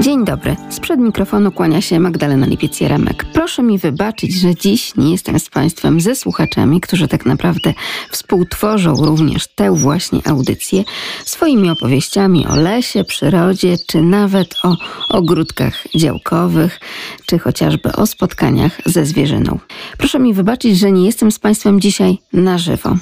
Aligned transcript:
Dzień 0.00 0.24
dobry. 0.24 0.56
Sprzed 0.70 1.00
mikrofonu 1.00 1.52
kłania 1.52 1.80
się 1.80 2.00
Magdalena 2.00 2.46
Lipiec-Jeremek. 2.46 3.24
Proszę 3.32 3.62
mi 3.62 3.78
wybaczyć, 3.78 4.34
że 4.34 4.54
dziś 4.54 4.96
nie 4.96 5.12
jestem 5.12 5.38
z 5.38 5.50
Państwem 5.50 6.00
ze 6.00 6.14
słuchaczami, 6.14 6.80
którzy 6.80 7.08
tak 7.08 7.26
naprawdę 7.26 7.74
współtworzą 8.10 8.94
również 8.96 9.46
tę 9.54 9.72
właśnie 9.72 10.20
audycję 10.24 10.84
swoimi 11.24 11.70
opowieściami 11.70 12.46
o 12.46 12.56
lesie, 12.56 13.04
przyrodzie, 13.04 13.76
czy 13.86 14.02
nawet 14.02 14.54
o 14.62 14.76
ogródkach 15.08 15.84
działkowych, 15.96 16.80
czy 17.26 17.38
chociażby 17.38 17.92
o 17.92 18.06
spotkaniach 18.06 18.80
ze 18.86 19.06
zwierzyną. 19.06 19.58
Proszę 19.98 20.18
mi 20.18 20.34
wybaczyć, 20.34 20.78
że 20.78 20.92
nie 20.92 21.06
jestem 21.06 21.32
z 21.32 21.38
Państwem 21.38 21.80
dzisiaj 21.80 22.18
na 22.32 22.58
żywo. 22.58 22.96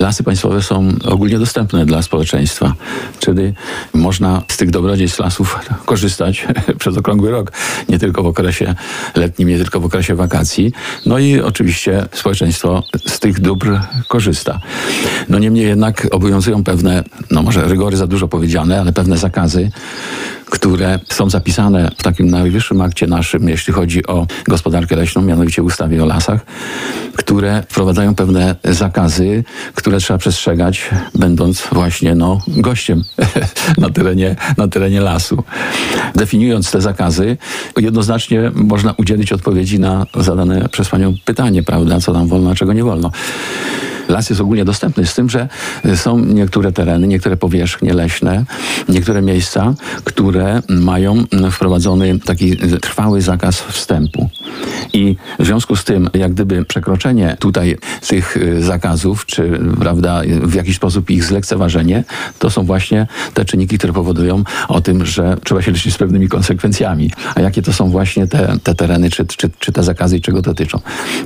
Lasy 0.01 0.23
państwowe 0.23 0.63
są 0.63 0.89
ogólnie 1.05 1.39
dostępne 1.39 1.87
dla 1.87 2.03
społeczeństwa, 2.03 2.75
czyli 3.19 3.53
można 3.95 4.43
z 4.49 4.57
tych 4.57 4.71
dobrodziejstw 4.71 5.19
lasów 5.19 5.59
korzystać 5.87 6.47
przez 6.81 6.97
okrągły 6.97 7.31
rok, 7.31 7.53
nie 7.89 7.99
tylko 7.99 8.23
w 8.23 8.27
okresie 8.27 8.75
letnim, 9.15 9.49
nie 9.49 9.59
tylko 9.59 9.81
w 9.81 9.85
okresie 9.85 10.15
wakacji. 10.15 10.73
No 11.07 11.19
i 11.19 11.41
oczywiście 11.41 12.07
społeczeństwo 12.13 12.83
z 13.07 13.21
tych 13.21 13.41
dóbr 13.41 13.81
korzysta. 14.09 14.61
No 15.29 15.39
niemniej 15.39 15.67
jednak 15.67 16.07
obowiązują 16.11 16.65
pewne, 16.65 17.05
no 17.31 17.43
może 17.43 17.69
rygory 17.69 17.97
za 17.97 18.07
dużo 18.07 18.29
powiedziane, 18.29 18.81
ale 18.81 18.93
pewne 18.93 19.19
zakazy, 19.19 19.71
które 20.51 21.01
są 21.09 21.31
zapisane 21.31 21.91
w 21.99 22.03
takim 22.03 22.31
najwyższym 22.31 22.81
akcie 22.81 23.07
naszym, 23.07 23.49
jeśli 23.49 23.73
chodzi 23.73 24.07
o 24.07 24.27
gospodarkę 24.49 24.97
leśną, 24.97 25.23
mianowicie 25.23 25.63
ustawie 25.63 26.03
o 26.03 26.07
lasach, 26.07 26.41
które 27.17 27.63
wprowadzają 27.69 28.15
pewne 28.15 28.57
zakazy, 28.65 29.45
które 29.75 29.90
trzeba 29.99 30.19
przestrzegać, 30.19 30.91
będąc 31.15 31.69
właśnie 31.73 32.15
no, 32.15 32.39
gościem 32.49 33.05
na 33.79 33.91
terenie, 33.91 34.37
na 34.57 34.69
terenie 34.69 35.01
lasu. 35.01 35.45
Definiując 36.15 36.71
te 36.71 36.81
zakazy, 36.81 37.37
jednoznacznie 37.77 38.51
można 38.55 38.93
udzielić 38.93 39.33
odpowiedzi 39.33 39.81
na 39.81 40.07
zadane 40.15 40.69
przez 40.69 40.89
Panią 40.89 41.15
pytanie, 41.25 41.63
prawda, 41.63 42.01
co 42.01 42.13
nam 42.13 42.29
wolno, 42.29 42.51
a 42.51 42.55
czego 42.55 42.73
nie 42.73 42.85
wolno. 42.85 43.11
Las 44.11 44.31
jest 44.31 44.41
ogólnie 44.41 44.65
dostępny, 44.65 45.07
z 45.07 45.15
tym, 45.15 45.31
że 45.31 45.49
są 45.97 46.19
niektóre 46.19 46.73
tereny, 46.73 47.07
niektóre 47.07 47.37
powierzchnie 47.37 47.95
leśne, 47.95 48.45
niektóre 48.89 49.23
miejsca, 49.23 49.75
które 50.05 50.63
mają 50.69 51.25
wprowadzony 51.51 52.19
taki 52.19 52.57
trwały 52.57 53.23
zakaz 53.23 53.61
wstępu. 53.61 54.29
I 54.93 55.17
w 55.39 55.47
związku 55.47 55.77
z 55.77 55.85
tym, 55.85 56.11
jak 56.15 56.33
gdyby 56.33 56.65
przekroczenie 56.65 57.37
tutaj 57.39 57.77
tych 58.09 58.37
zakazów, 58.61 59.27
czy 59.27 59.61
prawda, 59.81 60.23
w 60.43 60.55
jakiś 60.55 60.77
sposób 60.77 61.11
ich 61.11 61.25
zlekceważenie, 61.25 62.05
to 62.39 62.51
są 62.51 62.65
właśnie 62.65 63.07
te 63.35 63.45
czynniki, 63.45 63.79
które 63.79 63.93
powodują 63.93 64.43
o 64.69 64.81
tym, 64.81 65.07
że 65.07 65.37
trzeba 65.45 65.63
się 65.63 65.73
liczyć 65.73 65.95
z 65.95 65.99
pewnymi 65.99 66.29
konsekwencjami. 66.29 67.11
A 67.35 67.41
jakie 67.41 67.63
to 67.63 67.73
są 67.73 67.91
właśnie 67.91 68.27
te, 68.27 68.57
te 68.63 68.75
tereny, 68.75 69.11
czy, 69.11 69.27
czy, 69.27 69.51
czy 69.59 69.73
te 69.73 69.83
zakazy 69.83 70.17
i 70.17 70.21
czego 70.21 70.43
dotyczą? 70.43 70.81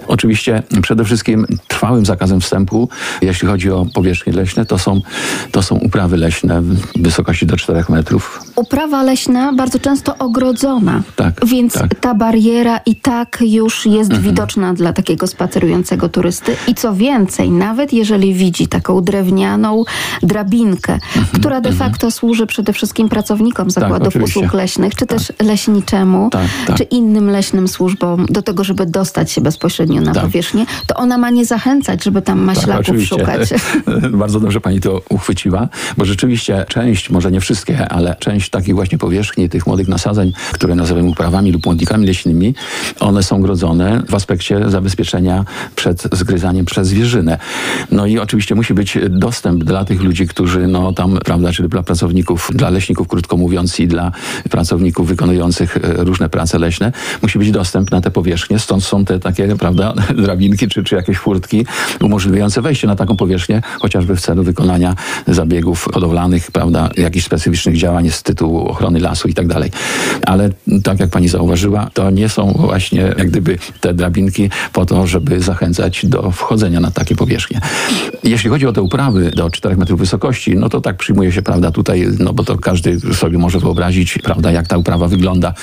Oczywiście 0.06 0.62
przede 0.82 1.04
wszystkim 1.04 1.46
trwałym 1.68 2.06
zakazem 2.06 2.40
wstępu, 2.40 2.73
jeśli 3.22 3.48
chodzi 3.48 3.70
o 3.70 3.86
powierzchnie 3.94 4.32
leśne, 4.32 4.66
to 4.66 4.78
są, 4.78 5.00
to 5.50 5.62
są 5.62 5.74
uprawy 5.76 6.16
leśne 6.16 6.62
w 6.62 7.02
wysokości 7.02 7.46
do 7.46 7.56
4 7.56 7.84
metrów. 7.88 8.40
Uprawa 8.56 9.02
leśna 9.02 9.52
bardzo 9.52 9.78
często 9.78 10.18
ogrodzona, 10.18 11.02
tak, 11.16 11.46
więc 11.46 11.72
tak. 11.72 11.94
ta 12.00 12.14
bariera 12.14 12.80
i 12.86 12.96
tak 12.96 13.38
już 13.40 13.86
jest 13.86 14.10
mhm. 14.10 14.22
widoczna 14.22 14.74
dla 14.74 14.92
takiego 14.92 15.26
spacerującego 15.26 16.08
turysty. 16.08 16.56
I 16.68 16.74
co 16.74 16.94
więcej, 16.94 17.50
nawet 17.50 17.92
jeżeli 17.92 18.34
widzi 18.34 18.68
taką 18.68 19.00
drewnianą 19.00 19.84
drabinkę, 20.22 20.92
mhm. 20.92 21.26
która 21.40 21.60
de 21.60 21.70
mhm. 21.70 21.90
facto 21.90 22.10
służy 22.10 22.46
przede 22.46 22.72
wszystkim 22.72 23.08
pracownikom 23.08 23.66
tak, 23.66 23.74
zakładów 23.74 24.14
tak, 24.14 24.22
usług 24.22 24.52
leśnych, 24.54 24.94
czy 24.94 25.06
tak. 25.06 25.18
też 25.18 25.32
leśniczemu, 25.42 26.30
tak, 26.30 26.46
tak. 26.66 26.76
czy 26.76 26.82
innym 26.82 27.30
leśnym 27.30 27.68
służbom 27.68 28.26
do 28.26 28.42
tego, 28.42 28.64
żeby 28.64 28.86
dostać 28.86 29.32
się 29.32 29.40
bezpośrednio 29.40 30.00
na 30.00 30.14
powierzchnię, 30.14 30.66
to 30.86 30.94
ona 30.94 31.18
ma 31.18 31.30
nie 31.30 31.44
zachęcać, 31.44 32.04
żeby 32.04 32.22
tam 32.22 32.44
maślaków 32.56 33.02
szukać. 33.02 33.48
Bardzo 34.22 34.40
dobrze 34.40 34.60
pani 34.60 34.80
to 34.80 35.02
uchwyciła, 35.08 35.68
bo 35.96 36.04
rzeczywiście 36.04 36.64
część, 36.68 37.10
może 37.10 37.32
nie 37.32 37.40
wszystkie, 37.40 37.88
ale 37.88 38.16
część 38.18 38.50
takich 38.50 38.74
właśnie 38.74 38.98
powierzchni, 38.98 39.48
tych 39.48 39.66
młodych 39.66 39.88
nasadzeń, 39.88 40.32
które 40.52 40.74
nazywamy 40.74 41.08
uprawami 41.08 41.52
lub 41.52 41.66
młodnikami 41.66 42.06
leśnymi, 42.06 42.54
one 43.00 43.22
są 43.22 43.40
grodzone 43.40 44.02
w 44.08 44.14
aspekcie 44.14 44.70
zabezpieczenia 44.70 45.44
przed 45.76 46.02
zgryzaniem 46.12 46.64
przez 46.64 46.88
zwierzynę. 46.88 47.38
No 47.90 48.06
i 48.06 48.18
oczywiście 48.18 48.54
musi 48.54 48.74
być 48.74 48.98
dostęp 49.10 49.64
dla 49.64 49.84
tych 49.84 50.02
ludzi, 50.02 50.26
którzy 50.26 50.66
no 50.66 50.92
tam, 50.92 51.18
prawda, 51.24 51.52
czyli 51.52 51.68
dla 51.68 51.82
pracowników, 51.82 52.50
dla 52.54 52.70
leśników, 52.70 53.08
krótko 53.08 53.36
mówiąc, 53.36 53.80
i 53.80 53.88
dla 53.88 54.12
pracowników 54.50 55.08
wykonujących 55.08 55.76
e, 55.76 55.80
różne 56.04 56.28
prace 56.28 56.58
leśne, 56.58 56.92
musi 57.22 57.38
być 57.38 57.50
dostęp 57.50 57.90
na 57.90 58.00
te 58.00 58.10
powierzchnie. 58.10 58.58
Stąd 58.58 58.84
są 58.84 59.04
te 59.04 59.18
takie, 59.18 59.56
prawda, 59.56 59.94
drabinki 60.24 60.68
czy, 60.68 60.84
czy 60.84 60.94
jakieś 60.94 61.18
furtki 61.18 61.66
umożliwiające 62.00 62.43
wejście 62.62 62.86
na 62.86 62.96
taką 62.96 63.16
powierzchnię, 63.16 63.62
chociażby 63.80 64.16
w 64.16 64.20
celu 64.20 64.42
wykonania 64.42 64.94
zabiegów 65.28 65.88
hodowlanych, 65.94 66.50
prawda, 66.50 66.90
jakichś 66.96 67.26
specyficznych 67.26 67.76
działań 67.76 68.10
z 68.10 68.22
tytułu 68.22 68.68
ochrony 68.68 69.00
lasu 69.00 69.28
i 69.28 69.34
tak 69.34 69.46
dalej. 69.46 69.70
Ale 70.26 70.50
tak 70.84 71.00
jak 71.00 71.10
pani 71.10 71.28
zauważyła, 71.28 71.90
to 71.94 72.10
nie 72.10 72.28
są 72.28 72.52
właśnie 72.52 73.00
jak 73.00 73.30
gdyby 73.30 73.58
te 73.80 73.94
drabinki 73.94 74.50
po 74.72 74.86
to, 74.86 75.06
żeby 75.06 75.40
zachęcać 75.40 76.06
do 76.06 76.30
wchodzenia 76.30 76.80
na 76.80 76.90
takie 76.90 77.16
powierzchnie. 77.16 77.60
Jeśli 78.24 78.50
chodzi 78.50 78.66
o 78.66 78.72
te 78.72 78.82
uprawy 78.82 79.30
do 79.30 79.50
4 79.50 79.76
metrów 79.76 80.00
wysokości, 80.00 80.56
no 80.56 80.68
to 80.68 80.80
tak 80.80 80.96
przyjmuje 80.96 81.32
się, 81.32 81.42
prawda, 81.42 81.70
tutaj, 81.70 82.08
no 82.18 82.32
bo 82.32 82.44
to 82.44 82.58
każdy 82.58 83.00
sobie 83.14 83.38
może 83.38 83.58
wyobrazić, 83.58 84.18
prawda, 84.18 84.52
jak 84.52 84.66
ta 84.66 84.76
uprawa 84.76 85.08
wygląda. 85.08 85.54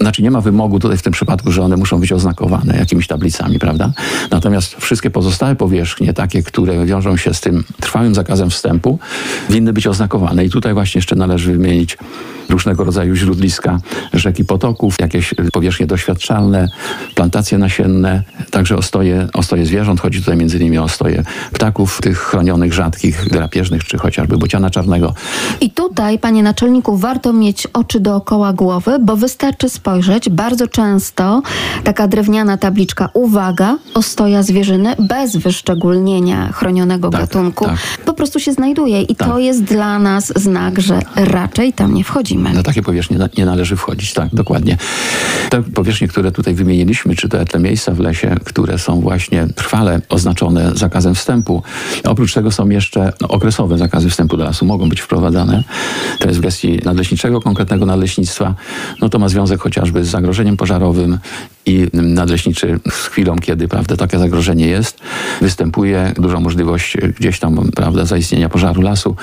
Znaczy 0.00 0.22
nie 0.22 0.30
ma 0.30 0.40
wymogu 0.40 0.78
tutaj 0.78 0.98
w 0.98 1.02
tym 1.02 1.12
przypadku, 1.12 1.52
że 1.52 1.62
one 1.62 1.76
muszą 1.76 2.00
być 2.00 2.12
oznakowane 2.12 2.76
jakimiś 2.76 3.06
tablicami, 3.06 3.58
prawda? 3.58 3.92
Natomiast 4.30 4.76
wszystkie 4.80 5.10
pozostałe 5.10 5.56
powierzchnie, 5.56 6.01
takie, 6.14 6.42
które 6.42 6.86
wiążą 6.86 7.16
się 7.16 7.34
z 7.34 7.40
tym 7.40 7.64
trwałym 7.80 8.14
zakazem 8.14 8.50
wstępu, 8.50 8.98
winny 9.50 9.72
być 9.72 9.86
oznakowane. 9.86 10.44
I 10.44 10.50
tutaj 10.50 10.74
właśnie 10.74 10.98
jeszcze 10.98 11.16
należy 11.16 11.52
wymienić 11.52 11.98
różnego 12.48 12.84
rodzaju 12.84 13.14
źródliska 13.14 13.78
rzek 14.12 14.38
i 14.38 14.44
potoków, 14.44 14.96
jakieś 15.00 15.34
powierzchnie 15.52 15.86
doświadczalne, 15.86 16.68
plantacje 17.14 17.58
nasienne, 17.58 18.22
także 18.50 18.76
ostoje, 18.76 19.28
ostoje 19.34 19.66
zwierząt. 19.66 20.00
Chodzi 20.00 20.20
tutaj 20.20 20.36
między 20.36 20.58
innymi 20.58 20.78
o 20.78 20.84
ostoje 20.84 21.24
ptaków, 21.52 22.00
tych 22.02 22.18
chronionych, 22.18 22.72
rzadkich, 22.72 23.28
drapieżnych, 23.30 23.84
czy 23.84 23.98
chociażby 23.98 24.38
bociana 24.38 24.70
czarnego. 24.70 25.14
I 25.60 25.70
tutaj, 25.70 26.18
panie 26.18 26.42
naczelniku, 26.42 26.96
warto 26.96 27.32
mieć 27.32 27.66
oczy 27.66 28.00
dookoła 28.00 28.52
głowy, 28.52 28.98
bo 29.00 29.16
wystarczy 29.16 29.68
spojrzeć. 29.68 30.30
Bardzo 30.30 30.68
często 30.68 31.42
taka 31.84 32.08
drewniana 32.08 32.56
tabliczka, 32.56 33.08
uwaga, 33.14 33.78
ostoja 33.94 34.42
zwierzyny, 34.42 34.96
bez 34.98 35.36
wyszczególnienia 35.36 35.91
chronionego 36.52 37.10
Tak, 37.10 37.20
gatunku, 37.20 37.64
tak. 37.64 37.76
po 38.04 38.12
prostu 38.14 38.40
się 38.40 38.52
znajduje. 38.52 39.02
I 39.02 39.16
to 39.16 39.24
Tak. 39.24 39.38
jest 39.42 39.62
dla 39.64 39.98
nas 39.98 40.32
znak, 40.36 40.80
że 40.80 41.00
raczej 41.16 41.72
tam 41.72 41.94
nie 41.94 42.04
wchodzimy. 42.04 42.52
Na 42.52 42.62
takie 42.62 42.82
powierzchnie 42.82 43.18
nie 43.38 43.46
należy 43.46 43.76
wchodzić, 43.76 44.12
tak, 44.12 44.28
dokładnie. 44.32 44.76
Te 45.50 45.62
powierzchnie, 45.62 46.08
które 46.08 46.32
tutaj 46.32 46.54
wymieniliśmy, 46.54 47.14
czy 47.16 47.28
te, 47.28 47.44
te 47.44 47.58
miejsca 47.58 47.92
w 47.92 48.00
lesie, 48.00 48.36
które 48.44 48.78
są 48.78 49.00
właśnie 49.00 49.46
trwale 49.56 50.00
oznaczone 50.08 50.72
zakazem 50.74 51.14
wstępu, 51.14 51.62
oprócz 52.04 52.34
tego 52.34 52.50
są 52.50 52.68
jeszcze 52.68 53.12
no, 53.20 53.28
okresowe 53.28 53.78
zakazy 53.78 54.10
wstępu 54.10 54.36
do 54.36 54.44
lasu, 54.44 54.66
mogą 54.66 54.88
być 54.88 55.00
wprowadzane. 55.00 55.64
To 56.18 56.28
jest 56.28 56.40
w 56.40 56.42
gestii 56.42 56.80
nadleśniczego, 56.84 57.40
konkretnego 57.40 57.86
nadleśnictwa. 57.86 58.54
No 59.00 59.08
to 59.08 59.18
ma 59.18 59.28
związek 59.28 59.60
chociażby 59.60 60.04
z 60.04 60.08
zagrożeniem 60.08 60.56
pożarowym 60.56 61.18
i 61.66 61.86
nadleśniczy 61.92 62.80
z 62.90 63.06
chwilą, 63.06 63.36
kiedy 63.36 63.68
prawda, 63.68 63.96
takie 63.96 64.18
zagrożenie 64.18 64.66
jest, 64.66 64.98
występuje 65.40 66.12
duża 66.16 66.40
możliwość 66.40 66.96
gdzieś 67.18 67.38
tam 67.38 67.70
prawda, 67.74 68.04
zaistnienia 68.04 68.48
pożaru 68.48 68.82
lasu, 68.82 69.16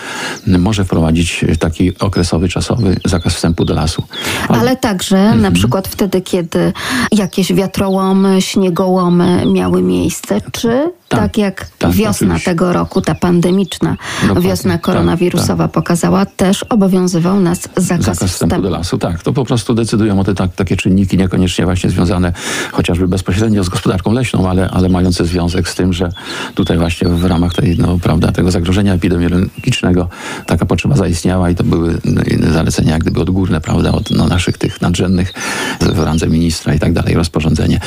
może 0.48 0.86
wprowadzić 0.86 1.46
taki 1.60 1.98
okresowy, 2.00 2.50
czasowy 2.50 2.96
zakaz 3.06 3.34
wstępu 3.34 3.66
do 3.66 3.74
lasu. 3.74 4.04
Ale 4.48 4.76
także 4.76 5.18
Mhm. 5.18 5.42
na 5.42 5.52
przykład 5.52 5.88
wtedy, 5.88 6.22
kiedy 6.22 6.74
jakieś 7.12 7.54
wiatrołomy, 7.54 8.42
śniegołomy 8.42 9.46
miały 9.46 9.82
miejsce, 9.82 10.42
czy 10.52 10.92
tak, 11.10 11.20
Tak, 11.20 11.38
jak 11.38 11.70
tak, 11.78 11.92
wiosna 11.92 12.28
oczywiście. 12.28 12.52
tego 12.52 12.74
roku, 12.74 13.02
ta 13.02 13.16
pandemiczna 13.16 13.98
Dokładnie, 14.22 14.50
wiosna 14.50 14.72
tak, 14.74 14.82
koronawirusowa 14.82 15.68
pokazała, 15.68 16.26
też 16.26 16.64
obowiązywał 16.64 17.40
nas 17.40 17.70
zakaz, 17.78 18.06
Zakaz 18.06 18.32
wstępu 18.32 18.62
do 18.62 18.70
lasu, 18.70 18.98
tak. 18.98 19.24
To 19.24 19.34
po 19.34 19.46
prostu 19.46 19.74
decydują 19.74 20.20
o 20.20 20.24
te 20.24 20.36
tak, 20.36 20.56
takie 20.56 20.78
czynniki, 20.78 21.18
niekoniecznie 21.18 21.66
właśnie 21.66 21.90
związane 21.90 22.34
chociażby 22.72 23.08
bezpośrednio 23.08 23.64
z 23.64 23.70
gospodarką 23.70 24.12
leśną, 24.12 24.50
ale, 24.50 24.70
ale 24.70 24.90
mające 24.90 25.26
związek 25.26 25.70
z 25.70 25.76
tym, 25.76 25.94
że 25.94 26.10
tutaj 26.56 26.78
właśnie 26.78 27.10
w 27.10 27.26
ramach 27.26 27.54
tej, 27.54 27.78
no, 27.78 27.98
prawda, 28.02 28.32
tego 28.32 28.52
zagrożenia 28.52 28.94
epidemiologicznego 28.94 30.10
taka 30.46 30.66
potrzeba 30.66 30.96
zaistniała 30.96 31.50
i 31.50 31.56
to 31.56 31.64
były 31.64 31.98
no, 32.06 32.22
zalecenia 32.54 32.92
jak 32.92 33.02
gdyby 33.02 33.22
odgórne, 33.22 33.62
prawda, 33.62 33.92
od 33.92 34.12
no, 34.12 34.28
naszych 34.28 34.58
tych 34.58 34.82
nadrzędnych 34.82 35.34
w 35.82 36.00
randze 36.00 36.28
ministra 36.28 36.74
i 36.74 36.80
tak 36.80 36.94
dalej, 36.94 37.16
rozporządzenie. 37.16 37.80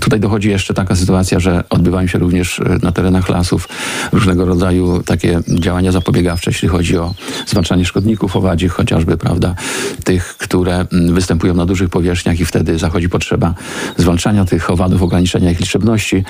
Tutaj 0.00 0.20
dochodzi 0.20 0.48
jeszcze 0.48 0.74
taka 0.74 0.96
sytuacja, 0.96 1.40
że 1.40 1.64
odbywają 1.70 2.06
się 2.06 2.18
również 2.18 2.39
e, 2.40 2.78
na 2.82 2.92
terenach 2.92 3.28
lasów 3.28 3.68
różnego 4.12 4.44
rodzaju 4.44 5.02
takie 5.02 5.40
działania 5.48 5.92
zapobiegawcze, 5.92 6.50
jeśli 6.50 6.68
chodzi 6.68 6.98
o 6.98 7.14
zwalczanie 7.46 7.84
szkodników 7.84 8.36
owadzich, 8.36 8.72
chociażby, 8.72 9.16
prawda, 9.16 9.54
tych, 10.04 10.36
które 10.38 10.86
występują 10.90 11.54
na 11.54 11.66
dużych 11.66 11.88
powierzchniach 11.88 12.40
i 12.40 12.44
wtedy 12.44 12.78
zachodzi 12.78 13.08
potrzeba 13.08 13.54
zwalczania 13.96 14.44
tych 14.44 14.70
owadów, 14.70 15.02
ograniczenia 15.02 15.50
ich 15.50 15.60
liczebności. 15.60 16.24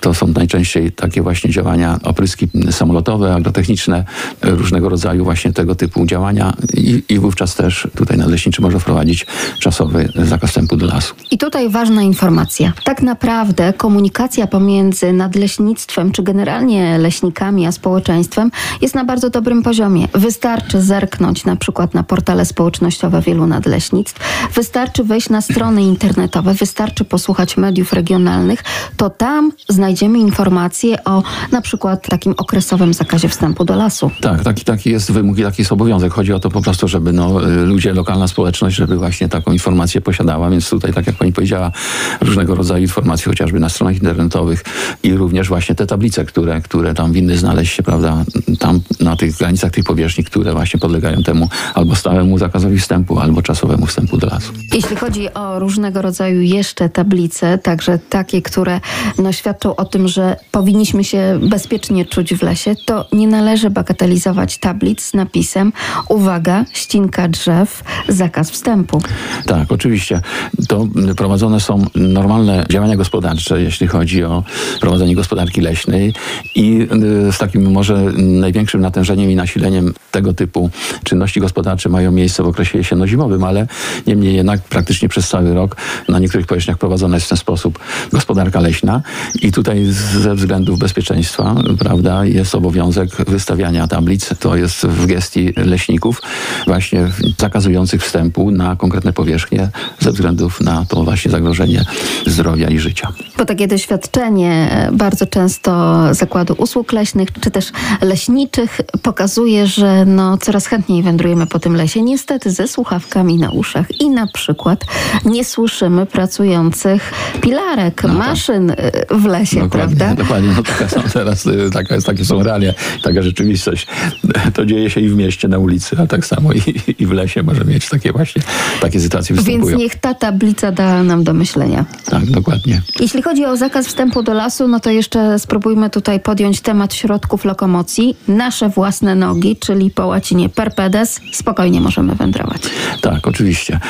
To 0.00 0.14
są 0.14 0.26
najczęściej 0.26 0.92
takie 0.92 1.22
właśnie 1.22 1.50
działania, 1.50 1.98
opryski 2.02 2.48
samolotowe, 2.70 3.34
agrotechniczne, 3.34 4.04
e, 4.40 4.50
różnego 4.50 4.88
rodzaju 4.88 5.24
właśnie 5.24 5.52
tego 5.52 5.74
typu 5.74 6.06
działania 6.06 6.52
i, 6.74 7.02
i 7.08 7.18
wówczas 7.18 7.54
też 7.54 7.88
tutaj 7.96 8.18
nadleśniczy 8.18 8.62
może 8.62 8.80
wprowadzić 8.80 9.26
czasowy 9.58 10.08
zakaz 10.14 10.50
wstępu 10.50 10.76
do 10.76 10.86
lasu. 10.86 11.14
I 11.30 11.38
tutaj 11.38 11.70
ważna 11.70 12.02
informacja. 12.02 12.72
Tak 12.84 13.02
naprawdę 13.02 13.72
komunikacja 13.72 14.46
pomiędzy 14.46 15.12
nadleśnictwem, 15.52 16.12
czy 16.12 16.22
generalnie 16.22 16.98
leśnikami, 16.98 17.66
a 17.66 17.72
społeczeństwem 17.72 18.50
jest 18.80 18.94
na 18.94 19.04
bardzo 19.04 19.30
dobrym 19.30 19.62
poziomie. 19.62 20.08
Wystarczy 20.14 20.82
zerknąć 20.82 21.44
na 21.44 21.56
przykład 21.56 21.94
na 21.94 22.02
portale 22.02 22.44
społecznościowe 22.44 23.22
wielu 23.22 23.46
nadleśnictw, 23.46 24.20
wystarczy 24.54 25.04
wejść 25.04 25.28
na 25.28 25.40
strony 25.40 25.82
internetowe, 25.82 26.54
wystarczy 26.54 27.04
posłuchać 27.04 27.56
mediów 27.56 27.92
regionalnych, 27.92 28.64
to 28.96 29.10
tam 29.10 29.52
znajdziemy 29.68 30.18
informacje 30.18 31.04
o 31.04 31.22
na 31.52 31.60
przykład 31.60 32.08
takim 32.08 32.34
okresowym 32.36 32.94
zakazie 32.94 33.28
wstępu 33.28 33.64
do 33.64 33.76
lasu. 33.76 34.10
Tak, 34.20 34.42
taki, 34.42 34.64
taki 34.64 34.90
jest 34.90 35.12
wymóg 35.12 35.38
i 35.38 35.42
taki 35.42 35.62
jest 35.62 35.72
obowiązek. 35.72 36.12
Chodzi 36.12 36.32
o 36.32 36.40
to 36.40 36.50
po 36.50 36.62
prostu, 36.62 36.88
żeby 36.88 37.12
no, 37.12 37.48
y, 37.48 37.66
ludzie, 37.66 37.94
lokalna 37.94 38.28
społeczność, 38.28 38.76
żeby 38.76 38.96
właśnie 38.96 39.28
taką 39.28 39.52
informację 39.52 40.00
posiadała, 40.00 40.50
więc 40.50 40.70
tutaj, 40.70 40.92
tak 40.92 41.06
jak 41.06 41.16
pani 41.16 41.32
powiedziała, 41.32 41.72
różnego 42.20 42.54
rodzaju 42.54 42.82
informacje, 42.82 43.24
chociażby 43.24 43.60
na 43.60 43.68
stronach 43.68 43.94
internetowych 43.94 44.64
i 45.02 45.14
również 45.14 45.41
właśnie 45.48 45.74
te 45.74 45.86
tablice, 45.86 46.24
które, 46.24 46.60
które 46.60 46.94
tam 46.94 47.12
winny 47.12 47.36
znaleźć 47.36 47.74
się, 47.74 47.82
prawda, 47.82 48.24
tam 48.58 48.80
na 49.00 49.16
tych 49.16 49.36
granicach 49.36 49.70
tej 49.70 49.84
powierzchni, 49.84 50.24
które 50.24 50.52
właśnie 50.52 50.80
podlegają 50.80 51.22
temu 51.22 51.48
albo 51.74 51.96
stałemu 51.96 52.38
zakazowi 52.38 52.78
wstępu, 52.78 53.18
albo 53.18 53.42
czasowemu 53.42 53.86
wstępu 53.86 54.18
do 54.18 54.26
lasu. 54.26 54.52
Jeśli 54.74 54.96
chodzi 54.96 55.34
o 55.34 55.58
różnego 55.58 56.02
rodzaju 56.02 56.40
jeszcze 56.40 56.88
tablice, 56.88 57.58
także 57.58 57.98
takie, 57.98 58.42
które 58.42 58.80
no, 59.18 59.32
świadczą 59.32 59.76
o 59.76 59.84
tym, 59.84 60.08
że 60.08 60.36
powinniśmy 60.50 61.04
się 61.04 61.40
bezpiecznie 61.42 62.04
czuć 62.04 62.34
w 62.34 62.42
lesie, 62.42 62.74
to 62.86 63.06
nie 63.12 63.28
należy 63.28 63.70
bagatelizować 63.70 64.58
tablic 64.58 65.02
z 65.02 65.14
napisem 65.14 65.72
uwaga, 66.08 66.64
ścinka 66.72 67.28
drzew, 67.28 67.84
zakaz 68.08 68.50
wstępu. 68.50 69.02
Tak, 69.46 69.72
oczywiście. 69.72 70.20
To 70.68 70.86
prowadzone 71.16 71.60
są 71.60 71.84
normalne 71.94 72.66
działania 72.70 72.96
gospodarcze, 72.96 73.62
jeśli 73.62 73.86
chodzi 73.86 74.24
o 74.24 74.44
prowadzenie 74.80 75.14
gospodarki 75.14 75.31
leśnej 75.56 76.14
i 76.54 76.88
y, 77.28 77.32
z 77.32 77.38
takim 77.38 77.70
może 77.70 77.96
największym 78.16 78.80
natężeniem 78.80 79.30
i 79.30 79.36
nasileniem 79.36 79.94
tego 80.10 80.34
typu 80.34 80.70
czynności 81.04 81.40
gospodarcze 81.40 81.88
mają 81.88 82.12
miejsce 82.12 82.42
w 82.42 82.46
okresie 82.46 82.78
jesienno-zimowym, 82.78 83.44
ale 83.44 83.66
niemniej 84.06 84.34
jednak 84.34 84.62
praktycznie 84.62 85.08
przez 85.08 85.28
cały 85.28 85.54
rok 85.54 85.76
na 86.08 86.18
niektórych 86.18 86.46
powierzchniach 86.46 86.78
prowadzona 86.78 87.16
jest 87.16 87.26
w 87.26 87.28
ten 87.28 87.38
sposób 87.38 87.78
gospodarka 88.12 88.60
leśna 88.60 89.02
i 89.42 89.52
tutaj 89.52 89.84
ze 90.20 90.34
względów 90.34 90.78
bezpieczeństwa, 90.78 91.54
prawda, 91.78 92.24
jest 92.24 92.54
obowiązek 92.54 93.10
wystawiania 93.16 93.86
tablic, 93.86 94.30
to 94.38 94.56
jest 94.56 94.86
w 94.86 95.06
gestii 95.06 95.52
leśników, 95.56 96.22
właśnie 96.66 97.08
zakazujących 97.38 98.02
wstępu 98.02 98.50
na 98.50 98.76
konkretne 98.76 99.12
powierzchnie 99.12 99.68
ze 100.00 100.12
względów 100.12 100.60
na 100.60 100.84
to 100.88 101.04
właśnie 101.04 101.30
zagrożenie 101.30 101.84
zdrowia 102.26 102.68
i 102.68 102.78
życia. 102.78 103.08
Bo 103.38 103.44
takie 103.44 103.68
doświadczenie 103.68 104.68
e, 104.70 104.92
bardzo 105.22 105.40
często 105.40 106.00
Zakładu 106.14 106.54
Usług 106.58 106.92
Leśnych, 106.92 107.28
czy 107.40 107.50
też 107.50 107.72
leśniczych 108.00 108.80
pokazuje, 109.02 109.66
że 109.66 110.04
no, 110.04 110.38
coraz 110.38 110.66
chętniej 110.66 111.02
wędrujemy 111.02 111.46
po 111.46 111.58
tym 111.58 111.76
lesie, 111.76 112.02
niestety 112.02 112.50
ze 112.50 112.68
słuchawkami 112.68 113.38
na 113.38 113.50
uszach 113.50 114.00
i 114.00 114.10
na 114.10 114.26
przykład 114.26 114.84
nie 115.24 115.44
słyszymy 115.44 116.06
pracujących 116.06 117.12
pilarek, 117.40 118.02
tak. 118.02 118.12
maszyn 118.12 118.70
e, 118.70 118.76
w 119.10 119.24
lesie, 119.24 119.60
Dokładnie, 119.60 119.96
prawda? 119.96 120.14
dokładnie. 120.22 120.48
No, 120.56 120.62
taka 120.62 120.88
są 120.88 121.02
teraz, 121.18 121.46
y, 121.46 121.70
taka 121.72 121.94
jest, 121.94 122.06
takie 122.06 122.24
są 122.24 122.42
realia, 122.42 122.72
taka 123.02 123.22
rzeczywistość. 123.22 123.86
To 124.54 124.66
dzieje 124.66 124.90
się 124.90 125.00
i 125.00 125.08
w 125.08 125.16
mieście, 125.16 125.48
na 125.48 125.58
ulicy, 125.58 125.96
a 125.98 126.06
tak 126.06 126.26
samo 126.26 126.52
i, 126.52 126.62
i 126.98 127.06
w 127.06 127.12
lesie 127.12 127.42
może 127.42 127.64
mieć 127.64 127.88
takie 127.88 128.12
właśnie, 128.12 128.42
takie 128.80 129.00
sytuacje 129.00 129.36
Więc 129.36 129.46
występują. 129.46 129.78
niech 129.78 129.96
ta 129.96 130.14
tablica 130.14 130.72
da 130.72 131.02
nam 131.02 131.24
do 131.24 131.34
myślenia. 131.34 131.84
Tak, 132.04 132.30
dokładnie. 132.30 132.82
Jeśli 133.00 133.22
chodzi 133.22 133.44
o 133.44 133.56
zakaz 133.56 133.86
wstępu 133.86 134.22
do 134.22 134.34
lasu, 134.34 134.68
no 134.68 134.80
to 134.80 134.90
jeszcze 134.90 135.11
spróbujmy 135.38 135.90
tutaj 135.90 136.20
podjąć 136.20 136.60
temat 136.60 136.94
środków 136.94 137.44
lokomocji. 137.44 138.16
Nasze 138.28 138.68
własne 138.68 139.14
nogi, 139.14 139.56
czyli 139.56 139.90
po 139.90 140.06
łacinie 140.06 140.48
per 140.48 140.74
pedes, 140.74 141.20
spokojnie 141.32 141.80
możemy 141.80 142.14
wędrować. 142.14 142.62
Tak, 143.00 143.28
oczywiście. 143.28 143.80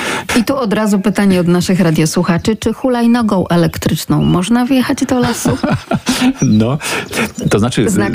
I 0.40 0.44
tu 0.44 0.56
od 0.56 0.72
razu 0.72 1.00
pytanie 1.00 1.40
od 1.40 1.48
naszych 1.48 1.80
radiosłuchaczy. 1.80 2.56
Czy 2.56 2.72
hulajnogą 2.72 3.48
elektryczną 3.48 4.24
można 4.24 4.66
wjechać 4.66 4.98
do 5.04 5.18
lasu? 5.18 5.50
No, 6.42 6.78
to 7.50 7.58
znaczy... 7.58 7.90
Znak 7.90 8.12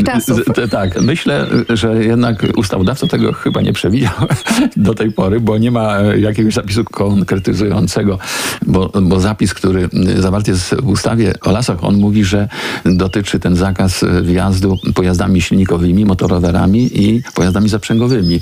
t- 0.56 0.68
tak, 0.68 1.02
myślę, 1.02 1.48
że 1.70 2.04
jednak 2.04 2.44
ustawodawca 2.56 3.08
tego 3.08 3.34
chyba 3.34 3.62
nie 3.62 3.74
przewidział 3.74 4.12
do 4.78 4.94
tej 4.94 5.12
pory, 5.12 5.40
bo 5.40 5.58
nie 5.58 5.72
ma 5.72 6.00
e, 6.00 6.20
jakiegoś 6.20 6.54
zapisu 6.54 6.84
konkretyzującego, 6.84 8.20
bo, 8.66 8.92
bo 9.02 9.20
zapis, 9.20 9.54
który 9.54 9.90
zawarty 10.16 10.52
jest 10.52 10.76
w 10.76 10.88
ustawie 10.88 11.34
o 11.42 11.52
lasach, 11.52 11.84
on 11.84 11.96
mówi, 11.98 12.24
że 12.24 12.50
dotyczy 12.96 13.40
ten 13.40 13.56
zakaz 13.56 14.04
e, 14.04 14.22
wjazdu 14.22 14.78
pojazdami 14.96 15.42
silnikowymi, 15.42 16.06
motorowerami 16.06 17.02
i 17.02 17.22
pojazdami 17.34 17.70
zaprzęgowymi. 17.70 18.40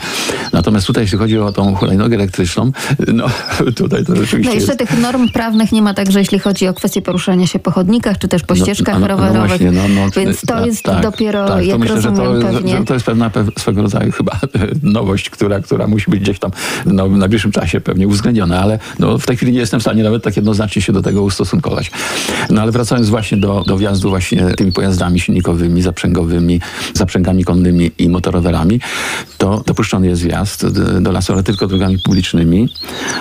Natomiast 0.54 0.88
tutaj, 0.88 1.04
jeśli 1.04 1.18
chodzi 1.18 1.40
o 1.40 1.52
tą 1.52 1.76
hulajnogę 1.76 2.16
elektryczną, 2.16 2.72
no 3.14 3.26
tutaj 3.76 4.06
to 4.06 4.16
rzeczywiście 4.16 4.54
No 4.54 4.60
jeszcze 4.60 4.76
tych 4.76 5.02
norm 5.02 5.30
prawnych 5.30 5.72
nie 5.72 5.82
ma 5.82 5.94
także, 5.94 6.20
jeśli 6.20 6.40
chodzi 6.40 6.68
o 6.68 6.74
kwestię 6.74 7.02
poruszania 7.02 7.48
się 7.48 7.60
po 7.60 7.72
chodnikach, 7.72 8.18
czy 8.18 8.28
też 8.28 8.44
po 8.44 8.56
ścieżkach 8.56 9.00
No, 9.00 9.00
no, 9.00 9.08
no 9.08 9.16
rowerowych. 9.16 9.48
właśnie, 9.48 9.72
no, 9.72 9.82
no, 9.88 10.10
Więc 10.16 10.42
to 10.42 10.66
jest 10.66 10.84
tak, 10.84 11.04
dopiero, 11.04 11.48
tak, 11.48 11.58
to 11.58 11.62
jak 11.62 11.80
myślę, 11.80 11.96
rozumiem, 11.96 12.42
to, 12.42 12.48
pewnie... 12.48 12.86
to 12.86 12.94
jest 12.94 13.06
pewna 13.06 13.30
pew, 13.30 13.48
swego 13.58 13.82
rodzaju 13.82 14.12
chyba 14.12 14.40
nowość, 14.84 15.30
która, 15.30 15.60
która 15.60 15.88
musi 15.88 16.12
być 16.12 16.20
gdzieś 16.20 16.40
tam 16.40 16.52
no, 16.86 17.10
w 17.10 17.18
najbliższym 17.18 17.52
czasie 17.52 17.82
pewnie 17.82 18.08
uwzględniona, 18.08 18.60
ale 18.60 18.80
no, 19.00 19.18
w 19.18 19.26
tej 19.26 19.38
chwili 19.38 19.52
nie 19.52 19.60
jestem 19.60 19.80
w 19.80 19.84
stanie 19.84 20.04
nawet 20.04 20.24
tak 20.24 20.36
jednoznacznie 20.36 20.82
się 20.82 20.94
do 20.94 21.02
tego 21.02 21.24
ustosunkować. 21.24 21.92
No 22.50 22.62
ale 22.62 22.72
wracając 22.72 23.10
właśnie 23.10 23.38
do, 23.38 23.64
do 23.68 23.78
wjazdu 23.78 24.10
właśnie 24.10 24.35
tymi 24.58 24.72
pojazdami 24.72 25.20
silnikowymi, 25.20 25.82
zaprzęgowymi, 25.82 26.62
zaprzęgami 26.94 27.44
konnymi 27.44 27.92
i 27.98 28.10
motorowerami, 28.10 28.80
to 29.38 29.64
dopuszczony 29.66 30.08
jest 30.08 30.22
wjazd 30.22 30.66
do, 31.02 31.12
lasu, 31.12 31.34
ale 31.34 31.44
tylko 31.44 31.68
drogami 31.68 31.98
publicznymi, 32.00 32.70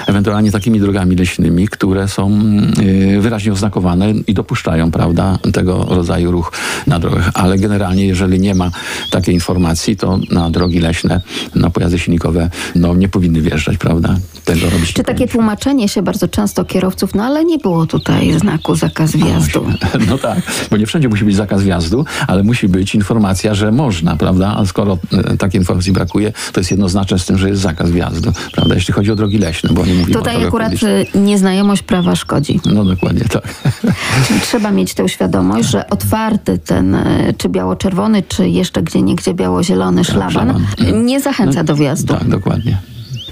ewentualnie 0.06 0.52
takimi 0.52 0.80
drogami 0.80 1.16
leśnymi, 1.16 1.68
które 1.68 2.08
są 2.08 2.40
y, 2.80 3.20
wyraźnie 3.20 3.52
oznakowane 3.52 4.10
i 4.26 4.34
dopuszczają, 4.34 4.90
prawda, 4.90 5.38
tego 5.52 5.84
rodzaju 5.88 6.30
ruch 6.30 6.52
na 6.86 6.98
drogach. 6.98 7.30
Ale 7.34 7.58
generalnie, 7.58 8.06
jeżeli 8.06 8.40
nie 8.40 8.54
ma 8.54 8.70
takiej 9.10 9.34
informacji, 9.34 9.96
to 9.96 10.18
na 10.30 10.50
drogi 10.50 10.80
leśne, 10.80 11.20
na 11.54 11.70
pojazdy 11.70 11.98
silnikowe, 11.98 12.50
no 12.74 12.94
nie 12.94 13.08
powinny 13.08 13.40
wjeżdżać, 13.40 13.78
prawda? 13.78 14.16
Tego 14.44 14.70
robić 14.70 14.92
Czy 14.92 15.02
takie 15.02 15.28
tłumaczenie 15.28 15.88
się 15.88 16.02
bardzo 16.02 16.28
często 16.28 16.64
kierowców, 16.64 17.14
no 17.14 17.24
ale 17.24 17.44
nie 17.44 17.58
było 17.58 17.86
tutaj 17.86 18.32
znaku 18.38 18.74
zakaz 18.74 19.16
wjazdu. 19.16 19.66
No 20.08 20.18
tak, 20.18 20.38
bo 20.70 20.76
nie 20.76 20.86
wszędzie 20.86 21.08
musi 21.08 21.24
być 21.24 21.36
zakaz 21.36 21.62
wjazdu, 21.62 22.04
ale 22.26 22.42
musi 22.42 22.68
być 22.68 22.94
informacja, 22.94 23.54
że 23.54 23.72
można, 23.72 24.16
prawda? 24.16 24.54
A 24.56 24.66
skoro 24.66 24.98
e, 25.12 25.36
takiej 25.36 25.60
informacji 25.60 25.92
brakuje, 25.92 26.32
to 26.52 26.60
jest 26.60 26.70
jednoznaczne 26.70 27.18
z 27.18 27.26
tym, 27.26 27.38
że 27.38 27.48
jest 27.48 27.62
zakaz 27.62 27.90
wjazdu, 27.90 28.32
prawda? 28.52 28.74
Jeśli 28.74 28.94
chodzi 28.94 29.10
o 29.10 29.16
drogi 29.16 29.38
leśne, 29.38 29.70
bo 29.72 29.86
nie 29.86 29.94
mówimy 29.94 30.18
o 30.18 30.22
Tutaj 30.22 30.46
akurat 30.46 30.68
publicznych. 30.68 31.14
y, 31.14 31.18
nieznajomość 31.18 31.82
prawa 31.82 32.16
szkodzi. 32.16 32.60
No 32.66 32.84
dokładnie 32.84 33.24
tak. 33.24 33.54
Czyli 34.28 34.40
trzeba 34.40 34.70
mieć 34.70 34.94
tę 34.94 35.08
świadomość, 35.08 35.68
że 35.68 35.90
otwarty 35.90 36.58
ten, 36.58 36.94
y, 36.94 37.34
czy 37.38 37.48
biało-czerwony, 37.48 38.22
czy 38.28 38.48
jeszcze 38.48 38.82
gdzie 38.82 39.02
niegdzie 39.02 39.34
biało-zielony 39.34 40.04
szlaban 40.04 40.30
szlaban. 40.30 41.06
nie 41.06 41.20
zachęca 41.20 41.64
do 41.64 41.74
wjazdu. 41.76 42.14
Tak, 42.14 42.28
dokładnie. 42.28 42.78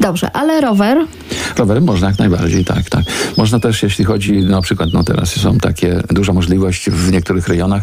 Dobrze, 0.01 0.31
ale 0.37 0.61
rower, 0.61 1.07
Rowerem 1.57 1.85
można 1.85 2.07
jak 2.07 2.19
najbardziej, 2.19 2.65
tak, 2.65 2.91
tak. 2.91 3.05
Można 3.37 3.61
też, 3.61 3.83
jeśli 3.83 4.05
chodzi, 4.05 4.33
na 4.33 4.63
przykład, 4.63 4.89
no 4.93 5.05
teraz 5.05 5.31
są 5.41 5.59
takie, 5.59 6.03
duża 6.11 6.33
możliwość 6.33 6.91
w 6.91 7.13
niektórych 7.13 7.49
rejonach, 7.49 7.83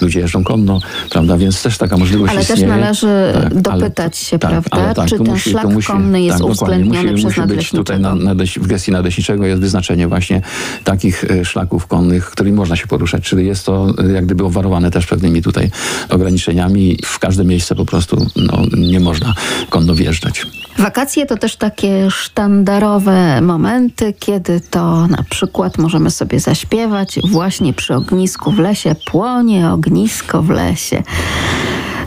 ludzie 0.00 0.20
jeżdżą 0.20 0.44
konno, 0.44 0.80
prawda, 1.10 1.36
więc 1.36 1.62
też 1.62 1.78
taka 1.78 1.96
możliwość 1.96 2.32
ale 2.32 2.40
też 2.44 2.50
istnieje. 2.50 2.80
należy 2.80 3.32
Tak, 3.32 3.54
dopytać 3.62 4.16
się, 4.16 4.38
tak, 4.38 4.50
prawda, 4.50 4.68
ale 4.70 4.94
tak, 4.94 5.08
czy 5.08 5.18
ten 5.18 5.26
musi- 5.26 5.50
szlak 5.50 5.64
musi- 5.64 5.86
konny 5.86 6.22
jest 6.22 6.38
tak, 6.38 6.46
uwzględniony 6.46 7.12
musi, 7.12 7.26
przez 7.26 7.36
musi 7.36 7.48
być 7.48 7.70
tutaj 7.70 8.00
na, 8.00 8.14
na 8.14 8.34
w 8.56 8.66
gestii 8.66 8.92
nadleśniczego 8.92 9.46
jest 9.46 9.60
wyznaczenie 9.60 10.08
właśnie 10.08 10.42
takich 10.84 11.24
e, 11.24 11.44
szlaków 11.44 11.86
konnych, 11.86 12.30
którymi 12.30 12.56
można 12.56 12.76
się 12.76 12.86
poruszać, 12.86 13.24
czyli 13.24 13.46
jest 13.46 13.66
to 13.66 13.86
e, 14.08 14.12
jak 14.12 14.26
gdyby 14.26 14.44
obwarowane 14.44 14.90
też 14.90 15.06
pewnymi 15.06 15.42
tutaj 15.42 15.70
ograniczeniami. 16.08 16.98
W 17.04 17.18
każde 17.18 17.44
miejsce 17.44 17.74
po 17.74 17.84
prostu 17.84 18.26
no, 18.36 18.62
nie 18.76 19.00
można 19.00 19.34
konno 19.70 19.94
wjeżdżać. 19.94 20.46
Wakacje 20.78 21.26
to 21.26 21.36
też 21.36 21.49
takie 21.56 22.10
sztandarowe 22.10 23.40
momenty, 23.40 24.12
kiedy 24.12 24.60
to 24.60 25.06
na 25.06 25.24
przykład 25.30 25.78
możemy 25.78 26.10
sobie 26.10 26.40
zaśpiewać 26.40 27.18
właśnie 27.24 27.72
przy 27.72 27.94
ognisku 27.94 28.52
w 28.52 28.58
lesie. 28.58 28.94
Płonie 29.10 29.70
ognisko 29.70 30.42
w 30.42 30.50
lesie. 30.50 31.02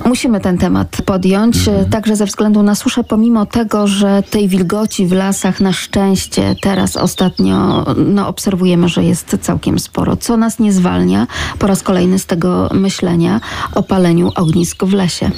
Musimy 0.06 0.40
ten 0.40 0.58
temat 0.58 0.98
podjąć, 1.06 1.58
Mhm. 1.68 1.90
także 1.90 2.16
ze 2.16 2.26
względu 2.26 2.64
na 2.64 2.76
suszę, 2.76 3.04
pomimo 3.04 3.46
tego, 3.46 3.88
że 3.88 4.24
tej 4.30 4.48
wilgoci 4.48 5.08
w 5.08 5.12
lasach 5.12 5.60
na 5.62 5.74
szczęście 5.74 6.56
teraz 6.62 6.98
ostatnio 6.98 7.86
no, 7.98 8.28
obserwujemy, 8.28 8.90
że 8.90 9.04
jest 9.04 9.38
całkiem 9.42 9.80
sporo, 9.80 10.18
co 10.18 10.38
nas 10.38 10.60
nie 10.60 10.74
zwalnia 10.74 11.28
po 11.60 11.68
raz 11.68 11.84
kolejny 11.84 12.20
z 12.20 12.26
tego 12.26 12.70
myślenia 12.74 13.42
o 13.76 13.84
paleniu 13.84 14.30
ognisk 14.36 14.84
w 14.84 14.94
lesie. 14.94 15.32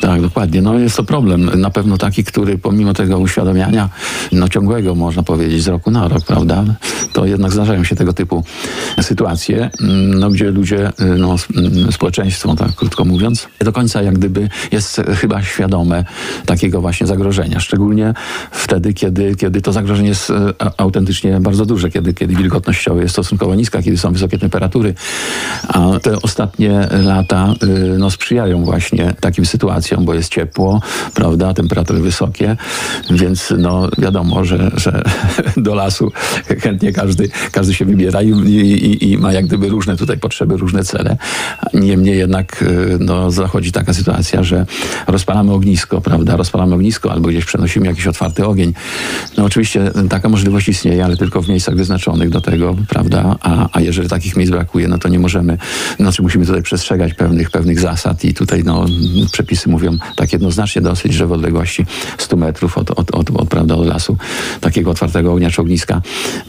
Tak, 0.00 0.20
dokładnie. 0.22 0.62
No 0.62 0.78
jest 0.78 0.96
to 0.96 1.04
problem. 1.04 1.60
Na 1.60 1.70
pewno 1.70 1.98
taki, 1.98 2.24
który 2.24 2.58
pomimo 2.58 2.94
tego 2.94 3.18
uświadamiania, 3.18 3.88
no 4.32 4.48
ciągłego 4.48 4.94
można 4.94 5.22
powiedzieć 5.22 5.62
z 5.62 5.68
roku 5.68 5.90
na 5.90 6.08
rok, 6.08 6.24
prawda, 6.24 6.64
to 7.12 7.26
jednak 7.26 7.52
zdarzają 7.52 7.84
się 7.84 7.96
tego 7.96 8.12
typu 8.12 8.44
sytuacje, 9.00 9.70
mm, 9.80 10.14
no 10.18 10.30
gdzie 10.30 10.50
ludzie, 10.50 10.88
y, 11.00 11.04
no 11.04 11.36
mm, 11.56 11.92
społeczeństwo, 11.92 12.54
tak 12.56 12.74
krótko 12.74 13.04
mówiąc, 13.04 13.48
do 13.60 13.72
końca 13.72 13.95
jak 14.02 14.14
gdyby 14.14 14.48
jest 14.72 15.02
chyba 15.20 15.42
świadome 15.42 16.04
takiego 16.46 16.80
właśnie 16.80 17.06
zagrożenia. 17.06 17.60
Szczególnie 17.60 18.14
wtedy, 18.50 18.94
kiedy, 18.94 19.34
kiedy 19.34 19.60
to 19.60 19.72
zagrożenie 19.72 20.08
jest 20.08 20.30
e, 20.30 20.54
autentycznie 20.76 21.40
bardzo 21.40 21.66
duże, 21.66 21.90
kiedy, 21.90 22.14
kiedy 22.14 22.34
wilgotnościowo 22.34 23.00
jest 23.00 23.12
stosunkowo 23.12 23.54
niska, 23.54 23.82
kiedy 23.82 23.98
są 23.98 24.12
wysokie 24.12 24.38
temperatury. 24.38 24.94
A 25.68 25.98
te 26.02 26.22
ostatnie 26.22 26.88
lata 27.04 27.54
y, 27.62 27.98
no, 27.98 28.10
sprzyjają 28.10 28.64
właśnie 28.64 29.14
takim 29.20 29.46
sytuacjom, 29.46 30.04
bo 30.04 30.14
jest 30.14 30.32
ciepło, 30.32 30.80
prawda, 31.14 31.54
temperatury 31.54 32.00
wysokie, 32.00 32.56
więc 33.10 33.54
no, 33.58 33.88
wiadomo, 33.98 34.44
że, 34.44 34.70
że 34.76 35.02
do 35.56 35.74
lasu 35.74 36.12
chętnie 36.62 36.92
każdy, 36.92 37.28
każdy 37.52 37.74
się 37.74 37.84
wybiera 37.84 38.22
i, 38.22 38.30
i, 38.30 39.12
i 39.12 39.18
ma 39.18 39.32
jak 39.32 39.46
gdyby 39.46 39.68
różne 39.68 39.96
tutaj 39.96 40.18
potrzeby, 40.18 40.56
różne 40.56 40.84
cele. 40.84 41.16
Niemniej 41.74 42.18
jednak 42.18 42.62
y, 42.62 42.96
no, 43.00 43.30
zachodzi 43.30 43.72
taka 43.86 43.98
sytuacja, 43.98 44.42
że 44.42 44.66
rozpalamy 45.06 45.52
ognisko, 45.52 46.00
prawda, 46.00 46.36
rozpalamy 46.36 46.74
ognisko 46.74 47.12
albo 47.12 47.28
gdzieś 47.28 47.44
przenosimy 47.44 47.86
jakiś 47.86 48.06
otwarty 48.06 48.46
ogień. 48.46 48.74
No 49.36 49.44
oczywiście 49.44 49.90
taka 50.10 50.28
możliwość 50.28 50.68
istnieje, 50.68 51.04
ale 51.04 51.16
tylko 51.16 51.42
w 51.42 51.48
miejscach 51.48 51.76
wyznaczonych 51.76 52.30
do 52.30 52.40
tego, 52.40 52.76
prawda, 52.88 53.36
a, 53.40 53.68
a 53.72 53.80
jeżeli 53.80 54.08
takich 54.08 54.36
miejsc 54.36 54.52
brakuje, 54.52 54.88
no 54.88 54.98
to 54.98 55.08
nie 55.08 55.18
możemy, 55.18 55.58
znaczy 56.00 56.22
musimy 56.22 56.46
tutaj 56.46 56.62
przestrzegać 56.62 57.14
pewnych, 57.14 57.50
pewnych 57.50 57.80
zasad 57.80 58.24
i 58.24 58.34
tutaj 58.34 58.64
no, 58.64 58.86
przepisy 59.32 59.68
mówią 59.68 59.98
tak 60.16 60.32
jednoznacznie 60.32 60.82
dosyć, 60.82 61.14
że 61.14 61.26
w 61.26 61.32
odległości 61.32 61.86
100 62.18 62.36
metrów 62.36 62.78
od, 62.78 62.90
od, 62.90 63.10
od, 63.10 63.30
od, 63.30 63.48
prawda, 63.48 63.74
od 63.74 63.86
lasu 63.86 64.16
takiego 64.60 64.90
otwartego 64.90 65.32
ognia 65.32 65.50
czy 65.50 65.60
ogniska 65.60 66.02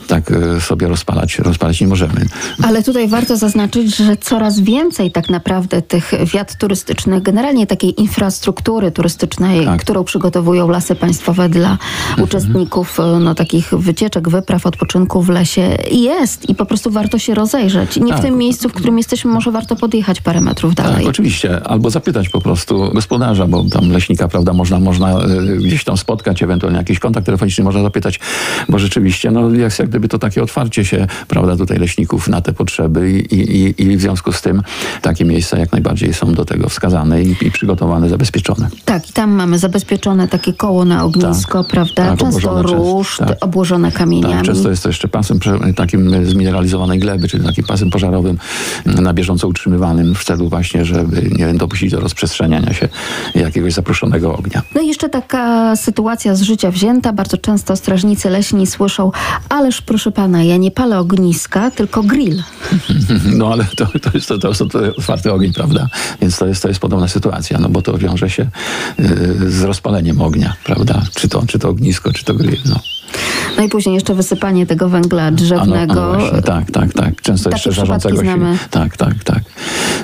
tak 0.08 0.32
e, 0.32 0.62
sobie 0.62 0.88
rozpalać, 0.88 1.40
rozpalać 1.40 1.82
nie 1.82 1.88
możemy. 1.88 2.26
Ale 2.64 2.84
tutaj 2.84 3.08
warto 3.08 3.38
zaznaczyć, 3.38 3.96
że 3.96 4.18
coraz 4.18 4.60
więcej 4.60 5.12
tak 5.12 5.30
naprawdę 5.30 5.82
tych 5.82 6.12
wiat 6.34 6.58
turystycznych, 6.58 7.24
generalnie 7.28 7.68
takiej 7.68 8.02
infrastruktury 8.02 8.92
turystycznej, 8.92 9.66
Tak. 9.66 9.82
którą 9.82 10.04
przygotowują 10.04 10.70
lasy 10.70 10.96
państwowe 10.96 11.50
dla 11.50 11.78
uczestników 12.24 13.00
e, 13.00 13.04
no, 13.04 13.36
takich 13.36 13.70
wycieczek, 13.70 14.30
wypraw, 14.30 14.66
odpoczynku 14.66 15.22
w 15.22 15.30
lesie 15.30 15.78
jest 15.92 16.50
i 16.50 16.56
po 16.56 16.66
prostu 16.66 16.92
warto 16.92 17.20
się 17.20 17.34
rozejrzeć. 17.36 17.98
Nie 17.98 18.12
Tak. 18.12 18.20
w 18.20 18.22
tym 18.22 18.38
miejscu, 18.38 18.70
w 18.70 18.74
którym 18.74 18.98
jesteśmy, 18.98 19.32
może 19.32 19.52
warto 19.52 19.76
podjechać 19.76 20.22
parę 20.22 20.42
metrów 20.42 20.76
dalej. 20.76 20.96
Tak, 20.96 21.06
oczywiście. 21.08 21.64
Albo 21.64 21.90
zapytać 21.90 22.30
po 22.30 22.42
prostu 22.42 22.92
gospodarza, 22.94 23.48
bo 23.48 23.64
tam 23.64 23.92
leśnika, 23.92 24.28
prawda, 24.28 24.54
można, 24.54 24.80
można 24.80 25.26
y, 25.26 25.58
gdzieś 25.58 25.84
tam 25.84 25.98
spotkać, 25.98 26.44
ewentualnie 26.44 26.78
jakiś 26.78 27.00
kontakt 27.00 27.26
telefoniczny 27.26 27.64
można 27.64 27.82
zapytać, 27.82 28.20
bo 28.70 28.80
rzeczywiście, 28.80 29.32
no 29.32 29.50
jest 29.50 29.80
jak 29.80 29.90
gdyby 29.90 30.08
to 30.08 30.20
takie 30.20 30.44
otwarcie 30.44 30.86
się, 30.86 31.08
prawda, 31.28 31.58
tutaj 31.58 31.78
leśników 31.78 32.28
na 32.28 32.42
te 32.42 32.54
potrzeby 32.54 33.12
i, 33.12 33.36
i, 33.36 33.82
i 33.84 33.98
w 33.98 34.02
związku 34.02 34.32
z 34.32 34.42
tym 34.42 34.64
takie 35.02 35.26
miejsca 35.26 35.60
jak 35.60 35.72
najbardziej 35.72 36.14
są 36.14 36.34
do 36.34 36.46
tego 36.46 36.70
wskazane 36.70 37.17
i, 37.24 37.36
i 37.42 37.52
przygotowane, 37.52 38.10
zabezpieczone. 38.10 38.70
Tak, 38.86 39.10
i 39.10 39.14
tam 39.14 39.32
mamy 39.32 39.60
zabezpieczone 39.60 40.28
takie 40.28 40.54
koło 40.54 40.86
na 40.86 41.04
ognisko, 41.04 41.64
prawda? 41.64 41.94
tak, 41.96 42.20
Często 42.20 42.64
ruszt, 42.64 43.20
tak. 43.20 43.38
obłożone 43.42 43.92
kamieniami. 43.92 44.34
Tak, 44.34 44.46
często 44.46 44.70
jest 44.70 44.84
to 44.84 44.90
jeszcze 44.90 45.08
pasem 45.08 45.40
takim 45.76 46.26
zmineralizowanej 46.26 47.00
gleby, 47.00 47.28
czyli 47.28 47.46
takim 47.46 47.64
pasem 47.64 47.90
pożarowym 47.90 48.38
na 48.86 49.14
bieżąco 49.14 49.48
utrzymywanym 49.48 50.16
w 50.16 50.24
celu 50.24 50.50
właśnie, 50.50 50.86
żeby 50.86 51.30
nie 51.38 51.54
dopuścić 51.54 51.92
do 51.92 52.00
rozprzestrzeniania 52.00 52.74
się 52.74 52.90
jakiegoś 53.36 53.74
zaproszonego 53.74 54.38
ognia. 54.38 54.62
No 54.76 54.82
i 54.82 54.88
jeszcze 54.88 55.10
taka 55.10 55.76
sytuacja 55.76 56.36
z 56.36 56.42
życia 56.42 56.72
wzięta. 56.72 57.14
Bardzo 57.14 57.38
często 57.38 57.76
strażnicy 57.76 58.30
leśni 58.30 58.68
słyszą, 58.68 59.12
ależ 59.50 59.82
proszę 59.82 60.12
pana, 60.12 60.44
ja 60.44 60.58
nie 60.58 60.72
palę 60.72 61.00
ogniska, 61.00 61.72
tylko 61.72 62.04
grill. 62.04 62.44
No 63.38 63.52
ale 63.52 63.66
to, 63.76 63.86
to 63.86 64.10
jest 64.14 64.28
to, 64.28 64.38
to, 64.38 64.48
jest 64.48 64.62
otwarty 64.98 65.34
ogień, 65.34 65.54
prawda? 65.54 65.88
Więc 66.22 66.38
to 66.38 66.48
jest, 66.48 66.62
to 66.62 66.68
jest 66.68 66.80
podobna 66.98 67.08
sytuacja, 67.08 67.60
no 67.60 67.70
bo 67.70 67.82
to 67.82 67.98
wiąże 67.98 68.30
się 68.30 68.44
y, 69.00 69.52
z 69.52 69.64
rozpaleniem 69.64 70.22
ognia, 70.22 70.56
prawda? 70.64 71.02
Czy 71.16 71.30
to, 71.30 71.44
czy 71.48 71.60
to 71.60 71.70
ognisko, 71.70 72.14
czy 72.14 72.26
to 72.26 72.34
grill, 72.34 72.62
no. 72.66 72.80
No 73.58 73.64
i 73.64 73.70
później 73.70 73.96
jeszcze 73.96 74.14
wysypanie 74.14 74.66
tego 74.66 74.90
węgla 74.90 75.32
drzewnego. 75.32 76.14
Ano, 76.14 76.28
ano 76.30 76.42
tak, 76.42 76.72
tak, 76.72 76.94
tak. 76.94 77.22
Często 77.22 77.50
jeszcze 77.50 77.72
żarzącego 77.72 78.24
się. 78.24 78.38
Tak, 78.72 78.98
tak, 78.98 79.24
tak. 79.24 79.40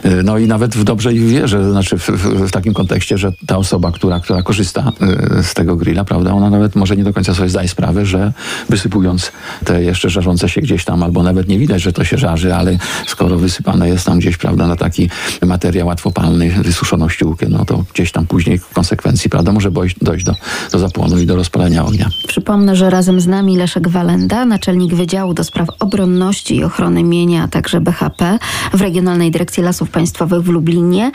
Y, 0.05 0.23
no 0.23 0.37
i 0.37 0.47
nawet 0.47 0.75
w 0.75 0.83
dobrze 0.83 1.13
i 1.13 1.19
w 1.19 1.29
wierze, 1.29 1.71
znaczy 1.71 1.97
w, 1.97 2.09
w, 2.09 2.47
w, 2.47 2.51
takim 2.51 2.73
kontekście, 2.73 3.17
że 3.17 3.31
ta 3.47 3.57
osoba, 3.57 3.91
która, 3.91 4.19
która 4.19 4.43
korzysta 4.43 4.91
y, 5.39 5.43
z 5.43 5.53
tego 5.53 5.75
grilla, 5.75 6.03
prawda, 6.03 6.33
ona 6.33 6.49
nawet 6.49 6.75
może 6.75 6.97
nie 6.97 7.03
do 7.03 7.13
końca 7.13 7.33
sobie 7.33 7.49
zdaje 7.49 7.67
sprawę, 7.67 8.05
że 8.05 8.33
wysypując 8.69 9.31
te 9.65 9.83
jeszcze 9.83 10.09
żarzące 10.09 10.49
się 10.49 10.61
gdzieś 10.61 10.85
tam, 10.85 11.03
albo 11.03 11.23
nawet 11.23 11.47
nie 11.47 11.59
widać, 11.59 11.81
że 11.81 11.93
to 11.93 12.03
się 12.03 12.17
żarzy, 12.17 12.55
ale 12.55 12.77
skoro 13.07 13.37
wysypane 13.37 13.89
jest 13.89 14.05
tam 14.05 14.19
gdzieś, 14.19 14.37
prawda, 14.37 14.67
na 14.67 14.75
taki 14.75 15.09
materiał 15.45 15.87
łatwopalny, 15.87 16.49
wysuszoną 16.49 17.09
ściółkę, 17.09 17.45
no 17.49 17.65
to 17.65 17.83
gdzieś 17.93 18.11
tam 18.11 18.27
później 18.27 18.59
w 18.59 18.69
konsekwencji, 18.69 19.29
prawda, 19.29 19.51
może 19.51 19.71
dojść 20.01 20.23
do, 20.23 20.35
do 20.71 20.79
zapłonu 20.79 21.19
i 21.19 21.25
do 21.25 21.35
rozpalenia 21.35 21.85
ognia. 21.85 22.09
Przypomnę, 22.27 22.75
że 22.75 22.89
razem 22.93 23.19
z 23.19 23.27
nami 23.27 23.57
Leszek 23.57 23.87
Walenda, 23.87 24.45
naczelnik 24.45 24.95
Wydziału 24.95 25.33
do 25.33 25.43
Spraw 25.43 25.69
Obronności 25.79 26.55
i 26.55 26.63
Ochrony 26.63 27.03
Mienia, 27.03 27.43
a 27.43 27.47
także 27.47 27.81
BHP 27.81 28.39
w 28.73 28.81
Regionalnej 28.81 29.31
Dyrekcji 29.31 29.63
Lasów 29.63 29.89
Państwowych 29.89 30.43
w 30.43 30.49
Lublinie. 30.49 31.11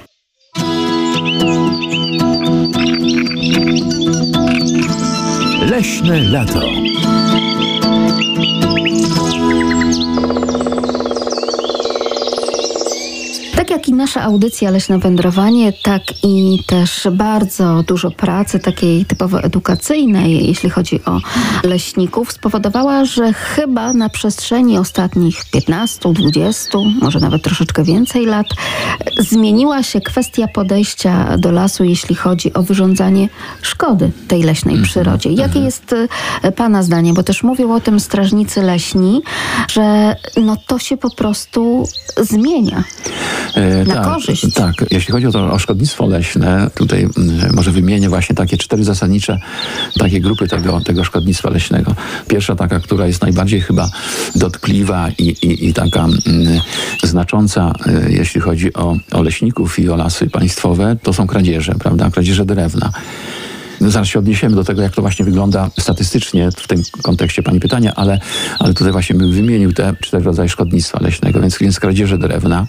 Leśne 5.71 6.19
lato. 6.21 6.61
Nasza 14.09 14.23
audycja 14.23 14.71
Leśne 14.71 14.99
Wędrowanie, 14.99 15.73
tak 15.73 16.03
i 16.25 16.65
też 16.67 17.09
bardzo 17.13 17.83
dużo 17.83 18.11
pracy 18.11 18.59
takiej 18.59 19.05
typowo 19.05 19.43
edukacyjnej, 19.43 20.47
jeśli 20.47 20.71
chodzi 20.71 21.05
o 21.05 21.21
leśników, 21.65 22.33
spowodowała, 22.33 23.05
że 23.05 23.33
chyba 23.33 23.93
na 23.93 24.09
przestrzeni 24.09 24.79
ostatnich 24.79 25.45
15, 25.53 26.13
20, 26.13 26.79
może 27.01 27.21
nawet 27.21 27.43
troszeczkę 27.43 27.85
więcej 27.85 28.27
lat, 28.27 28.47
zmieniła 29.19 29.83
się 29.83 30.01
kwestia 30.01 30.49
podejścia 30.49 31.39
do 31.39 31.53
lasu, 31.53 31.85
jeśli 31.85 32.15
chodzi 32.15 32.55
o 32.55 32.63
wyrządzanie 32.63 33.29
szkody 33.63 34.11
tej 34.29 34.43
leśnej 34.43 34.77
-hmm. 34.77 34.83
przyrodzie. 34.83 35.33
Jakie 35.33 35.61
-hmm. 35.61 35.65
jest 35.65 35.95
e, 36.43 36.53
Pana 36.53 36.83
zdanie? 36.83 37.13
Bo 37.13 37.23
też 37.23 37.43
mówią 37.43 37.75
o 37.75 37.81
tym 37.81 38.01
strażnicy 38.01 38.63
leśni, 38.63 39.23
że 39.69 40.17
no 40.37 40.57
to 40.67 40.79
się 40.79 40.97
po 40.97 41.11
prostu 41.11 41.89
zmienia. 42.17 42.85
E, 43.55 43.85
na 43.85 43.98
tak, 44.05 44.15
korzyść. 44.15 44.55
Tak, 44.55 44.75
jeśli 44.91 45.13
chodzi 45.13 45.27
o 45.27 45.33
to 45.33 45.53
o 45.53 45.59
szkodnictwo 45.59 46.07
leśne, 46.07 46.71
tutaj 46.75 47.09
mm, 47.17 47.55
może 47.55 47.71
wymienię 47.71 48.09
właśnie 48.09 48.37
takie 48.37 48.57
cztery 48.57 48.85
zasadnicze 48.85 49.41
takie 49.99 50.21
grupy 50.21 50.49
tego, 50.49 50.81
tego 50.81 51.05
szkodnictwa 51.05 51.51
leśnego. 51.51 51.95
Pierwsza 52.29 52.55
taka, 52.55 52.81
która 52.81 53.07
jest 53.07 53.23
najbardziej 53.23 53.61
chyba 53.61 53.91
dotkliwa 54.35 55.09
i, 55.19 55.25
i, 55.25 55.69
i 55.69 55.75
taka 55.75 56.05
mm, 56.05 56.61
znacząca, 57.03 57.73
y, 57.87 58.13
jeśli 58.13 58.41
chodzi 58.41 58.75
o, 58.75 58.97
o 59.13 59.23
leśników 59.23 59.79
i 59.79 59.89
o 59.89 59.97
lasy 59.97 60.31
państwowe, 60.31 60.97
to 61.03 61.13
są 61.13 61.27
kradzieże, 61.27 61.75
prawda? 61.75 62.11
Kradzieże 62.11 62.45
drewna. 62.45 62.93
Zaraz 63.81 64.09
się 64.09 64.19
odniesiemy 64.19 64.57
do 64.57 64.65
tego, 64.65 64.83
jak 64.83 64.95
to 64.95 65.03
właśnie 65.03 65.25
wygląda 65.25 65.71
statystycznie 65.79 66.51
w 66.57 66.67
tym 66.67 66.83
kontekście 67.03 67.43
Pani 67.43 67.61
pytania, 67.61 67.93
ale, 67.95 68.21
ale 68.59 68.75
tutaj 68.75 68.93
właśnie 68.93 69.17
bym 69.17 69.33
wymienił 69.33 69.73
te 69.73 69.95
cztery 70.01 70.25
rodzaje 70.25 70.49
szkodnictwa 70.49 70.99
leśnego, 71.03 71.41
więc, 71.41 71.59
więc 71.59 71.81
kradzieże 71.81 72.19
drewna. 72.19 72.67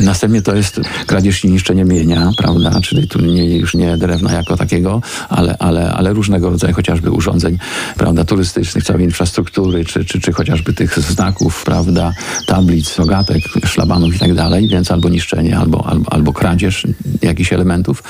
Następnie 0.00 0.42
to 0.42 0.54
jest 0.54 0.80
kradzież 1.06 1.44
i 1.44 1.50
niszczenie 1.50 1.84
mienia, 1.84 2.30
prawda, 2.38 2.80
czyli 2.80 3.08
tu 3.08 3.20
nie, 3.20 3.56
już 3.56 3.74
nie 3.74 3.96
drewna 3.96 4.32
jako 4.32 4.56
takiego, 4.56 5.02
ale, 5.28 5.56
ale, 5.58 5.92
ale 5.92 6.12
różnego 6.12 6.50
rodzaju 6.50 6.74
chociażby 6.74 7.10
urządzeń, 7.10 7.58
prawda, 7.96 8.24
turystycznych, 8.24 8.84
całej 8.84 9.04
infrastruktury, 9.04 9.84
czy, 9.84 10.04
czy, 10.04 10.20
czy 10.20 10.32
chociażby 10.32 10.72
tych 10.72 10.98
znaków, 10.98 11.64
prawda, 11.64 12.12
tablic, 12.46 12.96
rogatek, 12.96 13.42
szlabanów 13.64 14.16
i 14.16 14.18
tak 14.18 14.34
dalej, 14.34 14.68
więc 14.68 14.90
albo 14.90 15.08
niszczenie, 15.08 15.58
albo, 15.58 15.86
albo, 15.86 16.12
albo 16.12 16.32
kradzież 16.32 16.86
jakichś 17.22 17.52
elementów. 17.52 18.02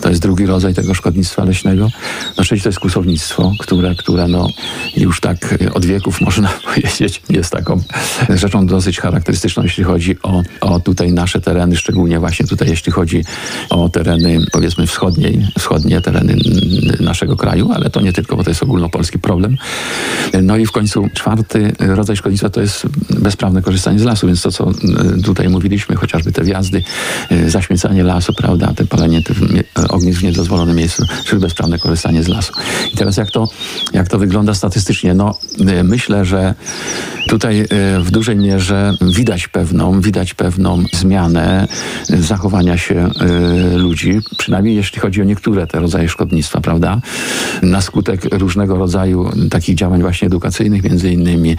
To 0.00 0.08
jest 0.08 0.22
drugi 0.22 0.46
rodzaj 0.46 0.74
tego 0.74 0.94
szkodnictwa 0.94 1.43
leśnego. 1.44 1.88
No 2.38 2.44
trzeci 2.44 2.62
to 2.62 2.68
jest 2.68 2.80
kłusownictwo, 2.80 3.52
które, 3.58 3.94
które 3.94 4.28
no 4.28 4.48
już 4.96 5.20
tak 5.20 5.58
od 5.74 5.84
wieków 5.84 6.20
można 6.20 6.48
powiedzieć 6.74 7.22
jest 7.30 7.50
taką 7.52 7.82
rzeczą 8.28 8.66
dosyć 8.66 9.00
charakterystyczną, 9.00 9.62
jeśli 9.62 9.84
chodzi 9.84 10.16
o, 10.22 10.42
o 10.60 10.80
tutaj 10.80 11.12
nasze 11.12 11.40
tereny, 11.40 11.76
szczególnie 11.76 12.20
właśnie 12.20 12.46
tutaj 12.46 12.68
jeśli 12.68 12.92
chodzi 12.92 13.24
o 13.70 13.88
tereny 13.88 14.46
powiedzmy 14.52 14.86
wschodniej, 14.86 15.46
wschodnie 15.58 16.00
tereny 16.00 16.36
naszego 17.00 17.36
kraju, 17.36 17.70
ale 17.74 17.90
to 17.90 18.00
nie 18.00 18.12
tylko, 18.12 18.36
bo 18.36 18.44
to 18.44 18.50
jest 18.50 18.62
ogólnopolski 18.62 19.18
problem. 19.18 19.56
No 20.42 20.56
i 20.56 20.66
w 20.66 20.72
końcu 20.72 21.08
czwarty 21.14 21.72
rodzaj 21.78 22.16
szkodnictwa 22.16 22.50
to 22.50 22.60
jest 22.60 22.86
bezprawne 23.10 23.62
korzystanie 23.62 23.98
z 23.98 24.02
lasu, 24.02 24.26
więc 24.26 24.42
to, 24.42 24.52
co 24.52 24.70
tutaj 25.24 25.48
mówiliśmy, 25.48 25.96
chociażby 25.96 26.32
te 26.32 26.44
wjazdy, 26.44 26.82
zaśmiecanie 27.46 28.02
lasu, 28.02 28.32
prawda, 28.32 28.72
te 28.76 28.84
palenie 28.84 29.22
tych 29.22 29.36
ognisk 29.88 30.20
w 30.20 30.24
niedozwolonym 30.24 30.76
miejscu, 30.76 31.06
czy 31.34 31.40
bezprawne 31.40 31.78
korzystanie 31.78 32.22
z 32.22 32.28
lasu. 32.28 32.52
I 32.92 32.96
teraz 32.96 33.16
jak 33.16 33.30
to, 33.30 33.48
jak 33.92 34.08
to 34.08 34.18
wygląda 34.18 34.54
statystycznie? 34.54 35.14
No, 35.14 35.38
y, 35.80 35.84
myślę, 35.84 36.24
że 36.24 36.54
tutaj 37.28 37.60
y, 37.60 37.66
w 38.00 38.10
dużej 38.10 38.36
mierze 38.36 38.92
widać 39.00 39.48
pewną, 39.48 40.00
widać 40.00 40.34
pewną 40.34 40.84
zmianę 40.92 41.68
zachowania 42.08 42.78
się 42.78 43.10
y, 43.74 43.78
ludzi, 43.78 44.20
przynajmniej 44.38 44.76
jeśli 44.76 45.00
chodzi 45.00 45.22
o 45.22 45.24
niektóre 45.24 45.66
te 45.66 45.80
rodzaje 45.80 46.08
szkodnictwa, 46.08 46.60
prawda? 46.60 47.00
Na 47.62 47.80
skutek 47.80 48.24
różnego 48.32 48.76
rodzaju 48.76 49.30
takich 49.50 49.74
działań 49.74 50.00
właśnie 50.00 50.26
edukacyjnych, 50.26 50.82
między 50.82 51.10
innymi. 51.10 51.56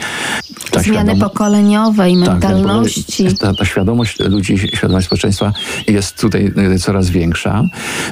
Ta 0.71 0.79
Zmiany 0.79 1.15
pokoleniowe 1.15 2.09
i 2.09 2.17
mentalności. 2.17 3.25
Tak, 3.25 3.37
ta, 3.37 3.53
ta 3.53 3.65
świadomość 3.65 4.19
ludzi, 4.19 4.57
świadomość 4.57 5.05
społeczeństwa 5.05 5.53
jest 5.87 6.21
tutaj 6.21 6.53
coraz 6.79 7.09
większa. 7.09 7.63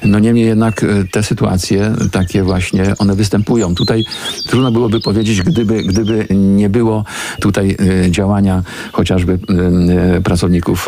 No 0.03 0.19
niemniej 0.19 0.45
jednak 0.45 0.85
te 1.11 1.23
sytuacje 1.23 1.52
takie 2.11 2.43
właśnie, 2.43 2.93
one 2.97 3.15
występują. 3.15 3.75
Tutaj 3.75 4.05
trudno 4.47 4.71
byłoby 4.71 4.99
powiedzieć, 4.99 5.41
gdyby, 5.41 5.83
gdyby 5.83 6.27
nie 6.29 6.69
było 6.69 7.03
tutaj 7.41 7.77
y, 8.05 8.11
działania 8.11 8.63
chociażby 8.91 9.39
y, 10.17 10.21
pracowników 10.21 10.87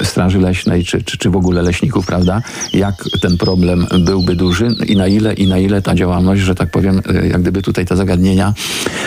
y, 0.00 0.04
Straży 0.04 0.38
Leśnej, 0.38 0.84
czy, 0.84 1.02
czy, 1.02 1.18
czy 1.18 1.30
w 1.30 1.36
ogóle 1.36 1.62
leśników, 1.62 2.06
prawda? 2.06 2.42
Jak 2.72 2.94
ten 3.20 3.36
problem 3.36 3.86
byłby 4.00 4.36
duży 4.36 4.76
i 4.86 4.96
na 4.96 5.06
ile, 5.06 5.34
i 5.34 5.46
na 5.46 5.58
ile 5.58 5.82
ta 5.82 5.94
działalność, 5.94 6.42
że 6.42 6.54
tak 6.54 6.70
powiem, 6.70 7.02
jak 7.30 7.42
gdyby 7.42 7.62
tutaj 7.62 7.86
te 7.86 7.96
zagadnienia, 7.96 8.54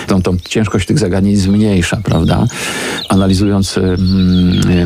tą, 0.07 0.21
tą 0.21 0.37
ciężkość 0.49 0.87
tych 0.87 0.99
zagadnień 0.99 1.35
zmniejsza, 1.35 1.97
prawda? 2.03 2.45
Analizując 3.09 3.79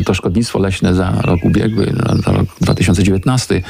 to 0.04 0.14
szkodnictwo 0.14 0.58
leśne 0.58 0.94
za 0.94 1.12
rok 1.22 1.44
ubiegły, 1.44 1.92
za 2.24 2.32
rok 2.32 2.46
2019, 2.60 3.62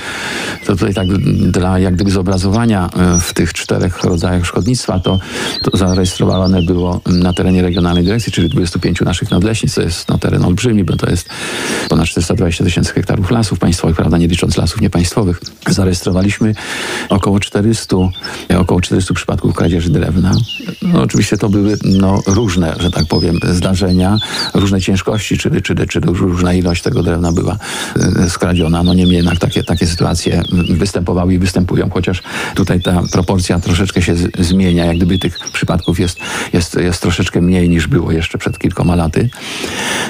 to 0.67 0.73
tutaj 0.73 0.95
tak 0.95 1.09
dla 1.51 1.79
jak 1.79 1.95
gdyby 1.95 2.11
zobrazowania 2.11 2.42
e, 2.45 3.21
w 3.21 3.35
tych 3.35 3.53
czterech 3.53 4.05
rodzajach 4.05 4.47
szkodnictwa, 4.47 5.01
to, 5.01 5.19
to 5.63 5.77
zarejestrowane 5.77 6.63
było 6.63 7.01
na 7.07 7.33
terenie 7.33 7.63
regionalnej 7.63 8.05
dyrekcji, 8.05 8.33
czyli 8.33 8.49
25 8.49 9.01
naszych 9.01 9.31
nadleśnic. 9.31 9.75
To 9.75 9.83
jest 9.83 10.09
no, 10.09 10.19
teren 10.19 10.45
olbrzymi, 10.45 10.85
bo 10.85 10.97
to 10.97 11.11
jest 11.11 11.29
ponad 11.89 12.07
420 12.07 12.65
tysięcy 12.65 12.93
hektarów 12.93 13.31
lasów 13.31 13.59
państwowych, 13.59 13.97
prawda, 13.97 14.19
nie 14.19 14.29
licząc 14.29 14.57
lasów 14.57 14.81
niepaństwowych. 14.81 15.41
Zarejestrowaliśmy 15.67 16.55
około 17.09 17.41
400, 17.41 17.97
e, 18.51 18.59
około 18.59 18.81
400 18.81 19.15
przypadków 19.15 19.55
kradzieży 19.55 19.91
drewna. 19.91 20.33
No, 20.83 21.03
oczywiście 21.03 21.37
to 21.37 21.49
były 21.49 21.79
no, 21.85 22.23
różne, 22.27 22.75
że 22.81 22.91
tak 22.91 23.07
powiem, 23.07 23.39
zdarzenia, 23.53 24.19
różne 24.55 24.81
ciężkości, 24.81 25.39
czyli, 25.39 25.63
czyli, 25.63 25.87
czyli 25.89 26.07
różna 26.07 26.55
ilość 26.55 26.83
tego 26.83 27.03
drewna 27.03 27.33
była 27.33 27.57
e, 27.97 28.31
skradziona. 28.31 28.83
No 28.83 28.95
niemniej 28.95 29.17
jednak 29.17 29.39
takie, 29.39 29.65
takie 29.65 29.87
sytuacje 29.87 30.43
występowały 30.69 31.35
i 31.35 31.39
występują, 31.39 31.91
chociaż 31.91 32.23
tutaj 32.55 32.81
ta 32.81 33.03
proporcja 33.13 33.61
troszeczkę 33.61 34.03
się 34.03 34.17
z, 34.17 34.47
zmienia, 34.47 34.85
jak 34.85 34.97
gdyby 34.97 35.19
tych 35.19 35.39
przypadków 35.53 36.01
jest, 36.01 36.19
jest, 36.53 36.75
jest 36.75 37.03
troszeczkę 37.03 37.41
mniej 37.41 37.69
niż 37.69 37.87
było 37.87 38.13
jeszcze 38.13 38.39
przed 38.39 38.59
kilkoma 38.59 38.97
laty. 38.97 39.29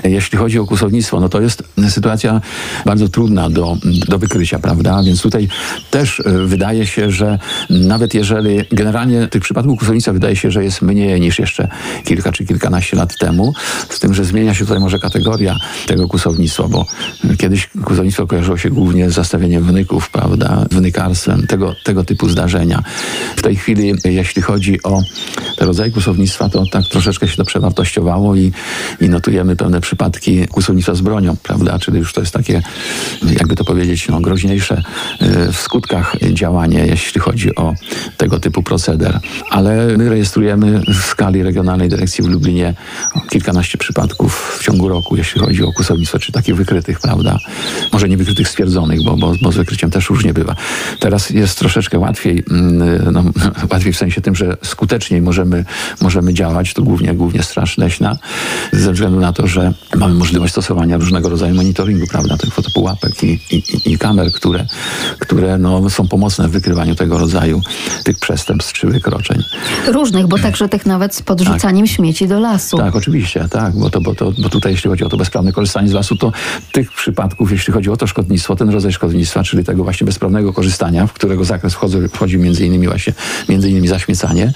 Jeśli 0.04 0.38
chodzi 0.38 0.58
o 0.58 0.66
kusownictwo, 0.66 1.20
no 1.20 1.28
to 1.28 1.40
jest 1.40 1.62
sytuacja 1.88 2.40
bardzo 2.84 3.08
trudna 3.08 3.50
do, 3.50 3.76
do 4.08 4.18
wykrycia, 4.18 4.58
prawda? 4.58 5.02
Więc 5.02 5.22
tutaj 5.22 5.48
też 5.90 6.20
e, 6.20 6.32
wydaje 6.46 6.86
się, 6.86 7.10
że 7.10 7.38
nawet 7.70 8.14
jeżeli 8.14 8.60
generalnie 8.72 9.28
tych 9.28 9.42
przypadków 9.42 9.78
kusownictwa 9.78 10.12
wydaje 10.12 10.36
się, 10.36 10.50
że 10.50 10.64
jest 10.64 10.82
mniej 10.82 11.20
niż 11.20 11.38
jeszcze 11.38 11.68
kilka 12.04 12.32
czy 12.32 12.46
kilkanaście 12.46 12.96
lat 12.96 13.18
temu, 13.18 13.54
z 13.88 14.00
tym, 14.00 14.14
że 14.14 14.24
zmienia 14.24 14.54
się 14.54 14.64
tutaj 14.64 14.80
może 14.80 14.98
kategoria 14.98 15.56
tego 15.86 16.08
kusownictwa, 16.08 16.68
bo 16.68 16.86
kiedyś 17.38 17.68
kusownictwo 17.84 18.26
kojarzyło 18.26 18.58
się 18.58 18.70
głównie 18.70 19.10
z 19.10 19.14
zastawieniem 19.14 19.64
wnyków, 19.64 20.10
prawda, 20.10 20.64
wnykarstwem, 20.70 21.46
tego, 21.46 21.74
tego 21.84 22.01
typu 22.04 22.28
zdarzenia. 22.28 22.82
W 23.36 23.42
tej 23.42 23.56
chwili, 23.56 23.94
jeśli 24.04 24.42
chodzi 24.42 24.82
o 24.82 25.02
te 25.56 25.64
rodzaje 25.64 25.90
kusownictwa, 25.90 26.48
to 26.48 26.64
tak 26.72 26.86
troszeczkę 26.86 27.28
się 27.28 27.36
to 27.36 27.44
przewartościowało 27.44 28.36
i, 28.36 28.52
i 29.00 29.08
notujemy 29.08 29.56
pewne 29.56 29.80
przypadki 29.80 30.48
kusownictwa 30.48 30.94
z 30.94 31.00
bronią, 31.00 31.36
prawda, 31.42 31.78
czyli 31.78 31.98
już 31.98 32.12
to 32.12 32.20
jest 32.20 32.32
takie, 32.32 32.62
jakby 33.38 33.56
to 33.56 33.64
powiedzieć, 33.64 34.08
no, 34.08 34.20
groźniejsze 34.20 34.82
y, 35.22 35.52
w 35.52 35.56
skutkach 35.56 36.16
działanie, 36.32 36.86
jeśli 36.86 37.20
chodzi 37.20 37.56
o 37.56 37.74
tego 38.16 38.40
typu 38.40 38.62
proceder. 38.62 39.20
Ale 39.50 39.96
my 39.96 40.08
rejestrujemy 40.08 40.82
w 40.88 41.04
skali 41.04 41.42
Regionalnej 41.42 41.88
Dyrekcji 41.88 42.24
w 42.24 42.28
Lublinie 42.28 42.74
kilkanaście 43.30 43.78
przypadków 43.78 44.58
w 44.58 44.64
ciągu 44.64 44.88
roku, 44.88 45.16
jeśli 45.16 45.40
chodzi 45.40 45.64
o 45.64 45.72
kusownictwo, 45.72 46.18
czy 46.18 46.32
takich 46.32 46.56
wykrytych, 46.56 47.00
prawda? 47.00 47.38
Może 47.92 48.08
nie 48.08 48.16
wykrytych 48.16 48.48
stwierdzonych, 48.48 49.04
bo, 49.04 49.16
bo, 49.16 49.32
bo 49.42 49.52
z 49.52 49.56
wykryciem 49.56 49.90
też 49.90 50.10
różnie 50.10 50.34
bywa. 50.34 50.56
Teraz 51.00 51.30
jest 51.30 51.58
troszeczkę 51.58 51.91
łatwiej, 51.98 52.44
mm, 52.50 53.12
no, 53.12 53.24
łatwiej 53.72 53.92
w 53.92 53.96
sensie 53.96 54.20
tym, 54.20 54.34
że 54.34 54.56
skuteczniej 54.62 55.22
możemy, 55.22 55.64
możemy 56.00 56.34
działać, 56.34 56.74
to 56.74 56.82
głównie, 56.82 57.14
głównie 57.14 57.42
Straż 57.42 57.78
Leśna, 57.78 58.16
ze 58.72 58.92
względu 58.92 59.20
na 59.20 59.32
to, 59.32 59.46
że 59.46 59.72
mamy 59.96 60.14
możliwość 60.14 60.52
stosowania 60.52 60.96
różnego 60.96 61.28
rodzaju 61.28 61.54
monitoringu, 61.54 62.06
prawda, 62.06 62.36
tych 62.36 62.54
fotopułapek 62.54 63.24
i, 63.24 63.40
i, 63.50 63.92
i 63.92 63.98
kamer, 63.98 64.32
które, 64.32 64.66
które 65.18 65.58
no, 65.58 65.90
są 65.90 66.08
pomocne 66.08 66.48
w 66.48 66.50
wykrywaniu 66.50 66.94
tego 66.94 67.18
rodzaju 67.18 67.60
tych 68.04 68.18
przestępstw 68.18 68.72
czy 68.72 68.86
wykroczeń. 68.86 69.42
Różnych, 69.86 70.26
bo 70.26 70.38
także 70.38 70.68
tych 70.68 70.86
nawet 70.86 71.14
z 71.14 71.22
podrzucaniem 71.22 71.86
tak. 71.86 71.94
śmieci 71.94 72.28
do 72.28 72.40
lasu. 72.40 72.76
Tak, 72.76 72.96
oczywiście, 72.96 73.48
tak, 73.50 73.76
bo, 73.76 73.90
to, 73.90 74.00
bo, 74.00 74.14
to, 74.14 74.32
bo 74.38 74.48
tutaj 74.48 74.72
jeśli 74.72 74.90
chodzi 74.90 75.04
o 75.04 75.08
to 75.08 75.16
bezprawne 75.16 75.52
korzystanie 75.52 75.88
z 75.88 75.92
lasu, 75.92 76.16
to 76.16 76.32
tych 76.72 76.92
przypadków, 76.92 77.52
jeśli 77.52 77.72
chodzi 77.72 77.90
o 77.90 77.96
to 77.96 78.06
szkodnictwo, 78.06 78.56
ten 78.56 78.70
rodzaj 78.70 78.92
szkodnictwa, 78.92 79.42
czyli 79.42 79.64
tego 79.64 79.84
właśnie 79.84 80.04
bezprawnego 80.04 80.52
korzystania, 80.52 81.06
w 81.06 81.12
którego 81.12 81.44
zakres 81.44 81.74
wchodzi, 81.82 82.08
wchodzi 82.08 82.38
między 82.38 82.66
innymi 82.66 82.88
właśnie, 82.88 83.12
między 83.48 83.70
innymi 83.70 83.88
zaśmiecanie, 83.88 84.52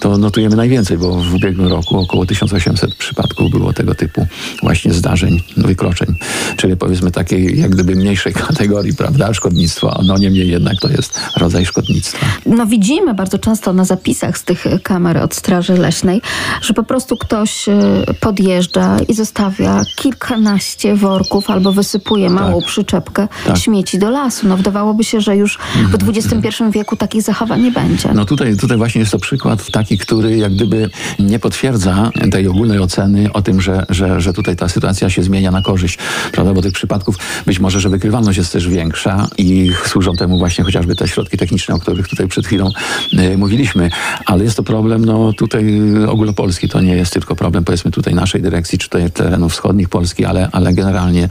to 0.00 0.18
notujemy 0.18 0.56
najwięcej, 0.56 0.98
bo 0.98 1.14
w 1.14 1.34
ubiegłym 1.34 1.68
roku 1.68 1.98
około 1.98 2.26
1800 2.26 2.94
przypadków 2.94 3.50
było 3.50 3.72
tego 3.72 3.94
typu 3.94 4.26
właśnie 4.62 4.92
zdarzeń, 4.92 5.42
wykroczeń, 5.56 6.14
czyli 6.56 6.76
powiedzmy 6.76 7.10
takiej 7.10 7.60
jak 7.60 7.70
gdyby 7.70 7.94
mniejszej 7.94 8.32
kategorii, 8.48 8.94
prawda, 8.94 9.34
szkodnictwa, 9.34 10.00
no 10.06 10.18
niemniej 10.18 10.50
jednak 10.50 10.80
to 10.80 10.88
jest 10.88 11.20
rodzaj 11.36 11.66
szkodnictwa. 11.66 12.26
No 12.46 12.66
widzimy 12.66 13.14
bardzo 13.14 13.38
często 13.38 13.72
na 13.72 13.84
zapisach 13.84 14.38
z 14.38 14.44
tych 14.44 14.64
kamer 14.82 15.18
od 15.18 15.34
Straży 15.34 15.74
Leśnej, 15.74 16.22
że 16.62 16.74
po 16.74 16.82
prostu 16.82 17.16
ktoś 17.16 17.68
y, 17.68 17.72
podjeżdża 18.20 18.96
i 19.08 19.14
zostawia 19.14 19.82
kilkanaście 19.96 20.96
worków 20.96 21.50
albo 21.50 21.72
wysypuje 21.72 22.30
małą 22.30 22.60
tak. 22.60 22.68
przyczepkę 22.68 23.28
tak. 23.46 23.58
śmieci 23.58 23.98
do 23.98 24.10
lasu. 24.10 24.48
No 24.48 24.56
wydawałoby 24.56 25.04
się, 25.04 25.20
że 25.20 25.36
już 25.36 25.58
w 25.90 26.08
XXI 26.08 26.55
wieku 26.70 26.96
takich 26.96 27.22
zachowań 27.22 27.62
nie 27.62 27.70
będzie. 27.70 28.08
No 28.14 28.24
tutaj, 28.24 28.56
tutaj 28.56 28.76
właśnie 28.76 28.98
jest 29.00 29.12
to 29.12 29.18
przykład 29.18 29.70
taki, 29.70 29.98
który 29.98 30.36
jak 30.36 30.54
gdyby 30.54 30.90
nie 31.18 31.38
potwierdza 31.38 32.10
tej 32.30 32.48
ogólnej 32.48 32.78
oceny 32.78 33.32
o 33.32 33.42
tym, 33.42 33.60
że, 33.60 33.86
że, 33.88 34.20
że 34.20 34.32
tutaj 34.32 34.56
ta 34.56 34.68
sytuacja 34.68 35.10
się 35.10 35.22
zmienia 35.22 35.50
na 35.50 35.62
korzyść, 35.62 35.98
prawda? 36.32 36.54
Bo 36.54 36.62
tych 36.62 36.72
przypadków 36.72 37.16
być 37.46 37.60
może, 37.60 37.80
że 37.80 37.88
wykrywalność 37.88 38.38
jest 38.38 38.52
też 38.52 38.68
większa 38.68 39.28
i 39.38 39.70
służą 39.86 40.16
temu 40.16 40.38
właśnie 40.38 40.64
chociażby 40.64 40.96
te 40.96 41.08
środki 41.08 41.36
techniczne, 41.36 41.74
o 41.74 41.78
których 41.78 42.08
tutaj 42.08 42.28
przed 42.28 42.46
chwilą 42.46 42.70
y, 43.12 43.38
mówiliśmy, 43.38 43.90
ale 44.26 44.44
jest 44.44 44.56
to 44.56 44.62
problem 44.62 45.04
no 45.04 45.32
tutaj 45.32 45.80
ogólnopolski, 46.08 46.68
to 46.68 46.80
nie 46.80 46.96
jest 46.96 47.12
tylko 47.12 47.36
problem 47.36 47.64
powiedzmy 47.64 47.90
tutaj 47.90 48.14
naszej 48.14 48.42
dyrekcji, 48.42 48.78
czy 48.78 48.88
tutaj 48.88 49.10
terenów 49.10 49.52
wschodnich 49.52 49.88
Polski, 49.88 50.24
ale, 50.24 50.48
ale 50.52 50.74
generalnie 50.74 51.28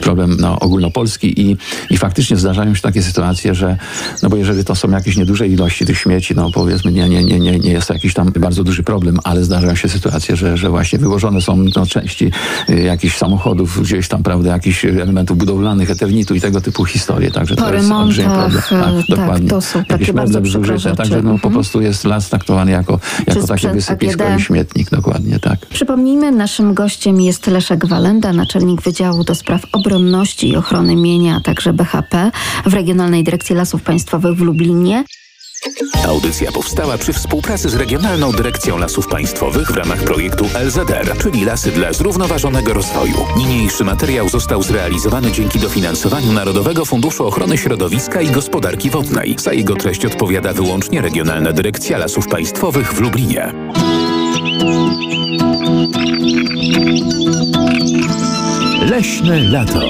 problem 0.00 0.36
no, 0.40 0.58
ogólnopolski 0.58 1.40
i, 1.40 1.56
i 1.90 1.96
faktycznie 1.96 2.36
zdarzają 2.36 2.74
się 2.74 2.82
takie 2.82 3.02
sytuacje, 3.02 3.54
że 3.54 3.76
no 4.22 4.28
bo 4.28 4.36
jeżeli 4.36 4.64
to 4.68 4.74
są 4.74 4.90
jakieś 4.90 5.16
nieduże 5.16 5.48
ilości 5.48 5.86
tych 5.86 5.98
śmieci, 5.98 6.34
no 6.34 6.50
powiedzmy 6.50 6.92
nie, 6.92 7.08
nie, 7.08 7.24
nie, 7.24 7.40
nie, 7.40 7.58
nie 7.58 7.72
jest 7.72 7.88
to 7.88 7.94
jakiś 7.94 8.14
tam 8.14 8.32
bardzo 8.40 8.64
duży 8.64 8.82
problem, 8.82 9.18
ale 9.24 9.44
zdarzają 9.44 9.74
się 9.74 9.88
sytuacje, 9.88 10.36
że, 10.36 10.56
że 10.56 10.70
właśnie 10.70 10.98
wyłożone 10.98 11.40
są 11.40 11.56
no, 11.76 11.86
części 11.86 12.30
y, 12.70 12.80
jakichś 12.80 13.16
samochodów, 13.16 13.82
gdzieś 13.82 14.08
tam, 14.08 14.22
prawda, 14.22 14.52
jakichś 14.52 14.84
elementów 14.84 15.38
budowlanych, 15.38 15.90
eternitu 15.90 16.34
i 16.34 16.40
tego 16.40 16.60
typu 16.60 16.84
historie, 16.84 17.30
także 17.30 17.56
po 17.56 17.62
to 17.62 17.74
jest 17.74 17.90
olbrzymi 17.90 18.28
problem. 18.28 18.62
Tak, 18.68 18.68
tak, 18.68 19.16
dokładnie. 19.16 19.48
To 19.48 19.60
są 19.60 19.84
takie 19.84 20.12
bardzo 20.12 20.40
zużyte, 20.44 20.96
także 20.96 21.22
no, 21.22 21.38
po 21.38 21.50
prostu 21.50 21.80
jest 21.80 22.04
las 22.04 22.28
traktowany 22.28 22.70
jako, 22.70 23.00
jako 23.26 23.46
takie 23.46 23.68
wysypisko 23.68 24.26
AGD. 24.26 24.40
i 24.40 24.42
śmietnik, 24.42 24.90
dokładnie 24.90 25.38
tak. 25.38 25.66
Przypomnijmy, 25.66 26.32
naszym 26.32 26.74
gościem 26.74 27.20
jest 27.20 27.46
Leszek 27.46 27.86
Walenda, 27.86 28.32
naczelnik 28.32 28.82
Wydziału 28.82 29.24
do 29.24 29.34
Spraw 29.34 29.62
Obronności 29.72 30.48
i 30.48 30.56
Ochrony 30.56 30.96
Mienia, 30.96 31.36
a 31.36 31.40
także 31.40 31.72
BHP 31.72 32.30
w 32.66 32.74
Regionalnej 32.74 33.24
Dyrekcji 33.24 33.56
Lasów 33.56 33.82
Państwowych 33.82 34.36
w 34.36 34.40
Lublinie. 34.40 34.57
Audycja 36.08 36.52
powstała 36.52 36.98
przy 36.98 37.12
współpracy 37.12 37.68
z 37.68 37.74
Regionalną 37.74 38.32
Dyrekcją 38.32 38.78
Lasów 38.78 39.08
Państwowych 39.08 39.72
w 39.72 39.76
ramach 39.76 40.04
projektu 40.04 40.44
LZR, 40.44 41.18
czyli 41.22 41.44
Lasy 41.44 41.70
dla 41.70 41.92
Zrównoważonego 41.92 42.74
Rozwoju. 42.74 43.26
Niniejszy 43.36 43.84
materiał 43.84 44.28
został 44.28 44.62
zrealizowany 44.62 45.32
dzięki 45.32 45.58
dofinansowaniu 45.58 46.32
Narodowego 46.32 46.84
Funduszu 46.84 47.26
Ochrony 47.26 47.58
Środowiska 47.58 48.20
i 48.20 48.30
Gospodarki 48.30 48.90
Wodnej. 48.90 49.36
Za 49.38 49.52
jego 49.52 49.74
treść 49.76 50.04
odpowiada 50.04 50.52
wyłącznie 50.52 51.00
Regionalna 51.00 51.52
Dyrekcja 51.52 51.98
Lasów 51.98 52.28
Państwowych 52.28 52.92
w 52.92 53.00
Lublinie. 53.00 53.52
Leśne 58.90 59.38
lato. 59.42 59.80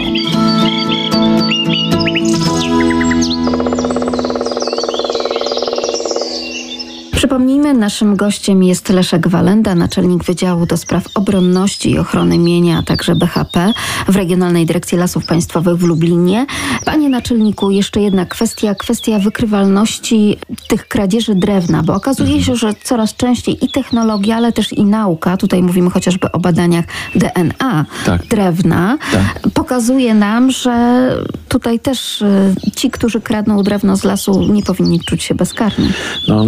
Przypomnijmy, 7.28 7.74
naszym 7.74 8.16
gościem 8.16 8.62
jest 8.62 8.88
Leszek 8.88 9.28
Walenda, 9.28 9.74
naczelnik 9.74 10.24
Wydziału 10.24 10.66
do 10.66 10.76
Spraw 10.76 11.04
Obronności 11.14 11.90
i 11.90 11.98
Ochrony 11.98 12.38
Mienia, 12.38 12.78
a 12.78 12.82
także 12.82 13.14
BHP 13.14 13.72
w 14.08 14.16
Regionalnej 14.16 14.66
Dyrekcji 14.66 14.98
Lasów 14.98 15.26
Państwowych 15.26 15.78
w 15.78 15.82
Lublinie. 15.82 16.46
Panie 16.84 17.08
naczelniku, 17.08 17.70
jeszcze 17.70 18.00
jedna 18.00 18.26
kwestia, 18.26 18.74
kwestia 18.74 19.18
wykrywalności 19.18 20.38
tych 20.68 20.88
kradzieży 20.88 21.34
drewna, 21.34 21.82
bo 21.82 21.94
okazuje 21.94 22.42
się, 22.42 22.56
że 22.56 22.74
coraz 22.82 23.14
częściej 23.14 23.64
i 23.64 23.68
technologia, 23.70 24.36
ale 24.36 24.52
też 24.52 24.72
i 24.72 24.84
nauka, 24.84 25.36
tutaj 25.36 25.62
mówimy 25.62 25.90
chociażby 25.90 26.32
o 26.32 26.38
badaniach 26.38 26.84
DNA 27.14 27.84
tak. 28.04 28.26
drewna, 28.26 28.98
tak. 29.12 29.52
pokazuje 29.52 30.14
nam, 30.14 30.50
że 30.50 31.10
tutaj 31.48 31.80
też 31.80 32.22
y, 32.22 32.54
ci, 32.76 32.90
którzy 32.90 33.20
kradną 33.20 33.62
drewno 33.62 33.96
z 33.96 34.04
lasu, 34.04 34.52
nie 34.52 34.62
powinni 34.62 35.00
czuć 35.00 35.22
się 35.22 35.34
bezkarni. 35.34 35.88
No, 36.28 36.46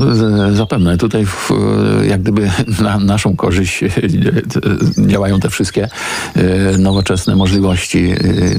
zapewne. 0.52 0.98
Tutaj 0.98 1.26
w, 1.26 1.50
jak 2.08 2.22
gdyby 2.22 2.50
na 2.82 2.98
naszą 2.98 3.36
korzyść 3.36 3.84
działają 5.06 5.40
te 5.40 5.50
wszystkie 5.50 5.88
e, 6.36 6.78
nowoczesne 6.78 7.36
możliwości 7.36 7.98
e, 7.98 8.16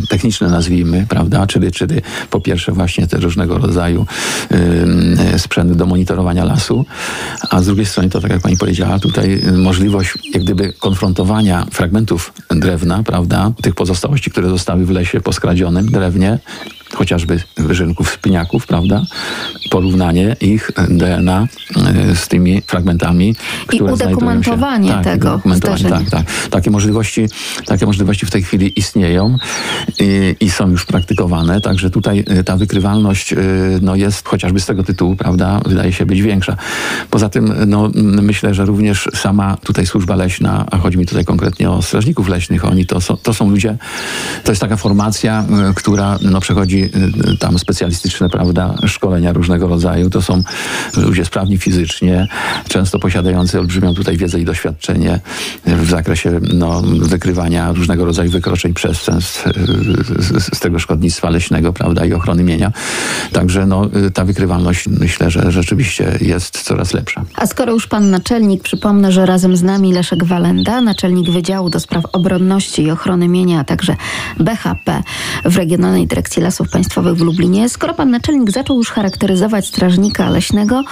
techniczne, 0.10 0.48
nazwijmy, 0.48 1.06
prawda? 1.10 1.48
Czyli, 1.48 1.72
czyli 1.72 2.02
po 2.30 2.42
pierwsze 2.42 2.72
właśnie 2.72 3.08
te 3.08 3.18
różnego 3.18 3.58
rodzaju 3.58 4.06
e, 5.34 5.40
sprzęty 5.40 5.76
do 5.76 5.86
monitorowania 5.86 6.46
lasu, 6.46 6.86
a 7.50 7.62
z 7.62 7.66
drugiej 7.66 7.86
strony 7.86 8.10
to, 8.10 8.22
tak 8.22 8.32
jak 8.32 8.42
pani 8.42 8.58
powiedziała, 8.58 9.00
tutaj 9.00 9.42
możliwość 9.58 10.14
jak 10.34 10.44
gdyby 10.44 10.74
konfrontowania 10.74 11.66
fragmentów 11.72 12.34
drewna, 12.50 13.04
prawda? 13.04 13.52
Tych 13.62 13.76
pozostałości, 13.76 14.32
które 14.32 14.50
zostały 14.50 14.86
w 14.86 14.90
lesie 14.90 15.22
po 15.22 15.34
skradzionym 15.34 15.92
drewnie 15.92 16.31
yeah. 16.32 16.81
Chociażby 16.94 17.40
wyżynków 17.58 18.10
spiniaków, 18.10 18.68
prawda? 18.68 19.02
Porównanie 19.70 20.36
ich 20.42 20.72
DNA 20.90 21.48
e, 21.76 22.16
z 22.16 22.28
tymi 22.28 22.62
fragmentami, 22.68 23.36
które 23.68 23.92
I 23.92 23.94
udokumentowanie 23.94 24.88
się, 24.88 24.94
tak, 24.94 25.04
tego 25.04 25.30
udokumentowanie, 25.34 25.90
tak, 25.90 26.10
tak. 26.10 26.26
Takie 26.50 26.72
możliwości, 26.72 27.26
takie 27.66 27.86
możliwości 27.86 28.26
w 28.26 28.32
tej 28.32 28.44
chwili 28.44 28.80
istnieją 28.80 29.38
i, 30.00 30.36
i, 30.40 30.50
są 30.50 30.70
już 30.70 30.86
praktykowane, 30.86 31.62
także 31.62 31.90
tutaj 31.90 32.24
e, 32.28 32.44
ta 32.44 32.58
wykrywalność 32.58 33.34
e, 33.34 33.38
no, 33.82 33.96
jest 33.96 34.28
chociażby 34.28 34.60
z 34.60 34.66
tego 34.66 34.84
tytułu, 34.84 35.16
prawda, 35.16 35.60
wydaje 35.66 35.94
się 35.94 36.06
być 36.06 36.22
większa. 36.22 36.58
Poza 37.10 37.30
tym, 37.30 37.54
no, 37.68 37.92
myślę, 38.22 38.54
że 38.54 38.66
również 38.66 39.10
sama 39.14 39.58
tutaj 39.64 39.86
służba 39.86 40.16
leśna, 40.16 40.66
a 40.72 40.78
chodzi 40.78 40.98
mi 40.98 41.06
tutaj 41.06 41.26
konkretnie 41.26 41.70
o 41.70 41.82
strażników 41.82 42.28
leśnych, 42.28 42.66
oni 42.66 42.86
to 42.86 43.02
są, 43.02 43.18
to 43.18 43.34
są 43.34 43.50
ludzie, 43.50 43.78
to 44.44 44.52
jest 44.52 44.62
taka 44.62 44.78
formacja, 44.78 45.46
która 45.76 46.18
no, 46.22 46.42
przechodzi 46.42 46.81
Y, 46.84 47.38
tam 47.38 47.60
specjalistyczne, 47.60 48.30
prawda, 48.30 48.76
szkolenia 48.86 49.34
różnego 49.34 49.68
rodzaju. 49.68 50.10
To 50.10 50.22
są 50.22 50.44
ludzie 50.98 51.26
sprawni 51.26 51.58
fizycznie, 51.58 52.28
często 52.68 53.00
posiadający 53.00 53.60
olbrzymią 53.60 53.94
tutaj 53.94 54.18
wiedzę 54.18 54.40
i 54.40 54.46
doświadczenie 54.46 55.20
w 55.66 55.90
zakresie 55.90 56.40
no, 56.54 56.82
wykrywania 56.82 57.72
różnego 57.72 58.06
rodzaju 58.06 58.32
wykroczeń, 58.32 58.74
przestępstw 58.74 59.46
z, 60.20 60.56
z 60.56 60.60
tego 60.60 60.80
szkodnictwa 60.80 61.30
leśnego, 61.30 61.74
prawda, 61.74 62.06
i 62.06 62.14
ochrony 62.14 62.44
mienia. 62.44 62.72
Także 63.32 63.66
no, 63.66 63.90
ta 64.14 64.26
wykrywalność 64.26 64.88
myślę, 64.88 65.32
że 65.32 65.52
rzeczywiście 65.52 66.18
jest 66.22 66.62
coraz 66.62 66.94
lepsza. 66.94 67.24
A 67.36 67.46
skoro 67.46 67.74
już 67.74 67.88
pan 67.88 68.10
naczelnik, 68.10 68.64
przypomnę, 68.64 69.12
że 69.12 69.26
razem 69.26 69.56
z 69.56 69.64
nami 69.64 69.94
Leszek 69.94 70.24
Walenda, 70.24 70.82
naczelnik 70.82 71.30
Wydziału 71.30 71.70
do 71.70 71.80
Spraw 71.80 72.06
Obronności 72.14 72.84
i 72.84 72.92
Ochrony 72.92 73.28
Mienia, 73.28 73.60
a 73.60 73.64
także 73.64 73.96
BHP 74.40 75.04
w 75.46 75.58
Regionalnej 75.58 76.08
Dyrekcji 76.08 76.42
Lasów 76.42 76.71
Państwowych 76.72 77.16
w 77.16 77.22
Lublinie. 77.22 77.70
Skoro 77.70 77.94
pan 77.94 78.12
naczelnik 78.12 78.52
zaczął 78.52 78.78
już 78.78 78.92
charakteryzować 78.92 79.68
strażnika 79.68 80.30
leśnego, 80.30 80.84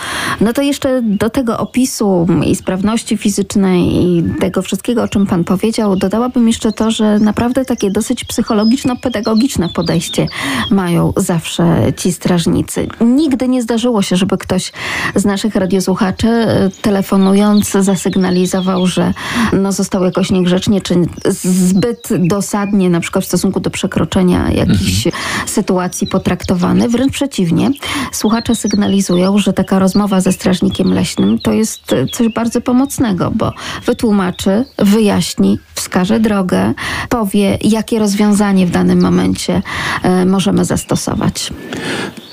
no 0.41 0.53
to 0.53 0.61
jeszcze 0.61 1.01
do 1.01 1.29
tego 1.29 1.57
opisu 1.57 2.27
i 2.45 2.55
sprawności 2.55 3.17
fizycznej 3.17 3.81
i 3.81 4.23
tego 4.39 4.61
wszystkiego, 4.61 5.03
o 5.03 5.07
czym 5.07 5.27
pan 5.27 5.43
powiedział, 5.43 5.95
dodałabym 5.95 6.47
jeszcze 6.47 6.71
to, 6.71 6.91
że 6.91 7.19
naprawdę 7.19 7.65
takie 7.65 7.91
dosyć 7.91 8.25
psychologiczno-pedagogiczne 8.25 9.69
podejście 9.69 10.27
mają 10.71 11.13
zawsze 11.17 11.93
ci 11.97 12.11
strażnicy. 12.11 12.87
Nigdy 13.01 13.47
nie 13.47 13.61
zdarzyło 13.61 14.01
się, 14.01 14.15
żeby 14.15 14.37
ktoś 14.37 14.71
z 15.15 15.25
naszych 15.25 15.55
radiosłuchaczy 15.55 16.27
e, 16.27 16.69
telefonując 16.81 17.71
zasygnalizował, 17.71 18.87
że 18.87 19.13
no, 19.53 19.71
został 19.71 20.03
jakoś 20.03 20.31
niegrzecznie 20.31 20.81
czy 20.81 20.95
zbyt 21.25 22.09
dosadnie 22.19 22.89
na 22.89 22.99
przykład 22.99 23.23
w 23.23 23.27
stosunku 23.27 23.59
do 23.59 23.69
przekroczenia 23.69 24.51
jakichś 24.51 25.07
mhm. 25.07 25.23
sytuacji 25.47 25.68
potraktowany. 26.11 26.89
Wręcz 26.89 27.13
przeciwnie, 27.13 27.71
słuchacze 28.11 28.55
sygnalizują, 28.55 29.37
że 29.37 29.53
taka 29.53 29.79
rozmowa 29.79 30.21
ze 30.21 30.31
strażnikiem 30.31 30.93
leśnym 30.93 31.39
to 31.39 31.53
jest 31.53 31.95
coś 32.11 32.29
bardzo 32.33 32.61
pomocnego, 32.61 33.31
bo 33.35 33.53
wytłumaczy, 33.85 34.65
wyjaśni, 34.77 35.59
wskaże 35.73 36.19
drogę, 36.19 36.73
powie, 37.09 37.57
jakie 37.61 37.99
rozwiązanie 37.99 38.65
w 38.65 38.71
danym 38.71 39.01
momencie 39.01 39.61
e, 40.03 40.25
możemy 40.25 40.65
zastosować. 40.65 41.51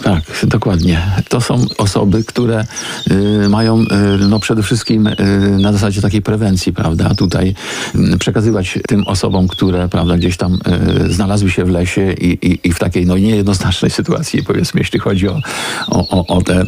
Tak, 0.02 0.22
dokładnie. 0.42 1.02
To 1.28 1.40
są 1.40 1.64
osoby, 1.78 2.24
które 2.24 2.64
y, 3.44 3.48
mają 3.48 3.80
y, 3.80 3.86
no 4.28 4.40
przede 4.40 4.62
wszystkim 4.62 5.06
y, 5.06 5.14
na 5.60 5.72
zasadzie 5.72 6.02
takiej 6.02 6.22
prewencji, 6.22 6.72
prawda, 6.72 7.14
tutaj 7.14 7.54
y, 8.14 8.18
przekazywać 8.18 8.78
tym 8.88 9.06
osobom, 9.06 9.48
które, 9.48 9.88
prawda, 9.88 10.16
gdzieś 10.16 10.36
tam 10.36 10.58
y, 11.08 11.12
znalazły 11.12 11.50
się 11.50 11.64
w 11.64 11.70
lesie 11.70 12.12
i, 12.12 12.46
i, 12.46 12.68
i, 12.68 12.72
w 12.72 12.78
takiej 12.78 13.06
no 13.06 13.16
niejednoznacznej 13.26 13.90
sytuacji, 13.90 14.42
powiedzmy, 14.42 14.80
jeśli 14.80 14.98
chodzi 14.98 15.28
o, 15.28 15.40
o, 15.88 16.26
o 16.26 16.42
te 16.42 16.64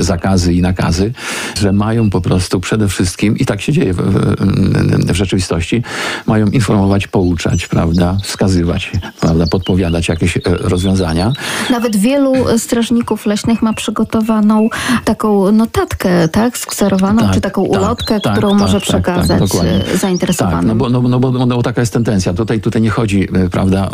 y, 0.00 0.04
zakazy 0.04 0.54
i 0.54 0.62
nakazy, 0.62 1.12
że 1.60 1.72
mają 1.72 2.10
po 2.10 2.20
prostu 2.20 2.60
przede 2.60 2.88
wszystkim, 2.88 3.38
i 3.38 3.46
tak 3.46 3.60
się 3.60 3.72
dzieje 3.72 3.92
w, 3.92 3.96
w, 3.96 5.12
w 5.12 5.14
rzeczywistości, 5.14 5.82
mają 6.26 6.46
informować, 6.46 7.06
pouczać, 7.06 7.66
prawda, 7.66 8.16
wskazywać, 8.22 8.92
prawda, 9.20 9.46
podpowiadać 9.46 10.08
jakieś 10.08 10.38
rozwiązania. 10.44 11.32
Nawet 11.70 11.96
wielu 11.96 12.58
strażników 12.58 13.26
leśnych 13.26 13.62
ma 13.62 13.72
przygotowaną 13.72 14.68
taką 15.04 15.52
notatkę, 15.52 16.28
tak, 16.28 16.58
skserowaną, 16.58 17.22
tak, 17.22 17.34
czy 17.34 17.40
taką 17.40 17.62
tak, 17.62 17.72
ulotkę, 17.72 18.20
tak, 18.20 18.32
którą 18.32 18.50
tak, 18.50 18.58
może 18.58 18.80
tak, 18.80 18.82
przekazać 18.82 19.52
tak, 19.52 19.98
zainteresowanym. 19.98 20.60
Tak, 20.60 20.68
no 20.68 20.74
bo, 20.74 20.90
no, 20.90 21.08
no, 21.08 21.20
bo, 21.20 21.46
no, 21.46 21.46
bo 21.46 21.62
taka 21.62 21.80
jest 21.80 21.92
tendencja. 21.92 22.34
Tutaj, 22.34 22.60
tutaj 22.60 22.82
nie 22.82 22.90
chodzi, 22.90 23.28
e, 23.32 23.48
prawda, 23.48 23.88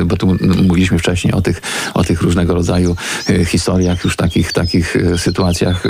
e, 0.00 0.04
bo 0.04 0.16
tu 0.16 0.36
mówiliśmy 0.66 0.98
wcześniej 0.98 1.32
o 1.34 1.42
tych, 1.46 1.62
o 1.94 2.04
tych 2.04 2.22
różnego 2.22 2.54
rodzaju 2.54 2.96
e, 3.28 3.44
historiach, 3.44 4.04
już 4.04 4.16
takich, 4.16 4.52
takich 4.52 4.96
sytuacjach 5.16 5.82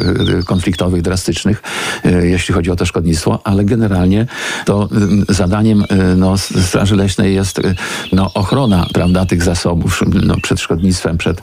konfliktowych, 0.46 1.02
drastycznych, 1.02 1.62
jeśli 2.22 2.54
chodzi 2.54 2.70
o 2.70 2.76
to 2.76 2.86
szkodnictwo, 2.86 3.40
ale 3.44 3.64
generalnie 3.64 4.26
to 4.64 4.88
zadaniem 5.28 5.84
no, 6.16 6.38
Straży 6.38 6.96
Leśnej 6.96 7.34
jest 7.34 7.60
no, 8.12 8.34
ochrona, 8.34 8.86
prawda, 8.94 9.26
tych 9.26 9.42
zasobów 9.42 10.02
no, 10.22 10.36
przed 10.42 10.60
szkodnictwem, 10.60 11.18
przed 11.18 11.40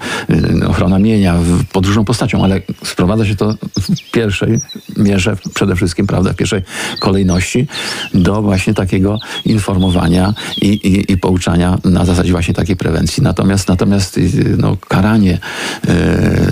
ochrona 0.67 0.99
mienia 0.99 1.35
pod 1.71 1.85
różną 1.85 2.05
postacią, 2.05 2.43
ale 2.43 2.61
sprowadza 2.83 3.25
się 3.25 3.35
to 3.35 3.53
w 3.81 4.11
pierwszej 4.11 4.59
mierze, 4.97 5.37
przede 5.53 5.75
wszystkim, 5.75 6.07
prawda, 6.07 6.33
w 6.33 6.35
pierwszej 6.35 6.61
kolejności 6.99 7.67
do 8.13 8.41
właśnie 8.41 8.73
takiego 8.73 9.19
informowania 9.45 10.33
i, 10.61 10.67
i, 10.67 11.11
i 11.11 11.17
pouczania 11.17 11.77
na 11.83 12.05
zasadzie 12.05 12.31
właśnie 12.31 12.53
takiej 12.53 12.75
prewencji. 12.75 13.23
Natomiast, 13.23 13.67
natomiast 13.67 14.02
y, 14.17 14.55
no, 14.57 14.77
karanie, 14.87 15.39
yy, 15.87 15.93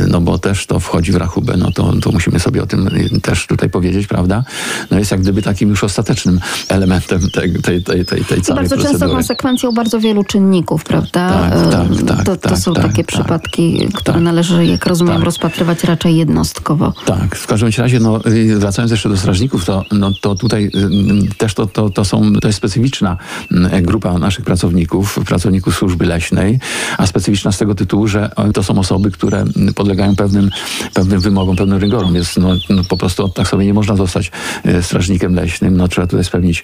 no 0.08 0.22
bo 0.22 0.38
też 0.38 0.66
to 0.66 0.80
wchodzi 0.80 1.12
w 1.12 1.16
rachubę, 1.16 1.58
no 1.58 1.72
to, 1.72 1.94
to 2.02 2.12
musimy 2.12 2.40
sobie 2.40 2.64
o 2.64 2.66
tym 2.66 2.90
też 3.22 3.48
tutaj 3.48 3.70
powiedzieć, 3.70 4.08
prawda? 4.08 4.44
No 4.92 5.00
jest 5.00 5.12
jak 5.12 5.22
gdyby 5.22 5.42
takim 5.42 5.70
już 5.70 5.84
ostatecznym 5.84 6.40
elementem 6.68 7.30
tej, 7.30 7.54
tej, 7.54 7.84
tej, 7.84 8.06
tej, 8.06 8.26
tej 8.26 8.42
całej 8.42 8.62
Bardzo 8.62 8.76
procedury. 8.76 9.00
często 9.00 9.16
konsekwencją 9.16 9.72
bardzo 9.72 10.00
wielu 10.00 10.24
czynników, 10.24 10.84
prawda? 10.84 11.50
Tak, 11.52 11.72
tak, 11.72 12.08
tak. 12.08 12.26
To, 12.26 12.36
to 12.36 12.50
tak, 12.50 12.58
są 12.58 12.74
tak, 12.74 12.84
takie 12.84 13.04
tak, 13.04 13.06
przypadki, 13.06 13.88
które 13.94 14.14
tak. 14.14 14.24
należy, 14.24 14.66
jak 14.66 14.86
rozumiem, 14.86 15.16
tak. 15.16 15.26
rozpatrywać 15.26 15.84
raczej 15.84 16.16
jednostkowo. 16.16 16.94
Tak, 17.06 17.36
w 17.36 17.48
każdym 17.48 17.70
razie, 17.78 18.00
no, 18.00 18.26
y, 18.26 18.60
wracając 18.60 18.92
jeszcze 18.92 19.10
do 19.10 19.18
strażników, 19.18 19.66
to, 19.66 19.84
no, 19.92 20.12
to 20.22 20.36
tutaj 20.36 20.66
y, 20.66 21.36
też 21.38 21.54
to, 21.54 21.68
to, 21.68 21.90
to, 21.90 22.06
są, 22.06 22.34
to 22.34 22.48
jest 22.48 22.58
specyficzna 22.58 23.18
mm, 23.52 23.84
grupa 23.84 24.18
naszych 24.18 24.46
pracowników, 24.46 25.20
pracowników 25.26 25.76
służby 25.76 26.06
leśnej, 26.06 26.60
a 26.98 27.08
specyficzna 27.08 27.41
z 27.52 27.58
tego 27.58 27.76
tytułu, 27.76 28.08
że 28.08 28.30
to 28.54 28.64
są 28.64 28.80
osoby, 28.80 29.12
które 29.12 29.46
podlegają 29.76 30.16
pewnym, 30.16 30.50
pewnym 30.94 31.20
wymogom, 31.20 31.56
pewnym 31.56 31.78
rygorom, 31.78 32.14
więc 32.14 32.38
no, 32.38 32.50
no 32.70 32.84
po 32.84 32.98
prostu 32.98 33.30
tak 33.30 33.48
sobie 33.48 33.66
nie 33.66 33.74
można 33.74 33.96
zostać 33.96 34.32
y, 34.66 34.84
strażnikiem 34.84 35.36
leśnym, 35.36 35.78
no 35.78 35.88
trzeba 35.88 36.08
tutaj 36.08 36.24
spełnić 36.24 36.64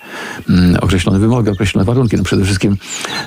określone 0.81 1.19
wymogi, 1.19 1.49
określone 1.49 1.85
warunki, 1.85 2.17
no 2.17 2.23
przede 2.23 2.43
wszystkim 2.43 2.77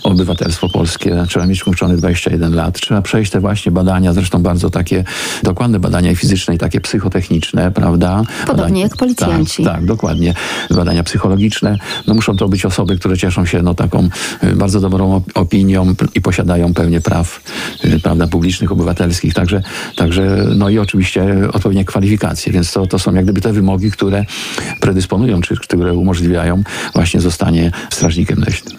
obywatelstwo 0.02 0.68
polskie, 0.68 1.24
trzeba 1.28 1.46
mieć 1.46 1.66
uczony 1.66 1.96
21 1.96 2.54
lat, 2.54 2.80
trzeba 2.80 3.02
przejść 3.02 3.32
te 3.32 3.40
właśnie 3.40 3.72
badania, 3.72 4.12
zresztą 4.12 4.42
bardzo 4.42 4.70
takie 4.70 5.04
dokładne 5.42 5.80
badania 5.80 6.16
fizyczne 6.16 6.54
i 6.54 6.58
takie 6.58 6.80
psychotechniczne, 6.80 7.70
prawda? 7.70 8.22
Podobnie 8.46 8.70
badania, 8.70 8.82
jak 8.82 8.96
policjanci. 8.96 9.64
Tak, 9.64 9.74
tak, 9.74 9.84
dokładnie. 9.84 10.34
Badania 10.70 11.02
psychologiczne. 11.02 11.78
No 12.06 12.14
muszą 12.14 12.36
to 12.36 12.48
być 12.48 12.64
osoby, 12.64 12.98
które 12.98 13.18
cieszą 13.18 13.46
się 13.46 13.62
no, 13.62 13.74
taką 13.74 14.08
y, 14.44 14.56
bardzo 14.56 14.80
dobrą 14.80 15.22
opinią 15.34 15.94
i 16.14 16.20
posiadają 16.20 16.74
pewnie 16.74 17.00
praw 17.00 17.29
y, 17.84 18.00
prawda, 18.00 18.26
publicznych, 18.26 18.72
obywatelskich. 18.72 19.34
Także, 19.34 19.62
także 19.96 20.46
no 20.56 20.68
i 20.68 20.78
oczywiście 20.78 21.48
odpowiednie 21.52 21.84
kwalifikacje. 21.84 22.52
Więc 22.52 22.72
to, 22.72 22.86
to 22.86 22.98
są 22.98 23.14
jak 23.14 23.24
gdyby 23.24 23.40
te 23.40 23.52
wymogi, 23.52 23.90
które 23.90 24.24
predysponują, 24.80 25.40
czy 25.40 25.56
które 25.56 25.94
umożliwiają 25.94 26.62
właśnie 26.94 27.20
zostanie 27.20 27.72
strażnikiem 27.90 28.40
leśnym. 28.46 28.78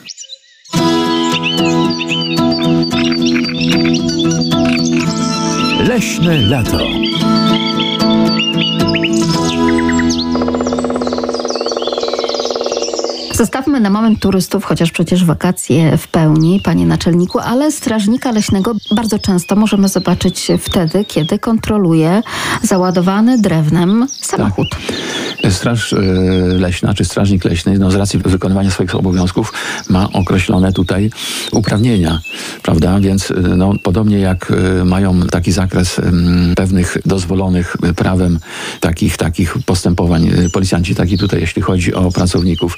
Leśne 5.88 6.42
lato. 6.42 6.80
Zostawmy 13.42 13.80
na 13.80 13.90
moment 13.90 14.20
turystów, 14.20 14.66
chociaż 14.66 14.92
przecież 14.92 15.26
wakacje 15.26 15.98
w 15.98 16.08
pełni, 16.08 16.62
panie 16.64 16.86
naczelniku, 16.86 17.40
ale 17.40 17.72
strażnika 17.72 18.32
leśnego 18.32 18.74
bardzo 18.96 19.20
często 19.20 19.56
możemy 19.56 19.88
zobaczyć 19.88 20.48
wtedy, 20.60 21.06
kiedy 21.06 21.40
kontroluje 21.40 22.22
załadowany 22.64 23.38
drewnem 23.38 24.08
samochód. 24.12 24.68
Tak. 24.70 25.52
Straż 25.54 25.94
e, 25.94 25.98
leśna, 26.60 26.94
czy 26.94 27.06
strażnik 27.06 27.46
leśny, 27.46 27.80
no 27.80 27.92
z 27.92 27.96
racji 27.96 28.20
wykonywania 28.20 28.72
swoich 28.72 28.96
obowiązków 28.96 29.54
ma 29.90 30.10
określone 30.14 30.74
tutaj 30.74 31.10
uprawnienia, 31.52 32.20
prawda? 32.64 33.00
Więc 33.00 33.32
e, 33.32 33.36
no, 33.36 33.74
podobnie 33.84 34.20
jak 34.20 34.52
e, 34.82 34.86
mają 34.86 35.22
taki 35.22 35.52
zakres 35.52 36.02
pewnych 36.56 36.98
dozwolonych 37.06 37.78
prawem 37.96 38.40
takich, 38.80 39.18
takich 39.18 39.56
postępowań 39.66 40.32
policjanci, 40.54 40.96
taki 40.96 41.18
tutaj, 41.18 41.40
jeśli 41.40 41.62
chodzi 41.62 41.94
o 41.94 42.12
pracowników 42.12 42.78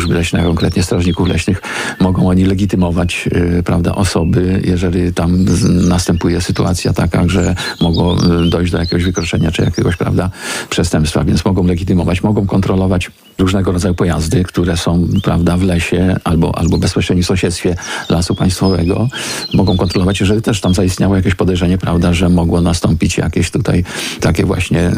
służby 0.00 0.14
leśnej, 0.14 0.42
a 0.42 0.44
konkretnie 0.44 0.82
strażników 0.82 1.28
leśnych, 1.28 1.62
mogą 2.00 2.28
oni 2.28 2.44
legitymować 2.44 3.28
y, 3.58 3.62
prawda, 3.62 3.94
osoby, 3.94 4.62
jeżeli 4.64 5.14
tam 5.14 5.44
następuje 5.88 6.40
sytuacja 6.40 6.92
taka, 6.92 7.28
że 7.28 7.54
mogło 7.80 8.16
y, 8.46 8.50
dojść 8.50 8.72
do 8.72 8.78
jakiegoś 8.78 9.04
wykroczenia 9.04 9.50
czy 9.50 9.62
jakiegoś 9.62 9.96
prawda, 9.96 10.30
przestępstwa, 10.70 11.24
więc 11.24 11.44
mogą 11.44 11.66
legitymować, 11.66 12.22
mogą 12.22 12.46
kontrolować 12.46 13.10
różnego 13.40 13.72
rodzaju 13.72 13.94
pojazdy, 13.94 14.44
które 14.44 14.76
są 14.76 15.08
prawda, 15.22 15.56
w 15.56 15.62
lesie 15.62 16.16
albo, 16.24 16.58
albo 16.58 16.78
bezpośrednim 16.78 17.24
sąsiedztwie 17.24 17.76
lasu 18.08 18.34
państwowego, 18.34 19.08
mogą 19.54 19.76
kontrolować, 19.76 20.20
jeżeli 20.20 20.42
też 20.42 20.60
tam 20.60 20.74
zaistniało 20.74 21.16
jakieś 21.16 21.34
podejrzenie, 21.34 21.78
prawda, 21.78 22.12
że 22.12 22.28
mogło 22.28 22.60
nastąpić 22.60 23.18
jakieś 23.18 23.50
tutaj 23.50 23.84
takie 24.20 24.46
właśnie 24.46 24.90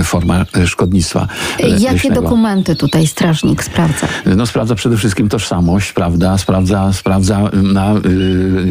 y, 0.00 0.04
forma 0.04 0.46
szkodnictwa. 0.66 1.28
Jakie 1.58 1.92
leśnego. 1.92 2.22
dokumenty 2.22 2.76
tutaj 2.76 3.06
strażnik 3.06 3.64
sprawdza? 3.64 4.06
No 4.26 4.46
sprawdza 4.46 4.74
przede 4.74 4.96
wszystkim 4.96 5.28
tożsamość, 5.28 5.92
prawda, 5.92 6.38
sprawdza, 6.38 6.92
sprawdza 6.92 7.50
na 7.52 7.94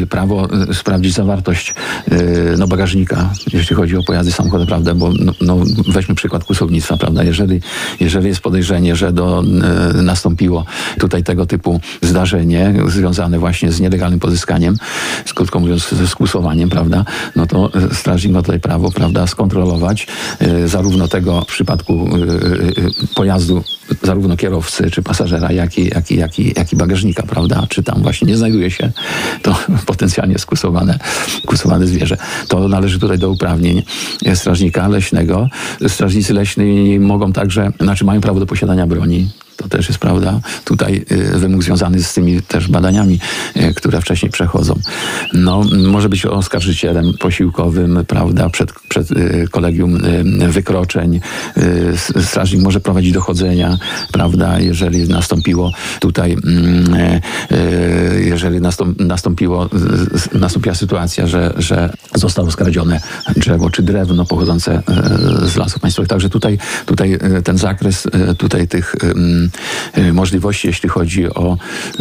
y, 0.02 0.06
prawo 0.06 0.48
y, 0.70 0.74
sprawdzić 0.74 1.14
zawartość 1.14 1.74
y, 2.12 2.54
no, 2.58 2.66
bagażnika, 2.66 3.30
jeśli 3.52 3.76
chodzi 3.76 3.96
o 3.96 4.02
pojazdy 4.02 4.32
samochodowe, 4.32 4.68
prawda, 4.68 4.94
bo 4.94 5.12
no, 5.18 5.32
no, 5.40 5.56
weźmy 5.88 6.14
przykład 6.14 6.44
kłusownictwa, 6.44 6.96
prawda, 6.96 7.24
jeżeli, 7.24 7.60
jeżeli 8.00 8.28
jest 8.28 8.40
podejrzenie, 8.40 8.96
że 8.96 9.12
do, 9.12 9.19
y, 9.98 10.02
nastąpiło 10.02 10.64
tutaj 10.98 11.22
tego 11.22 11.46
typu 11.46 11.80
zdarzenie 12.02 12.74
związane 12.88 13.38
właśnie 13.38 13.72
z 13.72 13.80
nielegalnym 13.80 14.20
pozyskaniem, 14.20 14.76
z, 15.24 15.32
krótko 15.34 15.60
mówiąc 15.60 15.88
ze 15.88 16.08
skłusowaniem, 16.08 16.70
prawda, 16.70 17.04
no 17.36 17.46
to 17.46 17.70
y, 17.92 17.94
strażnik 17.94 18.32
ma 18.32 18.42
tutaj 18.42 18.60
prawo, 18.60 18.90
prawda, 18.90 19.26
skontrolować 19.26 20.06
y, 20.42 20.68
zarówno 20.68 21.08
tego 21.08 21.40
w 21.40 21.46
przypadku 21.46 22.08
pojazdu, 23.14 23.64
zarówno 24.02 24.36
kierowcy 24.36 24.90
czy 24.90 25.02
pasażera, 25.02 25.52
jak 25.52 25.78
i, 25.78 25.90
jak 25.94 26.10
i, 26.10 26.16
jak 26.16 26.38
i, 26.38 26.52
jak 26.56 26.72
i 26.72 26.76
bagażnika, 26.76 27.22
prawda, 27.22 27.66
czy 27.68 27.82
tam 27.82 28.02
właśnie 28.02 28.28
nie 28.28 28.36
znajduje 28.36 28.70
się 28.70 28.92
to 29.42 29.58
potencjalnie 29.86 30.38
skusowane, 30.38 30.98
skusowane 31.44 31.86
zwierzę. 31.86 32.16
To 32.48 32.68
należy 32.68 32.98
tutaj 32.98 33.18
do 33.18 33.30
uprawnień 33.30 33.82
strażnika 34.34 34.88
leśnego. 34.88 35.48
Strażnicy 35.88 36.34
leśni 36.34 36.98
mogą 37.00 37.32
także, 37.32 37.72
znaczy 37.80 38.04
mają 38.04 38.20
prawo 38.20 38.40
do 38.40 38.46
posiadania 38.46 38.86
broni. 38.86 39.09
Германии, 39.10 39.32
To 39.60 39.68
też 39.68 39.88
jest 39.88 40.00
prawda. 40.00 40.40
Tutaj 40.64 41.04
y, 41.12 41.38
wymóg 41.38 41.62
związany 41.62 42.02
z 42.02 42.14
tymi 42.14 42.42
też 42.42 42.68
badaniami, 42.68 43.18
y, 43.56 43.74
które 43.74 44.00
wcześniej 44.00 44.32
przechodzą. 44.32 44.74
No, 45.32 45.62
może 45.88 46.08
być 46.08 46.26
oskarżycielem 46.26 47.12
posiłkowym, 47.20 48.04
prawda, 48.06 48.48
przed, 48.48 48.72
przed 48.88 49.10
y, 49.10 49.48
kolegium 49.50 49.98
wykroczeń. 50.48 51.20
Strażnik 52.22 52.62
może 52.62 52.80
prowadzić 52.80 53.12
dochodzenia, 53.12 53.78
prawda, 54.12 54.60
jeżeli 54.60 55.08
nastąpiło 55.08 55.72
tutaj, 56.00 56.32
mm, 56.32 57.20
jeżeli 58.20 58.60
nastąp, 58.60 59.00
nastąpiło, 59.00 59.68
nastąpiła 60.32 60.74
sytuacja, 60.74 61.26
że, 61.26 61.54
że 61.56 61.92
zostało 62.14 62.50
skradzione 62.50 63.00
drzewo 63.36 63.70
czy 63.70 63.82
drewno 63.82 64.24
pochodzące 64.24 64.82
z 65.42 65.56
lasów 65.56 65.80
państwowych. 65.80 66.08
Także 66.08 66.28
tutaj, 66.28 66.58
tutaj 66.86 67.18
ten 67.44 67.58
zakres 67.58 68.08
tutaj 68.38 68.68
tych 68.68 68.94
możliwości, 70.12 70.66
jeśli 70.66 70.88
chodzi 70.88 71.34
o 71.34 71.56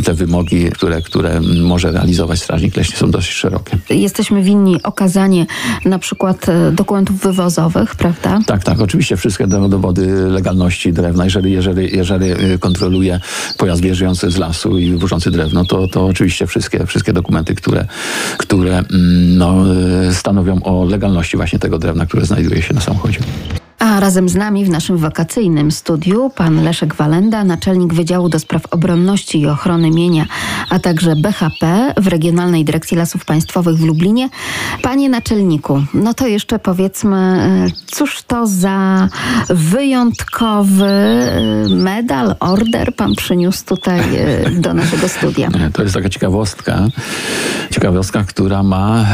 te 0.06 0.14
wymogi, 0.14 0.70
które, 0.72 1.02
które 1.02 1.42
może 1.64 1.92
realizować 1.92 2.42
strażnik 2.42 2.76
leśny 2.78 2.98
są 2.98 3.12
dosyć 3.12 3.32
szerokie. 3.32 3.78
Jesteśmy 3.90 4.44
winni 4.44 4.84
okazanie 4.84 5.46
na 5.86 6.00
przykład 6.00 6.50
e, 6.50 6.72
dokumentów 6.72 7.20
wywozowych, 7.20 7.96
prawda? 7.96 8.40
Tak, 8.46 8.64
tak, 8.64 8.80
oczywiście 8.82 9.18
wszystkie 9.18 9.48
do- 9.48 9.70
dowody 9.70 10.08
legalności 10.30 10.94
drewna. 10.94 11.24
Jeżeli, 11.24 11.52
jeżeli, 11.52 11.98
jeżeli 11.98 12.32
y, 12.54 12.60
kontroluje 12.60 13.20
pojazd 13.58 13.82
wjeżdżający 13.82 14.32
z 14.32 14.38
lasu 14.38 14.78
i 14.78 14.92
wywożący 14.92 15.32
drewno, 15.32 15.66
to, 15.66 15.88
to 15.88 16.06
oczywiście 16.06 16.48
wszystkie, 16.48 16.86
wszystkie 16.86 17.14
dokumenty, 17.14 17.56
które, 17.56 17.88
które 18.38 18.78
mm, 18.78 19.38
no, 19.38 19.64
y, 20.10 20.16
stanowią 20.16 20.64
o 20.64 20.86
legalności 20.86 21.38
właśnie 21.38 21.60
tego 21.60 21.80
drewna, 21.80 22.06
które 22.06 22.26
znajduje 22.26 22.62
się 22.62 22.74
na 22.74 22.82
samochodzie. 22.82 23.20
A 23.80 24.00
razem 24.00 24.30
z 24.30 24.36
nami 24.36 24.66
w 24.66 24.70
naszym 24.70 24.98
wakacyjnym 24.98 25.72
studiu 25.72 26.32
pan 26.36 26.64
Leszek 26.64 26.96
Walenda, 26.96 27.44
naczelnik 27.44 27.94
Wydziału 27.94 28.30
do 28.30 28.40
Spraw 28.40 28.66
Obronności 28.72 29.42
i 29.42 29.48
Ochrony 29.48 29.92
Mienia, 29.92 30.26
a 30.70 30.80
także 30.80 31.16
BHP 31.16 31.94
w 31.98 32.08
Regionalnej 32.08 32.66
Dyrekcji 32.66 32.98
Lasów 32.98 33.26
Państwowych 33.26 33.78
w 33.78 33.86
Lublinie. 33.86 34.30
Panie 34.82 35.10
naczelniku, 35.10 35.84
no 35.94 36.14
to 36.14 36.28
jeszcze 36.28 36.60
powiedzmy, 36.60 37.18
e, 37.18 37.68
cóż 37.86 38.24
to 38.28 38.48
za 38.48 39.08
wyjątkowy 39.50 40.86
e, 40.86 41.68
medal, 41.70 42.36
order 42.40 42.96
pan 42.96 43.16
przyniósł 43.16 43.66
tutaj 43.66 44.00
e, 44.16 44.50
do 44.52 44.74
naszego 44.74 45.10
studia? 45.10 45.50
To 45.74 45.84
jest 45.84 45.96
taka 45.96 46.10
ciekawostka, 46.10 46.88
ciekawostka, 47.72 48.24
która 48.24 48.64
ma, 48.64 49.06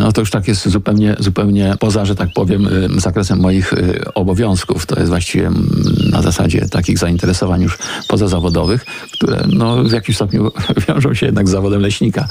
no 0.00 0.12
to 0.12 0.20
już 0.20 0.30
tak 0.30 0.48
jest 0.48 0.68
zupełnie, 0.68 1.16
zupełnie 1.18 1.74
poza, 1.80 2.04
że 2.04 2.14
tak 2.14 2.28
powiem, 2.34 2.68
zakresem 2.96 3.40
moich 3.40 3.74
obowiązków. 4.14 4.86
To 4.86 4.98
jest 4.98 5.08
właściwie 5.08 5.46
mm, 5.46 5.84
na 6.10 6.22
zasadzie 6.22 6.68
takich 6.68 6.98
zainteresowań 6.98 7.62
już 7.62 7.78
pozazawodowych, 8.08 8.84
które 9.12 9.44
no, 9.48 9.84
w 9.84 9.92
jakimś 9.92 10.16
stopniu 10.16 10.50
wiążą 10.88 11.14
się 11.14 11.26
jednak 11.26 11.48
z 11.48 11.50
zawodem 11.50 11.80
leśnika. 11.80 12.28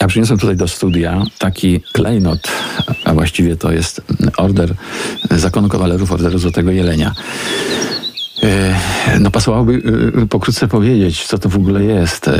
Ja 0.00 0.06
przyniosłem 0.06 0.38
tutaj 0.38 0.56
do 0.56 0.68
studia 0.68 1.24
taki 1.38 1.80
klejnot, 1.92 2.48
a 3.04 3.14
właściwie 3.14 3.56
to 3.56 3.72
jest 3.72 4.02
order 4.36 4.74
Zakonu 5.30 5.68
Kawalerów 5.68 6.12
Orderu 6.12 6.38
Złotego 6.38 6.70
Jelenia. 6.70 7.14
E, 8.42 8.74
No 9.20 9.30
pasowałoby 9.30 9.82
e, 10.22 10.26
pokrótce 10.26 10.68
powiedzieć, 10.68 11.26
co 11.26 11.38
to 11.38 11.48
w 11.48 11.56
ogóle 11.56 11.84
jest 11.84 12.30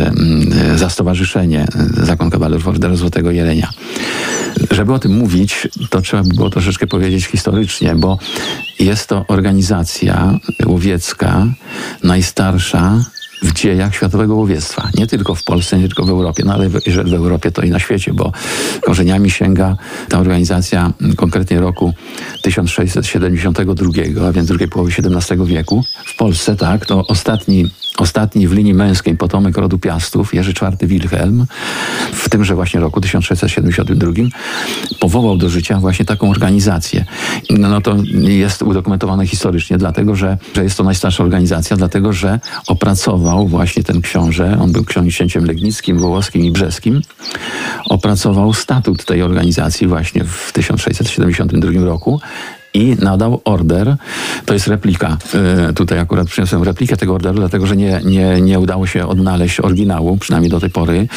za 0.77 0.91
stowarzyszenie 0.91 1.67
Zakon 2.03 2.31
Kawalerów 2.31 2.69
Orderu 2.69 2.97
Złotego 2.97 3.31
Jelenia. 3.31 3.71
Żeby 4.71 4.93
o 4.93 4.99
tym 4.99 5.13
mówić, 5.13 5.69
to 5.91 6.01
trzeba 6.01 6.23
by 6.23 6.35
było 6.35 6.51
troszeczkę 6.51 6.87
powiedzieć 6.87 7.25
historycznie, 7.27 7.95
bo 7.95 8.19
jest 8.79 9.09
to 9.09 9.25
organizacja 9.29 10.39
łowiecka 10.67 11.47
najstarsza 12.03 13.05
w 13.43 13.53
dziejach 13.53 13.95
światowego 13.95 14.35
łowiectwa. 14.35 14.89
Nie 14.95 15.07
tylko 15.07 15.35
w 15.35 15.43
Polsce, 15.43 15.79
nie 15.79 15.87
tylko 15.87 16.05
w 16.05 16.11
Europie, 16.11 16.43
no 16.47 16.55
ale 16.55 16.69
w- 16.69 16.87
jeżeli 16.87 17.11
w 17.11 17.15
Europie, 17.15 17.51
to 17.51 17.63
i 17.63 17.71
na 17.71 17.79
świecie, 17.79 18.13
bo 18.15 18.33
korzeniami 18.81 19.31
sięga 19.31 19.77
ta 20.09 20.19
organizacja 20.19 20.93
m, 21.01 21.17
konkretnie 21.17 21.61
roku 21.61 21.95
1672, 22.43 24.29
a 24.29 24.33
więc 24.33 24.49
drugiej 24.49 24.69
połowy 24.69 24.93
XVII 24.99 25.45
wieku. 25.47 25.85
W 26.07 26.17
Polsce, 26.17 26.57
tak, 26.57 26.87
to 26.87 27.07
ostatni, 27.07 27.71
ostatni 27.99 28.49
w 28.49 28.53
linii 28.53 28.75
męskiej 28.75 29.17
potomek 29.17 29.57
rodu 29.57 29.79
Piastów, 29.79 30.35
Jerzy 30.35 30.51
IV 30.51 30.87
Wilhelm, 30.87 31.47
w 32.13 32.29
tymże 32.29 32.55
właśnie 32.55 32.81
roku 32.81 33.01
1672 33.01 34.13
powołał 35.01 35.37
do 35.37 35.49
życia 35.49 35.81
właśnie 35.81 36.05
taką 36.05 36.31
organizację. 36.31 37.05
No, 37.51 37.69
no 37.69 37.81
to 37.81 37.97
jest 38.15 38.63
udokumentowane 38.63 39.27
historycznie, 39.27 39.79
dlatego 39.79 40.15
że, 40.17 40.39
że 40.55 40.65
jest 40.65 40.77
to 40.77 40.85
najstarsza 40.85 41.23
organizacja, 41.23 41.77
dlatego 41.77 42.13
że 42.13 42.41
opracował 42.67 43.30
właśnie 43.39 43.83
ten 43.83 44.01
książę, 44.01 44.59
on 44.61 44.73
był 44.73 44.85
księciem 44.85 45.45
legnickim, 45.45 45.99
wołoskim 45.99 46.45
i 46.45 46.51
brzeskim, 46.51 47.01
opracował 47.85 48.53
statut 48.55 49.05
tej 49.05 49.23
organizacji 49.23 49.87
właśnie 49.87 50.25
w 50.25 50.53
1672 50.53 51.85
roku 51.85 52.21
i 52.75 52.97
nadał 53.01 53.41
order. 53.45 53.97
To 54.47 54.55
jest 54.55 54.67
replika. 54.67 55.19
E, 55.69 55.73
Tutaj 55.73 55.99
akurat 55.99 56.29
przyniosłem 56.29 56.63
replikę 56.63 56.97
tego 56.97 57.15
orderu, 57.15 57.39
dlatego 57.39 57.67
że 57.67 57.77
nie, 57.77 58.01
nie, 58.05 58.41
nie 58.41 58.59
udało 58.59 58.87
się 58.87 59.07
odnaleźć 59.07 59.61
oryginału, 59.61 60.17
przynajmniej 60.17 60.51
do 60.51 60.61
tej 60.61 60.71
pory. 60.71 61.09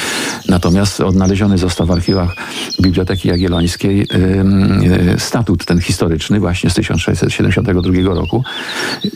Natomiast 0.50 1.02
odnaleziony 1.02 1.58
został 1.58 1.88
w 1.88 1.92
archiwach 1.92 2.36
Biblioteki 2.82 3.28
Jagiellońskiej 3.28 4.08
ym, 4.14 4.82
e, 5.16 5.20
statut 5.20 5.66
ten 5.66 5.82
historyczny 5.82 6.40
właśnie 6.40 6.70
z 6.70 6.74
1672 6.74 8.16
roku. 8.16 8.44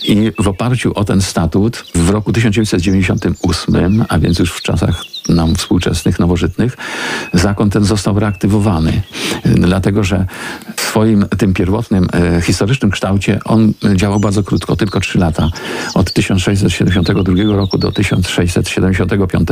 I 0.03 0.31
w 0.39 0.47
oparciu 0.47 0.91
o 0.95 1.03
ten 1.03 1.21
statut 1.21 1.83
w 1.95 2.09
roku 2.09 2.33
1998, 2.33 4.05
a 4.09 4.19
więc 4.19 4.39
już 4.39 4.51
w 4.51 4.61
czasach 4.61 5.16
nam 5.29 5.55
współczesnych, 5.55 6.19
nowożytnych, 6.19 6.77
zakon 7.33 7.69
ten 7.69 7.83
został 7.83 8.19
reaktywowany. 8.19 9.01
Y, 9.45 9.49
Dlatego, 9.49 10.03
że 10.03 10.25
w 10.75 10.81
swoim 10.81 11.25
tym 11.37 11.53
pierwotnym 11.53 12.07
e, 12.13 12.41
historycznym 12.41 12.91
kształcie 12.91 13.39
on 13.45 13.73
działał 13.95 14.19
bardzo 14.19 14.43
krótko, 14.43 14.75
tylko 14.75 14.99
trzy 14.99 15.19
lata. 15.19 15.49
Od 15.93 16.13
1672 16.13 17.55
roku 17.55 17.77
do 17.77 17.91
1675, 17.91 19.49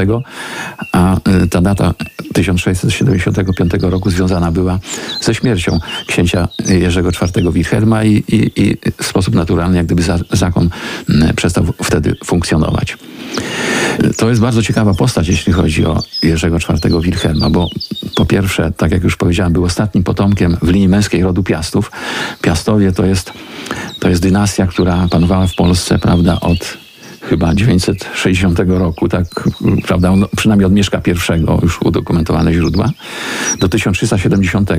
a 0.91 1.15
e, 1.15 1.47
ta 1.47 1.61
data 1.61 1.93
1675 2.33 3.71
roku 3.81 4.09
związana 4.09 4.51
była 4.51 4.79
ze 5.21 5.35
śmiercią 5.35 5.79
księcia 6.07 6.47
Jerzego 6.67 7.09
IV 7.09 7.51
Wilhelma 7.51 8.03
i, 8.03 8.23
i, 8.27 8.61
i 8.61 8.77
w 8.97 9.05
sposób 9.05 9.35
naturalny 9.35 9.77
jak 9.77 9.85
gdyby 9.85 10.01
za, 10.01 10.19
zakon 10.31 10.69
m, 11.09 11.33
przestał 11.35 11.65
wtedy 11.83 12.15
funkcjonować. 12.25 12.97
To 14.17 14.29
jest 14.29 14.41
bardzo 14.41 14.63
ciekawa 14.63 14.93
postać, 14.93 15.27
jeśli 15.27 15.53
chodzi 15.53 15.64
o 15.85 16.03
Jerzego 16.23 16.57
IV 16.57 17.01
Wilhelma, 17.01 17.49
bo 17.49 17.69
po 18.15 18.25
pierwsze, 18.25 18.71
tak 18.77 18.91
jak 18.91 19.03
już 19.03 19.17
powiedziałem, 19.17 19.53
był 19.53 19.63
ostatnim 19.63 20.03
potomkiem 20.03 20.57
w 20.61 20.69
linii 20.69 20.87
męskiej 20.87 21.23
rodu 21.23 21.43
Piastów. 21.43 21.91
Piastowie 22.41 22.91
to 22.91 23.05
jest, 23.05 23.33
to 23.99 24.09
jest 24.09 24.21
dynastia, 24.21 24.67
która 24.67 25.07
panowała 25.11 25.47
w 25.47 25.55
Polsce, 25.55 25.99
prawda, 25.99 26.39
od 26.39 26.84
chyba 27.29 27.53
960 27.53 28.59
roku, 28.67 29.09
tak, 29.09 29.49
prawda, 29.87 30.11
on, 30.11 30.25
przynajmniej 30.37 30.65
od 30.65 30.73
Mieszka 30.73 31.01
I, 31.07 31.63
już 31.63 31.81
udokumentowane 31.81 32.53
źródła, 32.53 32.89
do 33.59 33.69
1370, 33.69 34.71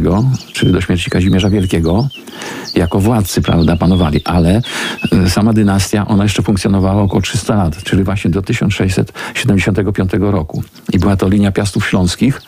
czyli 0.52 0.72
do 0.72 0.80
śmierci 0.80 1.10
Kazimierza 1.10 1.50
Wielkiego, 1.50 2.08
jako 2.74 3.00
władcy, 3.00 3.42
prawda, 3.42 3.76
panowali, 3.76 4.20
ale 4.24 4.62
y, 5.26 5.30
sama 5.30 5.52
dynastia, 5.52 6.06
ona 6.08 6.22
jeszcze 6.22 6.42
funkcjonowała 6.42 7.02
około 7.02 7.22
300 7.22 7.54
lat, 7.54 7.82
czyli 7.82 8.04
właśnie 8.04 8.30
do 8.30 8.42
1675 8.42 10.10
roku. 10.20 10.62
I 10.92 10.98
była 10.98 11.16
to 11.16 11.28
linia 11.28 11.52
Piastów 11.52 11.88
Śląskich. 11.88 12.42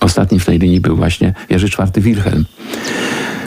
Ostatni 0.00 0.40
w 0.40 0.44
tej 0.44 0.58
linii 0.58 0.80
był 0.80 0.96
właśnie 0.96 1.34
Jerzy 1.50 1.66
IV 1.66 2.00
Wilhelm. 2.00 2.44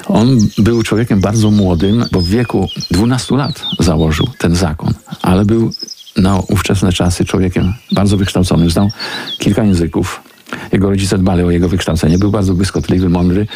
On 0.09 0.37
był 0.57 0.83
człowiekiem 0.83 1.21
bardzo 1.21 1.51
młodym, 1.51 2.05
bo 2.11 2.21
w 2.21 2.27
wieku 2.27 2.67
12 2.91 3.35
lat 3.35 3.63
założył 3.79 4.27
ten 4.37 4.55
zakon, 4.55 4.93
ale 5.21 5.45
był 5.45 5.71
na 6.17 6.39
ówczesne 6.39 6.93
czasy 6.93 7.25
człowiekiem 7.25 7.73
bardzo 7.91 8.17
wykształconym, 8.17 8.69
znał 8.69 8.89
kilka 9.37 9.63
języków. 9.63 10.21
Jego 10.71 10.89
rodzice 10.89 11.17
dbali 11.17 11.43
o 11.43 11.51
jego 11.51 11.69
wykształcenie. 11.69 12.17
Był 12.17 12.31
bardzo 12.31 12.53
błyskotliwy, 12.53 13.09
mądry, 13.09 13.47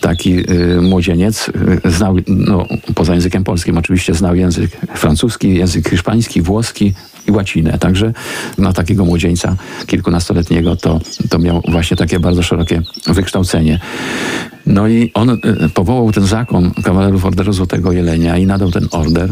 taki 0.00 0.50
y, 0.50 0.80
młodzieniec. 0.80 1.48
Y, 1.86 1.90
znał, 1.90 2.16
no, 2.26 2.66
poza 2.94 3.14
językiem 3.14 3.44
polskim 3.44 3.78
oczywiście, 3.78 4.14
znał 4.14 4.34
język 4.34 4.70
francuski, 4.94 5.54
język 5.54 5.90
hiszpański, 5.90 6.42
włoski 6.42 6.94
i 7.26 7.32
łacinę. 7.32 7.78
Także 7.78 8.12
na 8.58 8.72
takiego 8.72 9.04
młodzieńca 9.04 9.56
kilkunastoletniego 9.86 10.76
to, 10.76 11.00
to 11.30 11.38
miał 11.38 11.62
właśnie 11.68 11.96
takie 11.96 12.20
bardzo 12.20 12.42
szerokie 12.42 12.82
wykształcenie. 13.06 13.80
No 14.66 14.88
i 14.88 15.10
on 15.14 15.30
y, 15.30 15.38
powołał 15.74 16.12
ten 16.12 16.26
zakon 16.26 16.70
kawalerów 16.84 17.24
Orderu 17.24 17.52
Złotego 17.52 17.92
Jelenia 17.92 18.38
i 18.38 18.46
nadał 18.46 18.70
ten 18.70 18.88
order 18.90 19.30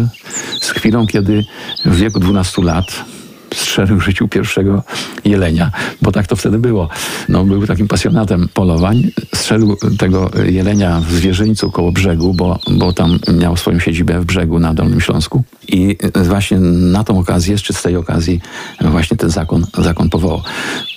z 0.61 0.71
chwilą, 0.71 1.07
kiedy 1.07 1.45
w 1.85 1.97
wieku 1.97 2.21
12 2.21 2.63
lat 2.63 3.05
strzelił 3.55 3.97
w 3.97 4.05
życiu 4.05 4.29
pierwszego 4.29 4.83
jelenia, 5.25 5.71
bo 6.03 6.13
tak 6.13 6.27
to 6.27 6.37
wtedy 6.37 6.59
było. 6.59 6.89
No, 7.29 7.45
był 7.45 7.67
takim 7.67 7.89
pasjonatem 7.89 8.49
polowań. 8.55 9.11
Strzelił 9.35 9.77
tego 9.99 10.31
jelenia 10.45 11.01
w 11.01 11.13
zwierzyńcu 11.13 11.71
koło 11.71 11.93
brzegu, 11.93 12.35
bo, 12.35 12.59
bo 12.71 12.93
tam 12.93 13.19
miał 13.39 13.57
swoją 13.57 13.79
siedzibę 13.79 14.21
w 14.21 14.25
brzegu 14.25 14.59
na 14.59 14.75
Dolnym 14.75 15.01
Śląsku. 15.01 15.45
I 15.69 15.97
właśnie 16.15 16.59
na 16.61 17.05
tą 17.05 17.19
okazję, 17.19 17.59
czy 17.59 17.73
z 17.73 17.83
tej 17.83 17.97
okazji, 17.97 18.41
właśnie 18.81 19.17
ten 19.17 19.31
zakon, 19.31 19.67
zakon 19.79 20.11
powołał 20.11 20.43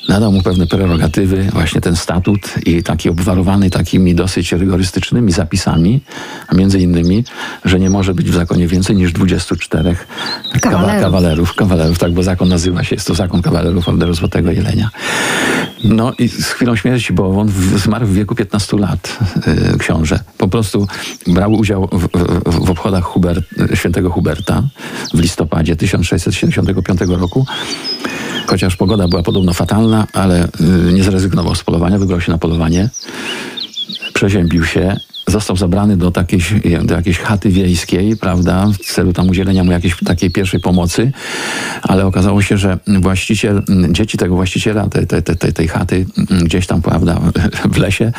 nadał 0.09 0.31
mu 0.31 0.41
pewne 0.41 0.67
prerogatywy, 0.67 1.49
właśnie 1.53 1.81
ten 1.81 1.95
statut 1.95 2.53
i 2.65 2.83
taki 2.83 3.09
obwarowany 3.09 3.69
takimi 3.69 4.15
dosyć 4.15 4.51
rygorystycznymi 4.51 5.31
zapisami, 5.31 6.01
a 6.47 6.55
między 6.55 6.79
innymi, 6.79 7.23
że 7.65 7.79
nie 7.79 7.89
może 7.89 8.13
być 8.13 8.31
w 8.31 8.33
zakonie 8.33 8.67
więcej 8.67 8.95
niż 8.95 9.13
24 9.13 9.95
kawalerów. 10.61 11.01
kawalerów, 11.01 11.53
kawalerów 11.53 11.99
tak, 11.99 12.13
bo 12.13 12.23
zakon 12.23 12.49
nazywa 12.49 12.83
się, 12.83 12.95
jest 12.95 13.07
to 13.07 13.15
zakon 13.15 13.41
kawalerów 13.41 13.89
Orderu 13.89 14.13
Złotego 14.13 14.51
Jelenia. 14.51 14.89
No 15.83 16.13
i 16.19 16.29
z 16.29 16.45
chwilą 16.45 16.75
śmierci, 16.75 17.13
bo 17.13 17.39
on 17.39 17.51
zmarł 17.75 18.05
w 18.05 18.13
wieku 18.13 18.35
15 18.35 18.77
lat, 18.77 19.17
yy, 19.47 19.77
książę. 19.77 20.19
Po 20.37 20.47
prostu 20.47 20.87
brał 21.27 21.53
udział 21.53 21.89
w, 21.91 22.07
w, 22.07 22.65
w 22.65 22.69
obchodach 22.69 23.03
Hubert, 23.03 23.45
świętego 23.73 24.09
Huberta 24.09 24.63
w 25.13 25.19
listopadzie 25.19 25.75
1675 25.75 27.01
roku 27.07 27.45
chociaż 28.47 28.75
pogoda 28.75 29.07
była 29.07 29.23
podobno 29.23 29.53
fatalna, 29.53 29.94
ale 30.13 30.47
y, 30.89 30.93
nie 30.93 31.03
zrezygnował 31.03 31.55
z 31.55 31.63
polowania, 31.63 31.99
wybrał 31.99 32.21
się 32.21 32.31
na 32.31 32.37
polowanie, 32.37 32.89
przeziębił 34.13 34.65
się 34.65 34.99
został 35.27 35.57
zabrany 35.57 35.97
do, 35.97 36.11
takiej, 36.11 36.39
do 36.83 36.95
jakiejś 36.95 37.19
chaty 37.19 37.49
wiejskiej, 37.49 38.17
prawda, 38.17 38.67
w 38.67 38.77
celu 38.77 39.13
tam 39.13 39.29
udzielenia 39.29 39.63
mu 39.63 39.71
jakiejś 39.71 39.97
takiej 40.05 40.31
pierwszej 40.31 40.59
pomocy, 40.59 41.11
ale 41.81 42.05
okazało 42.05 42.41
się, 42.41 42.57
że 42.57 42.77
właściciel, 43.01 43.63
dzieci 43.91 44.17
tego 44.17 44.35
właściciela 44.35 44.89
tej, 44.89 45.07
tej, 45.07 45.23
tej, 45.23 45.53
tej 45.53 45.67
chaty 45.67 46.05
gdzieś 46.43 46.67
tam, 46.67 46.81
prawda, 46.81 47.19
w 47.73 47.77
lesie 47.77 48.11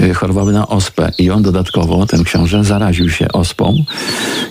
y, 0.00 0.14
chorowały 0.14 0.52
na 0.52 0.68
ospę. 0.68 1.12
I 1.18 1.30
on 1.30 1.42
dodatkowo, 1.42 2.06
ten 2.06 2.24
książę, 2.24 2.64
zaraził 2.64 3.10
się 3.10 3.28
ospą. 3.32 3.74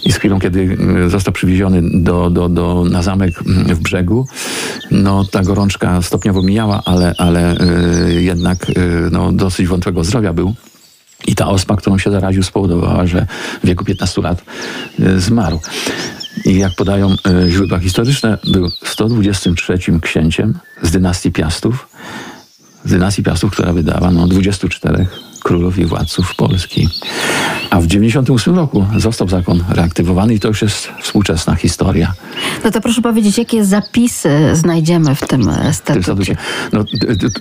I 0.06 0.12
z 0.12 0.18
chwilą, 0.18 0.40
kiedy 0.40 0.78
y, 1.06 1.10
został 1.10 1.34
przywieziony 1.34 1.82
do, 2.04 2.30
do, 2.30 2.50
do, 2.50 2.86
na 2.92 3.02
zamek 3.02 3.44
w 3.46 3.80
brzegu, 3.80 4.28
no 4.92 5.26
ta 5.26 5.44
gorączka 5.44 6.02
stopniowo 6.02 6.42
mijała, 6.42 6.82
ale, 6.86 7.14
ale 7.18 7.58
yy, 8.08 8.24
jednak 8.24 8.66
no, 9.12 9.32
dosyć 9.32 9.68
wątłego 9.68 10.04
zdrowia 10.04 10.34
był. 10.34 10.56
I 11.26 11.36
ta 11.36 11.48
ospa, 11.48 11.76
którą 11.76 11.98
się 11.98 12.12
zaraził, 12.12 12.44
spowodowała, 12.44 13.08
że 13.08 13.28
w 13.64 13.68
wieku 13.68 13.86
15 13.86 14.22
lat 14.22 14.44
y, 15.00 15.20
zmarł. 15.20 15.60
I 16.46 16.58
jak 16.58 16.76
podają 16.76 17.12
y, 17.12 17.52
źródła 17.52 17.80
historyczne, 17.80 18.38
był 18.44 18.70
123 18.84 19.80
księciem 20.02 20.60
z 20.82 20.92
dynastii 20.92 21.32
Piastów. 21.32 21.90
Z 22.86 22.90
dynastii 22.90 23.24
Piastów, 23.24 23.52
która 23.52 23.74
wydała 23.74 24.12
no, 24.12 24.28
24 24.28 25.08
królów 25.48 25.80
i 25.80 25.86
władców 25.86 26.36
Polski. 26.36 26.90
A 27.70 27.82
w 27.82 27.88
98 27.88 28.56
roku 28.56 28.86
został 28.98 29.30
zakon 29.30 29.64
reaktywowany 29.70 30.34
i 30.34 30.40
to 30.40 30.48
już 30.48 30.62
jest 30.62 30.90
współczesna 31.02 31.56
historia. 31.56 32.14
No 32.64 32.72
to 32.72 32.82
proszę 32.82 33.02
powiedzieć, 33.02 33.38
jakie 33.38 33.66
zapisy 33.66 34.30
znajdziemy 34.54 35.16
w 35.16 35.28
tym 35.28 35.50
statucie? 35.72 36.38
No, 36.74 36.84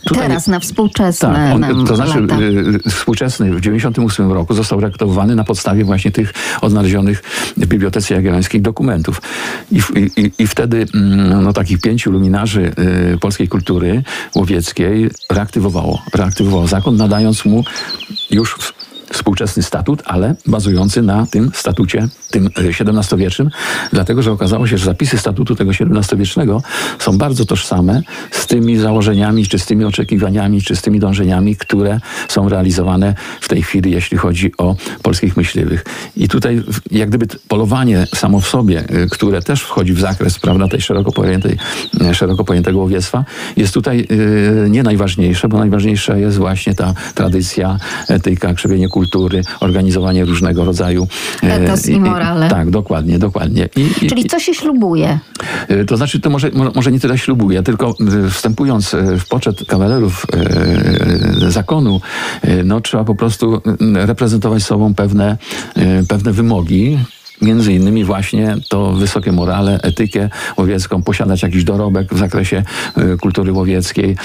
tutaj, 0.05 0.23
Teraz 0.23 0.47
na 0.47 0.61
współczesne 0.61 1.59
tak, 1.61 1.75
on, 1.75 1.87
To 1.87 1.97
znaczy 1.97 2.21
lata. 2.21 2.41
Y, 2.41 2.91
współczesny 2.91 3.55
w 3.55 3.61
98 3.61 4.33
roku 4.33 4.55
został 4.55 4.81
reaktywowany 4.81 5.35
na 5.35 5.45
podstawie 5.45 5.85
właśnie 5.85 6.11
tych 6.11 6.35
odnalezionych 6.61 7.23
w 7.57 7.67
Bibliotece 7.67 8.15
Jagiellońskiej 8.15 8.61
dokumentów. 8.61 9.23
I, 9.73 9.81
i, 10.17 10.33
i 10.39 10.47
wtedy 10.47 10.87
mm, 10.95 11.43
no, 11.43 11.53
takich 11.53 11.81
pięciu 11.81 12.11
luminarzy 12.11 12.73
y, 13.15 13.19
polskiej 13.19 13.49
kultury 13.49 14.03
łowieckiej 14.35 15.11
reaktywowało, 15.31 16.03
reaktywowało 16.15 16.67
zakon, 16.67 16.97
nadając 16.97 17.45
mu 17.45 17.65
już 18.31 18.57
współczesny 19.13 19.63
statut, 19.63 20.03
ale 20.05 20.35
bazujący 20.47 21.03
na 21.03 21.27
tym 21.27 21.51
statucie, 21.55 22.09
tym 22.31 22.51
XVII-wiecznym, 22.57 23.51
dlatego 23.93 24.23
że 24.23 24.33
okazało 24.33 24.67
się, 24.67 24.79
że 24.79 24.85
zapisy 24.85 25.19
statutu 25.19 25.57
tego 25.57 25.71
XVII-wiecznego 25.71 26.63
są 26.99 27.19
bardzo 27.19 27.45
tożsame 27.45 28.03
z 28.31 28.47
tymi 28.47 28.77
założeniami, 28.77 29.47
czy 29.47 29.59
z 29.59 29.67
tymi 29.67 29.85
oczekiwaniami, 29.85 30.63
czy 30.63 30.77
z 30.77 30.83
tymi 30.83 31.01
dążeniami, 31.01 31.57
które 31.57 32.01
są 32.29 32.49
realizowane 32.49 33.15
w 33.41 33.49
tej 33.49 33.63
chwili, 33.63 33.91
jeśli 33.91 34.19
chodzi 34.19 34.53
o 34.59 34.77
polskich 35.03 35.37
myśliwych. 35.37 35.85
I 36.17 36.29
tutaj 36.29 36.63
jak 36.91 37.09
gdyby 37.09 37.27
polowanie 37.49 38.07
samo 38.15 38.41
w 38.41 38.49
sobie, 38.49 38.85
y, 39.05 39.09
które 39.11 39.43
też 39.43 39.63
wchodzi 39.63 39.93
w 39.93 40.01
zakres 40.01 40.39
prawda, 40.39 40.69
tej 40.69 40.81
szeroko, 40.81 41.13
pojętej, 41.13 41.57
y, 42.11 42.15
szeroko 42.15 42.45
pojętego 42.45 42.79
łowiectwa, 42.79 43.25
jest 43.57 43.75
tutaj 43.75 44.09
nie 44.69 44.83
najważniejsze, 44.83 45.49
bo 45.49 45.59
najważniejsza 45.59 46.17
jest 46.17 46.39
właśnie 46.39 46.75
ta 46.75 46.95
tradycja, 47.15 47.79
etyka, 48.09 48.55
krzewienie 48.55 48.89
kultury, 48.97 49.43
organizowanie 49.61 50.25
różnego 50.25 50.65
rodzaju... 50.65 51.09
E, 51.43 51.55
Etos 51.55 51.89
i 51.89 52.01
morale. 52.01 52.49
Tak, 52.49 52.71
dokładnie, 52.71 53.19
dokładnie. 53.19 53.69
I, 54.03 54.09
Czyli 54.09 54.25
co 54.25 54.41
się 54.41 54.55
ślubuje? 54.55 55.19
E, 55.69 55.85
to 55.85 55.97
znaczy, 55.97 56.21
to 56.21 56.31
może, 56.31 56.51
może 56.75 56.93
nie 56.93 57.01
tyle 57.01 57.19
ślubuje, 57.19 57.63
tylko 57.63 57.95
e, 58.27 58.31
wstępując 58.31 58.97
w 59.19 59.29
poczet 59.29 59.65
kawalerów 59.67 60.27
zakonu, 61.49 62.01
no 62.65 62.81
trzeba 62.81 63.05
po 63.05 63.15
prostu 63.15 63.63
reprezentować 63.95 64.63
sobą 64.63 64.95
pewne, 64.95 65.37
pewne 66.09 66.33
wymogi, 66.33 66.99
między 67.43 67.73
innymi 67.73 68.05
właśnie 68.05 68.57
to 68.69 68.93
wysokie 68.93 69.33
morale, 69.33 69.81
etykę 69.83 70.29
łowiecką, 70.57 71.03
posiadać 71.03 71.43
jakiś 71.43 71.65
dorobek 71.65 72.15
w 72.15 72.19
zakresie 72.19 72.63
y, 72.99 73.19
kultury 73.19 73.53
łowieckiej 73.53 74.17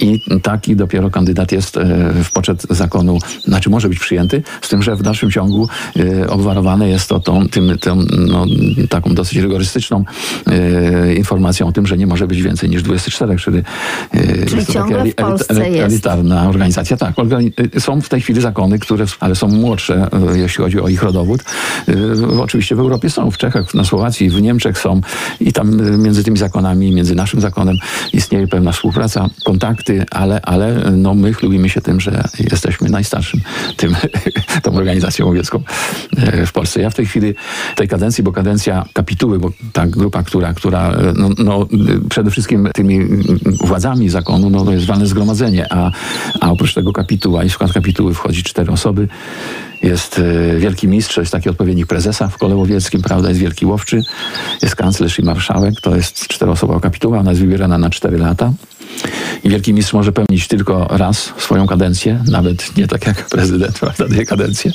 i 0.00 0.20
taki 0.42 0.76
dopiero 0.76 1.10
kandydat 1.10 1.52
jest 1.52 1.76
y, 1.76 1.80
w 2.24 2.30
poczet 2.32 2.66
zakonu, 2.70 3.18
znaczy 3.44 3.70
może 3.70 3.88
być 3.88 3.98
przyjęty, 3.98 4.42
z 4.62 4.68
tym, 4.68 4.82
że 4.82 4.96
w 4.96 5.02
dalszym 5.02 5.30
ciągu 5.30 5.68
y, 5.96 6.30
obwarowane 6.30 6.88
jest 6.88 7.08
to 7.08 7.20
tą, 7.20 7.48
tym, 7.48 7.78
tą, 7.78 7.96
no, 8.18 8.46
taką 8.88 9.14
dosyć 9.14 9.38
rygorystyczną 9.38 10.04
informacją 11.16 11.66
o 11.66 11.72
tym, 11.72 11.86
że 11.86 11.96
nie 11.96 12.06
może 12.06 12.26
być 12.26 12.42
więcej 12.42 12.70
niż 12.70 12.82
24, 12.82 13.36
czyli, 13.36 13.62
czyli 14.46 14.56
jest 14.56 14.66
to 14.66 14.72
taka 14.72 14.94
elit, 14.94 15.20
elit, 15.48 15.80
elitarna 15.80 16.48
organizacja. 16.48 16.96
Tak, 16.96 17.14
są 17.78 18.00
w 18.00 18.08
tej 18.08 18.20
chwili 18.20 18.40
zakony, 18.40 18.78
które, 18.78 19.04
ale 19.20 19.34
są 19.34 19.48
młodsze, 19.48 20.08
jeśli 20.34 20.64
chodzi 20.64 20.80
o 20.80 20.88
ich 20.88 21.02
rodowód. 21.02 21.44
Oczywiście 22.40 22.55
oczywiście 22.56 22.76
w 22.76 22.80
Europie 22.80 23.10
są, 23.10 23.30
w 23.30 23.38
Czechach, 23.38 23.74
na 23.74 23.84
Słowacji, 23.84 24.30
w 24.30 24.42
Niemczech 24.42 24.78
są 24.78 25.00
i 25.40 25.52
tam 25.52 25.80
y, 25.80 25.98
między 25.98 26.24
tymi 26.24 26.38
zakonami, 26.38 26.92
między 26.92 27.14
naszym 27.14 27.40
zakonem 27.40 27.76
istnieje 28.12 28.48
pewna 28.48 28.72
współpraca, 28.72 29.28
kontakty, 29.44 30.04
ale, 30.10 30.40
ale 30.40 30.90
no, 30.92 31.14
my 31.14 31.32
chlubimy 31.32 31.68
się 31.68 31.80
tym, 31.80 32.00
że 32.00 32.24
jesteśmy 32.50 32.88
najstarszym 32.88 33.40
tym, 33.76 33.96
tą 34.62 34.74
organizacją 34.74 35.26
łowiecką 35.26 35.62
y, 36.42 36.46
w 36.46 36.52
Polsce. 36.52 36.80
Ja 36.80 36.90
w 36.90 36.94
tej 36.94 37.06
chwili, 37.06 37.34
tej 37.76 37.88
kadencji, 37.88 38.24
bo 38.24 38.32
kadencja 38.32 38.84
kapituły, 38.92 39.38
bo 39.38 39.50
ta 39.72 39.86
grupa, 39.86 40.22
która, 40.22 40.54
która 40.54 40.92
y, 40.92 40.94
no, 41.16 41.30
no 41.38 41.66
przede 42.08 42.30
wszystkim 42.30 42.68
tymi 42.74 43.00
władzami 43.64 44.08
zakonu, 44.08 44.50
no, 44.50 44.64
to 44.64 44.72
jest 44.72 44.86
walne 44.86 45.06
zgromadzenie, 45.06 45.66
a, 45.72 45.90
a 46.40 46.50
oprócz 46.50 46.74
tego 46.74 46.92
kapituła 46.92 47.44
i 47.44 47.48
w 47.48 47.52
skład 47.52 47.72
kapituły 47.72 48.14
wchodzi 48.14 48.42
cztery 48.42 48.72
osoby. 48.72 49.08
Jest 49.86 50.18
y, 50.18 50.56
wielki 50.58 50.88
mistrz, 50.88 51.16
jest 51.16 51.32
taki 51.32 51.48
odpowiednik 51.48 51.86
prezesa 51.86 52.28
w 52.28 52.38
kole 52.38 52.56
łowieckim, 52.56 53.02
prawda, 53.02 53.28
jest 53.28 53.40
wielki 53.40 53.66
łowczy, 53.66 54.02
jest 54.62 54.76
kanclerz 54.76 55.18
i 55.18 55.22
marszałek, 55.22 55.80
to 55.80 55.96
jest 55.96 56.28
czteroosobowa 56.28 56.80
kapituła, 56.80 57.18
ona 57.18 57.30
jest 57.30 57.42
wybierana 57.42 57.78
na 57.78 57.90
cztery 57.90 58.18
lata. 58.18 58.52
I 59.44 59.50
wielki 59.50 59.74
mistrz 59.74 59.92
może 59.92 60.12
pełnić 60.12 60.48
tylko 60.48 60.86
raz 60.90 61.32
swoją 61.36 61.66
kadencję, 61.66 62.22
nawet 62.30 62.76
nie 62.76 62.88
tak 62.88 63.06
jak 63.06 63.26
prezydent, 63.26 63.78
prawda, 63.80 64.08
dwie 64.08 64.26
kadencje, 64.26 64.72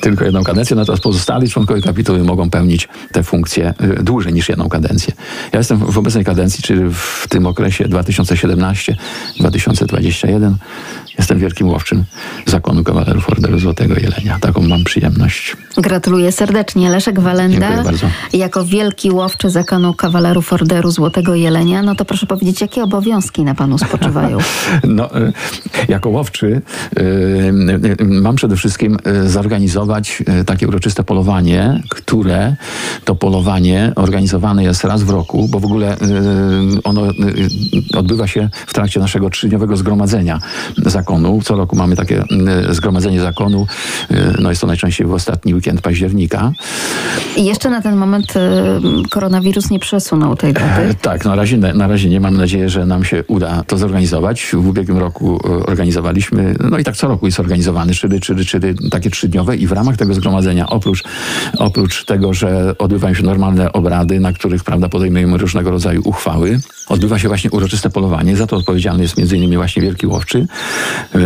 tylko 0.00 0.24
jedną 0.24 0.44
kadencję, 0.44 0.76
natomiast 0.76 1.02
pozostali 1.02 1.50
członkowie 1.50 1.82
kapituły 1.82 2.24
mogą 2.24 2.50
pełnić 2.50 2.88
te 3.12 3.22
funkcje 3.22 3.74
y, 3.98 4.02
dłużej 4.02 4.32
niż 4.32 4.48
jedną 4.48 4.68
kadencję. 4.68 5.14
Ja 5.52 5.58
jestem 5.58 5.78
w 5.78 5.98
obecnej 5.98 6.24
kadencji, 6.24 6.62
czyli 6.62 6.80
w 6.92 7.26
tym 7.28 7.46
okresie 7.46 7.84
2017-2021 7.84 10.54
jestem 11.18 11.38
wielkim 11.38 11.68
łowczym 11.68 12.04
zakonu 12.46 12.84
kawalerów 12.84 13.30
Orderu 13.30 13.58
Złotego 13.58 13.94
Jelenia. 13.94 14.38
Taką 14.40 14.62
mam 14.62 14.84
przyjemność. 14.84 15.56
Gratuluję 15.76 16.32
serdecznie. 16.32 16.90
Leszek 16.90 17.20
Walenda, 17.20 17.58
Dziękuję 17.58 17.84
bardzo. 17.84 18.06
jako 18.32 18.64
wielki 18.64 19.10
łowczy 19.10 19.50
zakonu 19.50 19.94
kawalerów 19.94 20.52
Orderu 20.52 20.90
Złotego 20.90 21.34
Jelenia, 21.34 21.82
no 21.82 21.94
to 21.94 22.04
proszę 22.04 22.26
powiedzieć, 22.26 22.60
jakie 22.60 22.82
obowiązki 22.82 23.44
na 23.44 23.54
panu 23.54 23.78
spoczywają? 23.78 24.38
No, 24.84 25.18
y, 25.18 25.32
jako 25.88 26.08
łowczy 26.08 26.62
y, 26.98 27.02
y, 28.00 28.04
mam 28.04 28.36
przede 28.36 28.56
wszystkim 28.56 28.96
zorganizować 29.26 30.22
takie 30.46 30.68
uroczyste 30.68 31.04
polowanie, 31.04 31.82
które 31.88 32.56
to 33.04 33.14
polowanie 33.14 33.92
organizowane 33.96 34.64
jest 34.64 34.84
raz 34.84 35.02
w 35.02 35.10
roku, 35.10 35.48
bo 35.48 35.60
w 35.60 35.64
ogóle 35.64 35.96
ono 36.84 37.02
odbywa 37.96 38.26
się 38.26 38.48
w 38.66 38.74
trakcie 38.74 39.00
naszego 39.00 39.30
trzydniowego 39.30 39.76
zgromadzenia 39.76 40.38
zakonu. 40.76 41.07
Co 41.44 41.56
roku 41.56 41.76
mamy 41.76 41.96
takie 41.96 42.22
y, 42.70 42.74
zgromadzenie 42.74 43.20
zakonu. 43.20 43.66
Y, 44.10 44.14
No 44.38 44.48
jest 44.48 44.60
to 44.60 44.66
najczęściej 44.66 45.06
w 45.06 45.12
ostatni 45.12 45.54
weekend 45.54 45.80
października. 45.80 46.52
I 47.36 47.44
jeszcze 47.44 47.70
na 47.70 47.82
ten 47.82 47.96
moment 47.96 48.36
y, 48.36 48.40
koronawirus 49.10 49.70
nie 49.70 49.78
przesunął 49.78 50.36
tej 50.36 50.52
daty. 50.52 50.82
E, 50.82 50.94
Tak, 50.94 51.24
na 51.24 51.34
razie, 51.34 51.56
na 51.56 51.86
razie 51.86 52.08
nie. 52.08 52.20
Mam 52.20 52.36
nadzieję, 52.36 52.68
że 52.68 52.86
nam 52.86 53.04
się 53.04 53.24
uda 53.26 53.62
to 53.66 53.78
zorganizować. 53.78 54.50
W 54.52 54.68
ubiegłym 54.68 54.98
roku 54.98 55.40
e, 55.44 55.66
organizowaliśmy, 55.66 56.54
no 56.70 56.78
i 56.78 56.84
tak 56.84 56.96
co 56.96 57.08
roku 57.08 57.26
jest 57.26 57.40
organizowany, 57.40 57.94
czyli, 57.94 58.20
czyli, 58.20 58.46
czyli 58.46 58.90
takie 58.90 59.10
trzydniowe 59.10 59.56
i 59.56 59.66
w 59.66 59.72
ramach 59.72 59.96
tego 59.96 60.14
zgromadzenia, 60.14 60.66
oprócz, 60.68 61.04
oprócz 61.58 62.04
tego, 62.04 62.34
że 62.34 62.74
odbywają 62.78 63.14
się 63.14 63.22
normalne 63.22 63.72
obrady, 63.72 64.20
na 64.20 64.32
których 64.32 64.64
prawda, 64.64 64.88
podejmujemy 64.88 65.38
różnego 65.38 65.70
rodzaju 65.70 66.02
uchwały, 66.04 66.60
odbywa 66.88 67.18
się 67.18 67.28
właśnie 67.28 67.50
uroczyste 67.50 67.90
polowanie. 67.90 68.36
Za 68.36 68.46
to 68.46 68.56
odpowiedzialny 68.56 69.02
jest 69.02 69.16
między 69.18 69.36
innymi 69.36 69.56
właśnie 69.56 69.82
Wielki 69.82 70.06
Łowczy. 70.06 70.46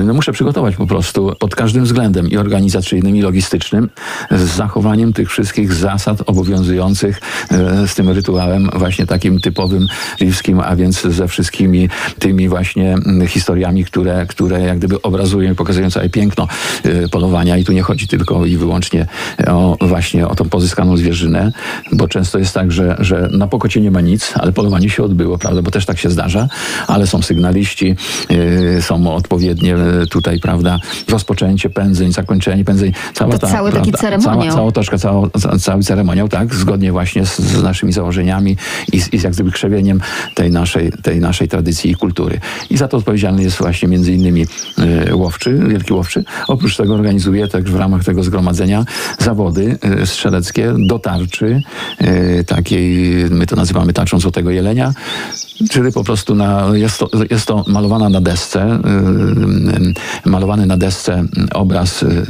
No 0.05 0.15
muszę 0.15 0.33
przygotować 0.33 0.77
po 0.77 0.87
prostu 0.87 1.33
pod 1.39 1.55
każdym 1.55 1.85
względem 1.85 2.29
i 2.29 2.37
organizacyjnym, 2.37 3.17
i 3.17 3.23
logistycznym, 3.23 3.91
z 4.31 4.41
zachowaniem 4.41 5.13
tych 5.13 5.31
wszystkich 5.31 5.73
zasad 5.75 6.23
obowiązujących 6.27 7.21
e, 7.51 7.89
z 7.89 7.95
tym 7.95 8.11
rytuałem 8.11 8.71
właśnie 8.75 9.07
takim 9.07 9.41
typowym 9.41 9.87
rimskim, 10.21 10.61
a 10.61 10.77
więc 10.77 11.03
ze 11.03 11.29
wszystkimi 11.29 11.89
tymi 12.19 12.49
właśnie 12.49 12.95
mm, 12.95 13.27
historiami, 13.27 13.85
które, 13.85 14.27
które 14.27 14.61
jak 14.61 14.79
gdyby 14.79 15.03
obrazują 15.03 15.53
i 15.53 15.55
pokazują 15.55 15.91
całe 15.91 16.09
piękno 16.09 16.49
e, 16.85 17.09
polowania. 17.09 17.57
I 17.57 17.65
tu 17.65 17.73
nie 17.73 17.83
chodzi 17.83 18.09
tylko 18.09 18.47
i 18.47 18.57
wyłącznie 18.57 19.07
o 19.47 19.77
właśnie 19.81 20.29
o 20.29 20.35
tą 20.35 20.49
pozyskaną 20.49 20.97
zwierzynę, 20.97 21.53
bo 21.93 22.09
często 22.09 22.39
jest 22.39 22.55
tak, 22.55 22.73
że, 22.73 22.97
że 22.99 23.29
na 23.33 23.47
pokocie 23.47 23.81
nie 23.81 23.91
ma 23.91 24.01
nic, 24.01 24.33
ale 24.35 24.53
polowanie 24.53 24.91
się 24.91 25.03
odbyło, 25.03 25.39
prawda, 25.39 25.63
bo 25.63 25.71
też 25.71 25.87
tak 25.87 25.99
się 25.99 26.11
zdarza, 26.11 26.49
ale 26.87 27.07
są 27.07 27.23
sygnaliści, 27.23 27.97
e, 28.77 28.83
są 28.83 29.15
odpowiednie 29.15 29.62
e, 29.71 30.07
tutaj, 30.11 30.41
prawda, 30.41 30.79
rozpoczęcie 31.09 31.71
pędzeń, 31.71 32.13
zakończenie 32.13 32.65
pędzeń. 32.65 32.93
Cała 33.15 33.39
To 33.39 33.47
cały 33.47 33.73
taki 33.73 33.93
ceremoniał. 33.93 34.41
Cała, 34.43 34.53
cała 34.53 34.67
otoczka, 34.67 34.99
cała, 34.99 35.29
ca- 35.41 35.59
cały 35.59 35.83
ceremoniał, 35.83 36.29
tak, 36.29 36.55
zgodnie 36.55 36.93
właśnie 36.93 37.27
z, 37.27 37.39
z 37.39 37.63
naszymi 37.63 37.93
założeniami 37.93 38.57
i 38.93 39.01
z, 39.01 39.13
i 39.13 39.19
z 39.19 39.23
jak 39.23 39.33
gdyby 39.33 39.51
krzewieniem 39.51 40.01
tej 40.35 40.51
naszej, 40.51 40.93
tej 41.03 41.21
naszej 41.21 41.49
tradycji 41.49 41.91
i 41.91 41.95
kultury. 41.95 42.41
I 42.71 42.77
za 42.77 42.89
to 42.89 42.97
odpowiedzialny 42.97 43.43
jest 43.43 43.59
właśnie 43.59 43.89
między 43.89 44.13
innymi 44.13 44.47
e, 45.09 45.17
łowczy, 45.17 45.59
wielki 45.69 45.93
łowczy. 45.93 46.25
Oprócz 46.49 46.77
tego 46.77 46.95
organizuje 46.95 47.49
też 47.49 47.65
w 47.65 47.77
ramach 47.77 48.05
tego 48.05 48.23
zgromadzenia 48.25 48.85
zawody 49.19 49.79
e, 49.81 50.07
strzeleckie 50.07 50.75
do 50.79 50.99
tarczy, 50.99 51.63
takiej, 52.47 53.15
my 53.31 53.47
to 53.47 53.57
nazywamy 53.57 53.93
tarczą 53.93 54.21
Złotego 54.21 54.51
Jelenia, 54.51 54.93
czyli 55.71 55.93
po 55.93 56.05
prostu 56.05 56.35
na, 56.35 56.69
jest, 56.73 56.99
to, 56.99 57.11
jest 57.31 57.47
to 57.47 57.65
malowana 57.67 58.09
na 58.09 58.21
desce, 58.21 58.81
y, 60.25 60.29
y, 60.29 60.31
malowany 60.31 60.67
na 60.67 60.77
desce 60.77 61.25
obraz 61.55 62.03
y, 62.03 62.27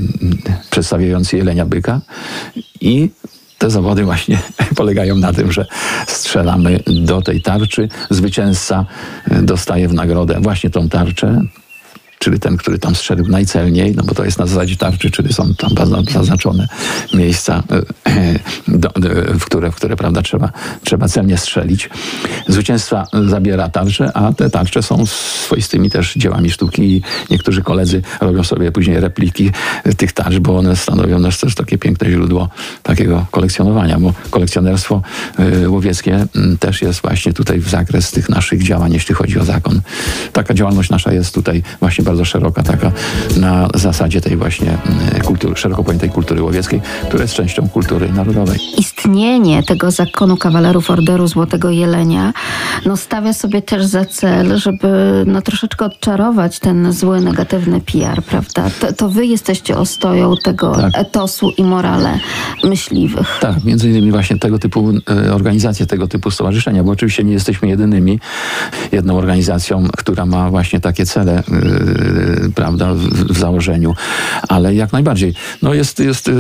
przedstawiający 0.71 1.37
jelenia 1.37 1.67
byka 1.67 2.01
i 2.81 3.11
te 3.59 3.71
zawody 3.71 4.05
właśnie 4.05 4.39
polegają 4.77 5.17
na 5.17 5.33
tym, 5.33 5.53
że 5.53 5.67
strzelamy 6.07 6.81
do 6.87 7.23
tej 7.23 7.43
tarczy. 7.43 7.89
Zwycięzca 8.11 8.87
dostaje 9.43 9.89
w 9.89 9.95
nagrodę 9.95 10.41
właśnie 10.41 10.71
tą 10.71 10.89
tarczę, 10.89 11.43
czyli 12.23 12.41
ten, 12.41 12.57
który 12.57 12.79
tam 12.79 12.95
strzelił 12.95 13.29
najcelniej, 13.29 13.95
no 13.97 14.03
bo 14.03 14.15
to 14.15 14.25
jest 14.25 14.39
na 14.39 14.47
zasadzie 14.47 14.77
tarczy, 14.77 15.11
czyli 15.11 15.33
są 15.33 15.55
tam 15.55 15.71
zaznaczone 16.13 16.69
miejsca, 17.15 17.63
e, 18.07 18.39
do, 18.69 18.91
w 19.41 19.45
które, 19.45 19.73
w 19.73 19.75
które 19.75 19.97
prawda, 19.97 20.23
trzeba, 20.23 20.53
trzeba 20.85 21.09
celnie 21.09 21.39
strzelić. 21.39 21.91
Zwycięzca 22.49 23.07
zabiera 23.29 23.69
tarczę, 23.69 24.17
a 24.17 24.33
te 24.33 24.51
tarcze 24.51 24.83
są 24.83 25.07
swoistymi 25.07 25.91
też 25.91 26.15
dziełami 26.15 26.51
sztuki 26.51 26.83
i 26.83 27.03
niektórzy 27.31 27.63
koledzy 27.63 28.03
robią 28.21 28.45
sobie 28.45 28.73
później 28.73 29.01
repliki 29.01 29.51
tych 29.97 30.13
tarcz, 30.13 30.39
bo 30.39 30.59
one 30.59 30.77
stanowią 30.77 31.19
nas 31.19 31.39
też 31.39 31.55
takie 31.55 31.79
piękne 31.79 32.11
źródło 32.11 32.49
takiego 32.83 33.27
kolekcjonowania, 33.31 34.01
bo 34.01 34.15
kolekcjonerstwo 34.31 35.03
e, 35.39 35.69
łowieckie 35.69 36.27
też 36.61 36.83
jest 36.83 37.01
właśnie 37.01 37.33
tutaj 37.33 37.61
w 37.61 37.69
zakres 37.69 38.11
tych 38.11 38.29
naszych 38.29 38.63
działań, 38.63 38.93
jeśli 38.93 39.15
chodzi 39.15 39.39
o 39.39 39.45
zakon. 39.45 39.81
Taka 40.33 40.55
działalność 40.55 40.91
nasza 40.91 41.13
jest 41.13 41.35
tutaj 41.35 41.63
właśnie 41.81 42.05
bardzo 42.05 42.12
szeroka, 42.25 42.63
taka 42.63 42.93
na 43.37 43.69
zasadzie 43.75 44.21
tej 44.21 44.37
właśnie 44.37 44.69
mm, 44.69 45.21
kultury, 45.25 45.57
szeroko 45.57 45.85
pojętej 45.85 46.11
kultury 46.11 46.43
łowieckiej, 46.43 46.81
która 47.09 47.23
jest 47.23 47.35
częścią 47.35 47.69
kultury 47.69 48.13
narodowej. 48.13 48.59
Istnienie 48.79 49.63
tego 49.63 49.91
zakonu 49.91 50.37
kawalerów 50.37 50.91
Orderu 50.91 51.27
Złotego 51.27 51.71
Jelenia 51.71 52.33
no, 52.87 52.97
stawia 52.97 53.33
sobie 53.33 53.63
też 53.63 53.85
za 53.85 54.05
cel, 54.05 54.59
żeby 54.59 54.89
no, 55.27 55.43
troszeczkę 55.43 55.85
odczarować 55.85 56.59
ten 56.59 56.93
zły, 56.93 57.21
negatywny 57.21 57.81
PR, 57.81 58.23
prawda? 58.23 58.71
To, 58.81 58.93
to 58.93 59.09
wy 59.09 59.27
jesteście 59.27 59.77
ostoją 59.77 60.35
tego 60.45 60.75
Tak. 60.77 60.91
etosu 60.99 61.51
i 61.51 61.65
morale 61.65 62.19
myśliwych. 62.65 63.39
Tak, 63.41 63.65
między 63.65 63.91
innymi 63.91 64.11
właśnie 64.11 64.39
tego 64.39 64.59
typu 64.59 64.93
e, 65.11 65.35
organizacje, 65.35 65.87
tego 65.87 66.09
typu 66.09 66.31
stowarzyszenia, 66.31 66.85
bo 66.85 66.93
oczywiście 66.93 67.25
nie 67.25 67.33
jesteśmy 67.33 67.69
jedynymi 67.69 68.21
jedną 68.93 69.19
organizacją, 69.19 69.89
która 69.97 70.27
ma 70.27 70.51
właśnie 70.51 70.81
takie 70.81 71.07
cele, 71.07 71.39
e, 71.39 71.43
prawda, 72.55 72.95
w, 72.95 73.39
założeniu, 73.39 73.95
ale 74.49 74.75
jak 74.75 74.93
najbardziej. 74.93 75.35
No 75.63 75.75
jest, 75.75 75.99
jest, 75.99 76.29
e, 76.29 76.33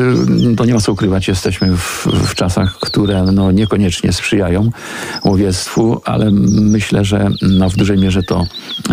to 0.56 0.64
nie 0.64 0.74
ma 0.74 0.80
co 0.80 0.92
ukrywać, 0.92 1.28
jesteśmy 1.28 1.76
w, 1.76 2.06
w 2.06 2.34
czasach, 2.34 2.78
które 2.78 3.22
no 3.22 3.52
niekoniecznie 3.52 4.12
sprzyjają 4.12 4.70
łowiectwu, 5.24 6.00
ale 6.04 6.30
myślę, 6.60 7.04
że 7.04 7.28
no 7.42 7.70
w 7.70 7.76
dużej 7.76 7.98
mierze 7.98 8.22
to 8.22 8.46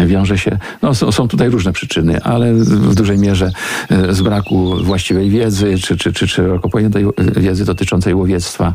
wiąże 0.05 0.37
się, 0.37 0.59
no 0.81 0.95
są, 0.95 1.11
są 1.11 1.27
tutaj 1.27 1.49
różne 1.49 1.73
przyczyny, 1.73 2.23
ale 2.23 2.53
w 2.53 2.95
dużej 2.95 3.17
mierze 3.17 3.51
e, 3.89 4.13
z 4.13 4.21
braku 4.21 4.75
właściwej 4.83 5.29
wiedzy, 5.29 5.75
czy, 5.83 5.97
czy, 5.97 6.13
czy, 6.13 6.27
szeroko 6.27 6.69
pojętej 6.69 7.05
wiedzy 7.37 7.65
dotyczącej 7.65 8.13
łowiectwa, 8.13 8.73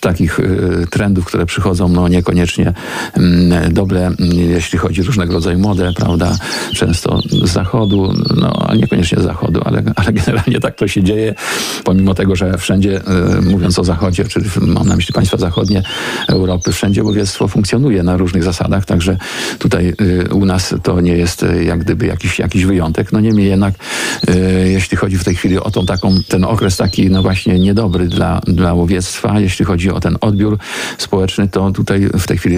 takich 0.00 0.40
trendów, 0.90 1.24
które 1.24 1.46
przychodzą, 1.46 1.88
no 1.88 2.08
niekoniecznie 2.08 2.72
mm, 3.14 3.72
dobre, 3.72 4.06
mm, 4.06 4.16
jeśli 4.32 4.78
chodzi 4.78 5.00
o 5.00 5.04
różnego 5.04 5.32
rodzaju 5.34 5.58
modę, 5.58 5.92
prawda, 5.96 6.36
często 6.74 7.20
zachodu, 7.44 8.12
no 8.36 8.68
niekoniecznie 8.76 9.22
zachodu, 9.22 9.60
ale, 9.64 9.82
ale 9.96 10.12
generalnie 10.12 10.60
tak 10.60 10.74
to 10.74 10.88
się 10.88 11.02
dzieje, 11.02 11.34
pomimo 11.84 12.14
tego, 12.14 12.36
że 12.36 12.58
wszędzie, 12.58 13.00
e, 13.06 13.40
mówiąc 13.40 13.78
o 13.78 13.84
zachodzie, 13.84 14.24
czyli 14.24 14.50
mam 14.60 14.88
na 14.88 14.96
myśli 14.96 15.14
państwa 15.14 15.36
zachodnie 15.36 15.82
Europy, 16.28 16.72
wszędzie 16.72 17.04
łowiectwo 17.04 17.48
funkcjonuje 17.48 18.02
na 18.02 18.16
różnych 18.16 18.44
zasadach, 18.44 18.84
także 18.84 19.16
tutaj 19.58 19.94
e, 20.28 20.34
u 20.34 20.44
nas 20.44 20.74
to 20.82 21.00
nie 21.00 21.16
jest 21.16 21.42
e, 21.42 21.64
jak 21.64 21.78
gdyby 21.78 22.06
jakiś, 22.06 22.38
jakiś 22.38 22.64
wyjątek. 22.64 23.12
No 23.12 23.20
niemniej 23.20 23.48
jednak, 23.48 23.74
jeśli 24.64 24.96
chodzi 24.96 25.18
w 25.18 25.24
tej 25.24 25.34
chwili 25.34 25.58
o 25.58 25.70
tą 25.70 25.86
taką, 25.86 26.14
ten 26.28 26.44
okres 26.44 26.76
taki, 26.76 27.10
no 27.10 27.22
właśnie 27.22 27.58
niedobry 27.58 28.08
dla, 28.08 28.40
dla 28.46 28.74
łowiectwa, 28.74 29.40
jeśli 29.40 29.64
chodzi 29.64 29.90
o 29.90 30.00
ten 30.00 30.16
odbiór 30.20 30.58
społeczny, 30.98 31.48
to 31.48 31.70
tutaj 31.70 32.08
w 32.18 32.26
tej 32.26 32.38
chwili 32.38 32.56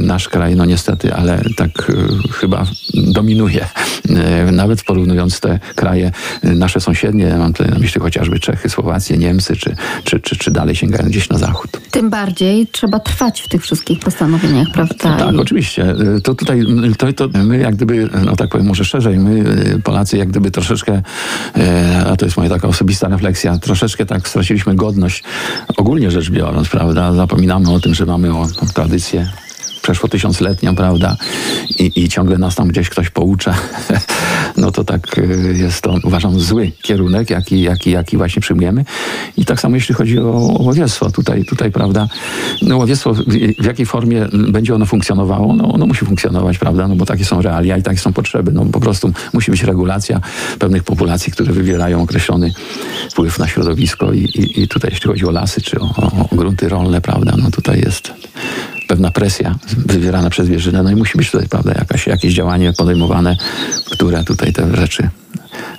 nasz 0.00 0.28
kraj, 0.28 0.56
no 0.56 0.64
niestety, 0.64 1.14
ale 1.14 1.42
tak 1.56 1.92
chyba 2.32 2.66
dominuje 2.94 3.66
nawet 4.52 4.82
porównując 4.84 5.40
te 5.40 5.58
kraje 5.74 6.10
e, 6.42 6.48
nasze 6.54 6.80
sąsiednie, 6.80 7.34
mam 7.38 7.52
tutaj 7.52 7.72
na 7.72 7.78
myśli 7.78 8.00
chociażby 8.00 8.40
Czechy, 8.40 8.68
Słowację, 8.68 9.18
Niemcy, 9.18 9.56
czy, 9.56 9.76
czy, 10.04 10.20
czy, 10.20 10.36
czy 10.36 10.50
dalej 10.50 10.76
sięgają 10.76 11.08
gdzieś 11.08 11.28
na 11.28 11.38
zachód. 11.38 11.70
Tym 11.90 12.10
bardziej 12.10 12.66
trzeba 12.66 13.00
trwać 13.00 13.40
w 13.40 13.48
tych 13.48 13.62
wszystkich 13.62 13.98
postanowieniach, 13.98 14.68
prawda? 14.74 14.94
Tak, 14.94 15.34
I- 15.34 15.38
oczywiście. 15.38 15.90
E, 16.16 16.20
To 16.20 16.34
tutaj, 16.34 16.62
to, 16.98 17.12
to 17.28 17.38
my 17.44 17.58
jak 17.58 17.74
gdyby, 17.76 18.08
no 18.24 18.36
tak 18.36 18.50
powiem 18.50 18.66
może 18.66 18.84
szerzej, 18.84 19.18
my 19.18 19.44
e, 19.76 19.78
Polacy 19.78 20.16
jak 20.16 20.28
gdyby 20.28 20.50
troszeczkę, 20.50 21.02
e, 21.56 22.04
a 22.06 22.16
to 22.16 22.24
jest 22.24 22.36
moja 22.36 22.48
taka 22.50 22.68
osobista 22.68 23.08
refleksja, 23.08 23.58
troszeczkę 23.58 24.06
tak 24.06 24.28
straciliśmy 24.28 24.74
godność, 24.74 25.24
ogólnie 25.76 26.10
rzecz 26.10 26.30
biorąc, 26.30 26.68
prawda, 26.68 27.12
zapominamy 27.12 27.72
o 27.72 27.80
tym, 27.80 27.94
że 27.94 28.06
mamy 28.06 28.36
o, 28.38 28.46
tą 28.60 28.66
tradycję 28.66 29.30
przeszło 29.82 30.08
tysiącletnią, 30.08 30.76
prawda, 30.76 31.16
I, 31.78 32.04
i 32.04 32.08
ciągle 32.08 32.38
nas 32.38 32.54
tam 32.54 32.68
gdzieś 32.68 32.88
ktoś 32.88 33.10
poucza, 33.10 33.54
no 34.56 34.70
to 34.70 34.84
tak 34.84 35.18
e, 35.18 35.22
jest 35.52 35.82
to, 35.82 35.96
uważam, 36.04 36.40
zły 36.40 36.72
kierunek, 36.82 37.30
jaki, 37.30 37.62
jaki, 37.62 37.90
jaki 37.90 38.16
właśnie 38.16 38.42
przyjmujemy. 38.42 38.84
I 39.36 39.44
tak 39.44 39.60
samo 39.60 39.76
jeśli 39.76 39.94
chodzi 39.94 40.18
o 40.18 40.32
o 40.32 40.62
łowiectwo. 40.62 41.10
Tutaj, 41.10 41.44
tutaj 41.44 41.70
prawda, 41.70 42.08
no 42.62 42.76
łowiectwo, 42.76 43.14
w, 43.14 43.24
w 43.58 43.64
jakiej 43.64 43.86
formie 43.86 44.28
będzie 44.48 44.74
ono 44.74 44.86
funkcjonowało? 44.86 45.56
No 45.56 45.72
ono 45.72 45.86
musi 45.86 46.04
funkcjonować, 46.04 46.58
prawda, 46.58 46.88
no 46.88 46.96
bo 46.96 47.06
takie 47.06 47.24
są 47.24 47.42
realia 47.42 47.76
i 47.76 47.82
takie 47.82 47.98
są 47.98 48.12
potrzeby. 48.12 48.52
No 48.52 48.64
po 48.64 48.80
prostu 48.80 49.12
musi 49.32 49.50
być 49.50 49.62
regulacja 49.62 50.20
pewnych 50.58 50.84
populacji, 50.84 51.32
które 51.32 51.52
wywierają 51.52 52.02
określony 52.02 52.52
wpływ 53.10 53.38
na 53.38 53.48
środowisko 53.48 54.12
i, 54.12 54.18
i, 54.18 54.62
i 54.62 54.68
tutaj 54.68 54.90
jeśli 54.90 55.10
chodzi 55.10 55.26
o 55.26 55.30
lasy 55.30 55.60
czy 55.60 55.80
o, 55.80 55.84
o, 55.84 56.28
o 56.30 56.36
grunty 56.36 56.68
rolne, 56.68 57.00
prawda, 57.00 57.34
no 57.42 57.50
tutaj 57.50 57.80
jest 57.80 58.12
pewna 58.92 59.10
presja 59.10 59.54
wywierana 59.86 60.30
przez 60.30 60.46
zwierzynę, 60.46 60.82
no 60.82 60.90
i 60.90 60.96
musi 60.96 61.18
być 61.18 61.30
tutaj, 61.30 61.48
prawda, 61.48 61.72
jakaś, 61.78 62.06
jakieś 62.06 62.34
działanie 62.34 62.72
podejmowane, 62.72 63.36
które 63.90 64.24
tutaj 64.24 64.52
te 64.52 64.76
rzeczy, 64.76 65.08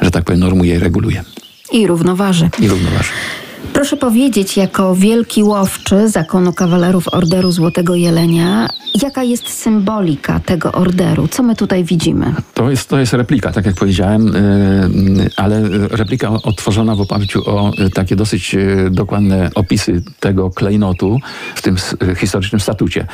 że 0.02 0.12
tak 0.12 0.24
powiem, 0.24 0.40
normuje 0.40 0.76
i 0.76 0.80
reguluje 0.80 1.24
I 1.72 1.88
równoważy. 1.88 2.50
i 2.60 2.68
równoważy. 2.68 3.10
Proszę 3.74 3.98
powiedzieć, 3.98 4.58
jako 4.58 4.96
wielki 4.96 5.44
łowczy 5.44 6.10
zakonu 6.10 6.54
kawalerów 6.54 7.08
Orderu 7.14 7.52
Złotego 7.52 7.96
Jelenia, 7.96 8.70
jaka 9.02 9.24
jest 9.24 9.50
symbolika 9.50 10.40
tego 10.40 10.72
orderu? 10.72 11.28
Co 11.28 11.44
my 11.44 11.56
tutaj 11.56 11.84
widzimy? 11.84 12.36
To 12.54 12.70
jest, 12.70 12.90
to 12.90 13.00
jest 13.00 13.14
replika, 13.14 13.52
tak 13.52 13.66
jak 13.66 13.76
powiedziałem, 13.76 14.26
yy, 14.26 15.30
ale 15.38 15.62
replika 15.92 16.30
otworzona 16.30 16.96
w 16.96 17.02
oparciu 17.02 17.50
o 17.50 17.72
yy, 17.78 17.90
takie 17.90 18.16
dosyć 18.16 18.54
yy, 18.54 18.90
dokładne 18.92 19.50
opisy 19.56 20.04
tego 20.20 20.50
klejnotu 20.50 21.20
w 21.56 21.62
tym 21.62 21.76
historycznym 22.18 22.60
statucie. 22.60 23.08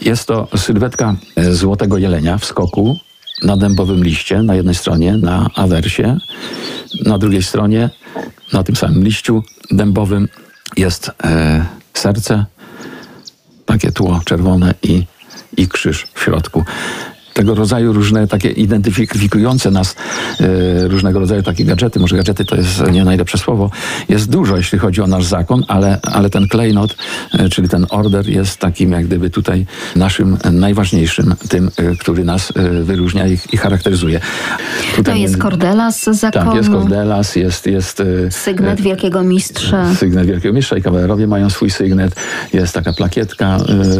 Jest 0.00 0.28
to 0.28 0.48
sylwetka 0.56 1.14
złotego 1.50 1.98
jelenia 1.98 2.38
w 2.38 2.44
skoku 2.44 2.98
na 3.42 3.56
dębowym 3.56 4.04
liście 4.04 4.42
na 4.42 4.54
jednej 4.54 4.74
stronie, 4.74 5.16
na 5.16 5.50
awersie, 5.54 6.18
na 7.04 7.18
drugiej 7.18 7.42
stronie, 7.42 7.90
na 8.52 8.62
tym 8.62 8.76
samym 8.76 9.04
liściu 9.04 9.42
dębowym 9.70 10.28
jest 10.76 11.10
yy, 11.24 11.64
serce, 11.94 12.44
takie 13.66 13.92
tło 13.92 14.20
czerwone 14.24 14.74
i, 14.82 15.04
i 15.56 15.68
krzyż 15.68 16.06
w 16.14 16.20
środku. 16.20 16.64
Tego 17.34 17.54
rodzaju 17.54 17.92
różne 17.92 18.28
takie 18.28 18.48
identyfikujące 18.48 19.70
nas 19.70 19.96
e, 20.40 20.88
różnego 20.88 21.18
rodzaju 21.18 21.42
takie 21.42 21.64
gadżety, 21.64 22.00
może 22.00 22.16
gadżety 22.16 22.44
to 22.44 22.56
jest 22.56 22.90
nie 22.92 23.04
najlepsze 23.04 23.38
słowo, 23.38 23.70
jest 24.08 24.30
dużo, 24.30 24.56
jeśli 24.56 24.78
chodzi 24.78 25.00
o 25.00 25.06
nasz 25.06 25.24
zakon, 25.24 25.64
ale, 25.68 25.98
ale 26.02 26.30
ten 26.30 26.48
klejnot, 26.48 26.96
e, 27.32 27.48
czyli 27.48 27.68
ten 27.68 27.86
order 27.90 28.28
jest 28.28 28.58
takim 28.58 28.92
jak 28.92 29.06
gdyby 29.06 29.30
tutaj 29.30 29.66
naszym 29.96 30.36
najważniejszym, 30.52 31.34
tym, 31.48 31.70
e, 31.76 31.96
który 31.96 32.24
nas 32.24 32.52
wyróżnia 32.82 33.26
i, 33.26 33.38
i 33.52 33.56
charakteryzuje. 33.56 34.20
To 34.20 34.96
Tutaj- 34.96 35.20
jest 35.20 35.36
kordelas 35.38 36.00
z 36.02 36.20
zakonu, 36.20 36.44
Tak, 36.46 36.54
jest 36.54 36.70
kordelas, 36.70 37.36
jest... 37.36 37.66
jest 37.66 38.02
sygnet 38.30 38.80
Wielkiego 38.80 39.22
Mistrza. 39.22 39.94
Sygnet 39.94 40.26
Wielkiego 40.26 40.54
Mistrza 40.54 40.76
i 40.76 40.82
kawalerowie 40.82 41.26
mają 41.26 41.50
swój 41.50 41.70
sygnet. 41.70 42.14
Jest 42.52 42.74
taka 42.74 42.92
plakietka 42.92 43.58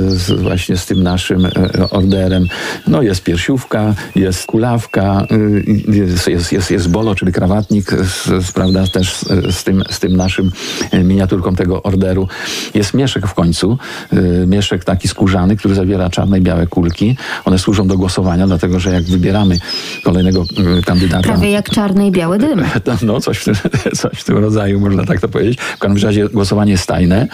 z, 0.09 0.41
właśnie 0.43 0.76
z 0.76 0.87
tym 0.87 1.03
naszym 1.03 1.49
orderem. 1.91 2.47
No 2.87 3.03
jest 3.03 3.24
piersiówka, 3.25 3.95
jest 4.16 4.47
kulawka, 4.47 5.27
e, 5.31 5.93
jest, 5.93 6.29
jest, 6.29 6.53
jest, 6.53 6.70
jest 6.70 6.91
bolo, 6.91 7.14
czyli 7.14 7.33
krawatnik, 7.33 7.91
z, 7.91 8.47
z, 8.47 8.53
prawda, 8.53 8.87
też 8.87 9.16
z, 9.16 9.57
z, 9.57 9.64
tym, 9.64 9.83
z 9.91 10.01
tym 10.01 10.16
naszym 10.16 10.51
e, 10.91 11.05
miniaturką 11.05 11.57
tego 11.57 11.83
orderu. 11.83 12.29
Jest 12.75 12.95
mieszek 12.95 13.27
w 13.27 13.35
końcu, 13.35 13.79
e, 14.12 14.47
mieszek 14.47 14.85
taki 14.85 15.09
skórzany, 15.09 15.57
który 15.57 15.75
zawiera 15.75 16.11
czarne 16.11 16.39
i 16.39 16.43
białe 16.43 16.66
kulki. 16.66 17.16
One 17.45 17.59
służą 17.59 17.89
do 17.89 17.97
głosowania, 17.97 18.47
dlatego 18.47 18.81
że 18.81 18.93
jak 18.93 19.05
wybieramy 19.05 19.59
kolejnego 20.05 20.45
kandydata... 20.87 21.22
Prawie 21.22 21.51
jak 21.51 21.70
czarny 21.70 22.07
i 22.07 22.11
biały 22.11 22.39
dym. 22.39 22.64
No, 23.03 23.20
coś 23.20 23.39
w, 23.39 23.45
tym, 23.45 23.55
coś 24.01 24.20
w 24.20 24.25
tym 24.25 24.39
rodzaju, 24.39 24.81
można 24.81 25.05
tak 25.05 25.20
to 25.20 25.29
powiedzieć. 25.29 25.59
W 25.61 25.79
każdym 25.79 26.09
razie 26.09 26.29
głosowanie 26.29 26.72
jest 26.72 26.87
tajne. 26.87 27.29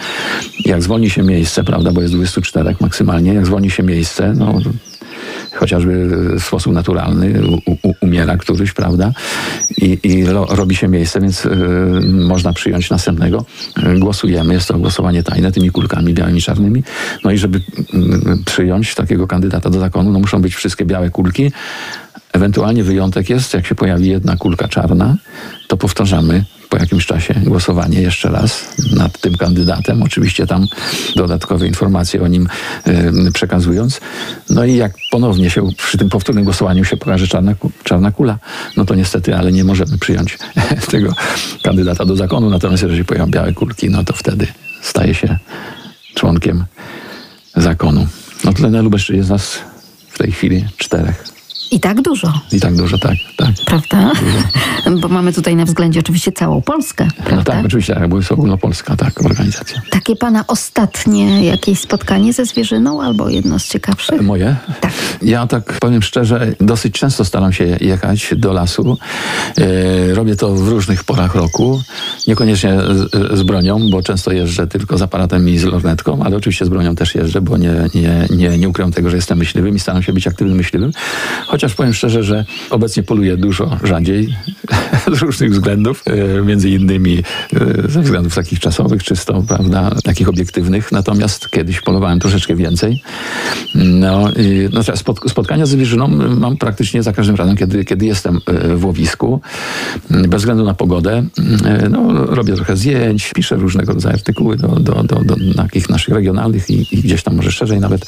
Jak 0.65 0.81
zwolni 0.81 1.09
się 1.09 1.23
miejsce, 1.23 1.63
prawda, 1.63 1.91
bo 1.91 2.01
jest 2.01 2.13
24 2.13 2.75
maksymalnie, 2.79 3.33
jak 3.33 3.45
zwolni 3.45 3.71
się 3.71 3.83
miejsce, 3.83 4.33
no 4.37 4.59
chociażby 5.53 6.07
w 6.39 6.43
sposób 6.43 6.73
naturalny 6.73 7.41
u, 7.47 7.71
u, 7.87 7.93
umiera 8.01 8.37
któryś, 8.37 8.73
prawda, 8.73 9.11
i, 9.77 9.99
i 10.03 10.25
ro, 10.25 10.45
robi 10.49 10.75
się 10.75 10.87
miejsce, 10.87 11.21
więc 11.21 11.45
y, 11.45 11.49
można 12.03 12.53
przyjąć 12.53 12.89
następnego. 12.89 13.45
Y, 13.95 13.99
głosujemy, 13.99 14.53
jest 14.53 14.67
to 14.67 14.77
głosowanie 14.77 15.23
tajne 15.23 15.51
tymi 15.51 15.69
kulkami 15.71 16.13
białymi 16.13 16.41
czarnymi. 16.41 16.83
No 17.23 17.31
i 17.31 17.37
żeby 17.37 17.57
y, 17.57 17.61
przyjąć 18.45 18.95
takiego 18.95 19.27
kandydata 19.27 19.69
do 19.69 19.79
zakonu, 19.79 20.11
no 20.11 20.19
muszą 20.19 20.41
być 20.41 20.55
wszystkie 20.55 20.85
białe 20.85 21.09
kulki, 21.09 21.51
Ewentualnie 22.33 22.83
wyjątek 22.83 23.29
jest, 23.29 23.53
jak 23.53 23.67
się 23.67 23.75
pojawi 23.75 24.09
jedna 24.09 24.37
kulka 24.37 24.67
czarna, 24.67 25.15
to 25.67 25.77
powtarzamy 25.77 26.43
po 26.71 26.77
jakimś 26.77 27.05
czasie 27.05 27.33
głosowanie 27.33 28.01
jeszcze 28.01 28.29
raz 28.29 28.75
nad 28.95 29.21
tym 29.21 29.37
kandydatem. 29.37 30.03
Oczywiście 30.03 30.47
tam 30.47 30.67
dodatkowe 31.15 31.67
informacje 31.67 32.21
o 32.21 32.27
nim 32.27 32.47
przekazując. 33.33 34.01
No 34.49 34.65
i 34.65 34.75
jak 34.75 34.93
ponownie 35.11 35.49
się 35.49 35.67
przy 35.77 35.97
tym 35.97 36.09
powtórnym 36.09 36.43
głosowaniu 36.43 36.85
się 36.85 36.97
pokaże 36.97 37.27
czarna, 37.27 37.55
czarna 37.83 38.11
kula, 38.11 38.39
no 38.77 38.85
to 38.85 38.95
niestety, 38.95 39.35
ale 39.35 39.51
nie 39.51 39.63
możemy 39.63 39.97
przyjąć 39.97 40.37
tego 40.91 41.13
kandydata 41.63 42.05
do 42.05 42.15
zakonu. 42.15 42.49
Natomiast 42.49 42.83
jeżeli 42.83 43.05
pojawią 43.05 43.31
białe 43.31 43.53
kulki, 43.53 43.89
no 43.89 44.03
to 44.03 44.13
wtedy 44.13 44.47
staje 44.81 45.15
się 45.15 45.37
członkiem 46.15 46.65
zakonu. 47.55 48.07
No 48.43 48.53
tutaj 48.53 48.71
na 48.71 48.81
Lubelszczyźnie 48.81 49.17
jest 49.17 49.29
nas 49.29 49.59
w 50.09 50.17
tej 50.17 50.31
chwili 50.31 50.65
czterech. 50.77 51.40
I 51.71 51.79
tak 51.79 52.01
dużo, 52.01 52.33
I 52.51 52.59
tak 52.59 52.75
dużo, 52.75 52.97
tak, 52.97 53.15
tak. 53.37 53.49
prawda? 53.65 54.11
Bo 55.01 55.07
mamy 55.07 55.33
tutaj 55.33 55.55
na 55.55 55.65
względzie 55.65 55.99
oczywiście 55.99 56.31
całą 56.31 56.61
Polskę, 56.61 57.07
No 57.17 57.23
prawda? 57.25 57.51
tak, 57.53 57.65
oczywiście, 57.65 57.93
tak, 57.95 58.09
bo 58.09 58.17
jest 58.17 58.31
ogólnopolska, 58.31 58.95
tak, 58.95 59.25
organizacja. 59.25 59.81
Takie 59.89 60.15
pana 60.15 60.43
ostatnie 60.47 61.45
jakieś 61.45 61.79
spotkanie 61.79 62.33
ze 62.33 62.45
zwierzyną 62.45 63.01
albo 63.01 63.29
jedno 63.29 63.59
z 63.59 63.67
ciekawszych? 63.67 64.21
Moje? 64.21 64.55
Tak. 64.81 64.91
Ja 65.21 65.47
tak 65.47 65.79
powiem 65.79 66.01
szczerze, 66.01 66.55
dosyć 66.59 66.99
często 66.99 67.25
staram 67.25 67.53
się 67.53 67.77
jechać 67.81 68.33
do 68.37 68.53
lasu. 68.53 68.97
E, 69.57 70.13
robię 70.13 70.35
to 70.35 70.55
w 70.55 70.67
różnych 70.67 71.03
porach 71.03 71.35
roku. 71.35 71.81
Niekoniecznie 72.27 72.77
z, 73.33 73.43
bronią, 73.43 73.89
bo 73.91 74.01
często 74.03 74.31
jeżdżę 74.31 74.67
tylko 74.67 74.97
z 74.97 75.01
aparatem 75.01 75.49
i 75.49 75.57
z 75.57 75.63
lornetką, 75.63 76.23
ale 76.23 76.37
oczywiście 76.37 76.65
z 76.65 76.69
bronią 76.69 76.95
też 76.95 77.15
jeżdżę, 77.15 77.41
bo 77.41 77.57
nie, 77.57 77.73
nie, 77.95 78.27
nie, 78.29 78.57
nie 78.57 78.69
ukrywam 78.69 78.91
tego, 78.91 79.09
że 79.09 79.15
jestem 79.15 79.37
myśliwym 79.37 79.75
i 79.75 79.79
staram 79.79 80.03
się 80.03 80.13
być 80.13 80.27
aktywnym 80.27 80.57
myśliwym. 80.57 80.91
Chociaż 81.61 81.75
powiem 81.75 81.93
szczerze, 81.93 82.23
że 82.23 82.45
obecnie 82.69 83.03
poluję 83.03 83.37
dużo 83.37 83.77
rzadziej 83.83 84.35
z 85.17 85.21
różnych 85.21 85.51
względów, 85.51 86.03
e, 86.05 86.41
między 86.41 86.69
innymi 86.69 87.23
e, 87.53 87.91
ze 87.91 88.01
względów 88.01 88.35
takich 88.35 88.59
czasowych, 88.59 89.03
czysto, 89.03 89.43
prawda, 89.47 89.91
takich 90.03 90.29
obiektywnych. 90.29 90.91
Natomiast 90.91 91.49
kiedyś 91.49 91.81
polowałem 91.81 92.19
troszeczkę 92.19 92.55
więcej. 92.55 93.01
No, 93.75 94.31
i, 94.31 94.69
no 94.73 94.83
spot, 94.83 95.19
spotkania 95.27 95.65
z 95.65 95.69
zwierzyną 95.69 96.07
mam 96.39 96.57
praktycznie 96.57 97.03
za 97.03 97.13
każdym 97.13 97.35
razem, 97.35 97.57
kiedy, 97.57 97.85
kiedy 97.85 98.05
jestem 98.05 98.39
e, 98.45 98.75
w 98.75 98.85
łowisku, 98.85 99.41
bez 100.09 100.41
względu 100.41 100.63
na 100.63 100.73
pogodę. 100.73 101.23
No, 101.89 102.25
robię 102.25 102.53
trochę 102.53 102.77
zdjęć, 102.77 103.31
piszę 103.35 103.55
różnego 103.55 103.93
rodzaju 103.93 104.15
artykuły 104.15 104.57
do, 104.57 104.67
do, 104.67 105.03
do, 105.03 105.15
do 105.15 105.35
takich 105.55 105.89
naszych 105.89 106.13
regionalnych 106.13 106.69
i, 106.69 106.95
i 106.95 107.01
gdzieś 107.01 107.23
tam 107.23 107.35
może 107.35 107.51
szerzej 107.51 107.79
nawet 107.79 108.05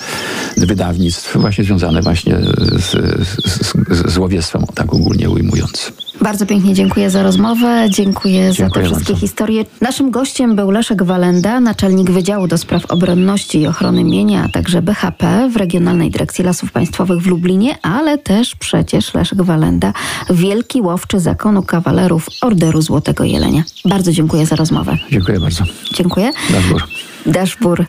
wydawnictw 0.58 1.38
właśnie 1.38 1.64
związane 1.64 2.02
właśnie 2.02 2.38
z, 2.72 2.92
z, 3.28 3.43
z, 3.46 4.46
z 4.46 4.52
tak 4.76 4.94
ogólnie 4.94 5.30
ujmując. 5.30 5.92
Bardzo 6.22 6.46
pięknie 6.46 6.74
dziękuję 6.74 7.10
za 7.10 7.24
rozmowę, 7.24 7.88
dziękuję, 7.90 8.42
za 8.44 8.50
te 8.50 8.58
Dziękuję 8.58 8.86
wszystkie 8.86 9.14
bardzo. 9.14 9.28
historie. 9.28 9.66
Naszym 9.82 10.12
gościem 10.12 10.56
był 10.56 10.72
Leszek 10.72 11.04
Walenda, 11.04 11.60
naczelnik 11.60 12.12
Wydziału 12.12 12.48
do 12.48 12.58
Spraw 12.58 12.86
Obronności 12.86 13.60
i 13.62 13.68
Ochrony 13.68 14.04
Mienia, 14.04 14.44
a 14.44 14.50
także 14.50 14.82
BHP 14.82 15.50
w 15.50 15.56
Regionalnej 15.56 16.12
Dyrekcji 16.12 16.44
Lasów 16.44 16.72
Państwowych 16.72 17.22
w 17.22 17.28
Lublinie, 17.28 17.78
ale 17.82 18.18
też 18.18 18.56
przecież 18.56 19.14
Leszek 19.14 19.42
Walenda, 19.42 19.94
wielki 20.30 20.82
łowczy 20.82 21.20
zakonu 21.20 21.64
kawalerów 21.64 22.28
Orderu 22.42 22.82
Złotego 22.82 23.24
Jelenia. 23.24 23.64
Bardzo 23.86 24.12
dziękuję 24.12 24.46
za 24.46 24.56
rozmowę. 24.56 24.98
Dziękuję 25.12 25.40
bardzo. 25.40 25.64
Dziękuję. 25.94 26.32
Daszbur. 26.50 26.84
Daszbur. 27.26 27.86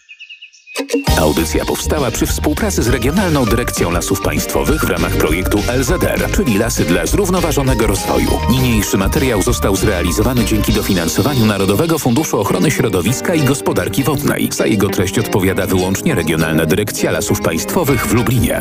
Audycja 1.20 1.64
powstała 1.64 2.11
przy 2.11 2.27
współpracy 2.27 2.83
z 2.83 2.89
Regionalną 2.89 3.45
Dyrekcją 3.45 3.91
Lasów 3.91 4.20
Państwowych 4.20 4.85
w 4.85 4.91
ramach 4.91 5.16
projektu 5.16 5.59
LZR, 5.79 6.31
czyli 6.37 6.59
Lasy 6.59 6.85
dla 6.85 7.07
Zrównoważonego 7.07 7.87
Rozwoju. 7.87 8.31
Niniejszy 8.51 8.99
materiał 8.99 9.43
został 9.43 9.77
zrealizowany 9.77 10.45
dzięki 10.45 10.72
dofinansowaniu 10.72 11.47
Narodowego 11.47 11.99
Funduszu 11.99 12.41
Ochrony 12.41 12.70
Środowiska 12.70 13.35
i 13.35 13.43
Gospodarki 13.43 14.05
Wodnej. 14.05 14.49
Za 14.53 14.66
jego 14.66 14.89
treść 14.89 15.18
odpowiada 15.18 15.66
wyłącznie 15.66 16.14
Regionalna 16.14 16.66
Dyrekcja 16.66 17.11
Lasów 17.11 17.41
Państwowych 17.41 18.07
w 18.07 18.14
Lublinie. 18.14 18.61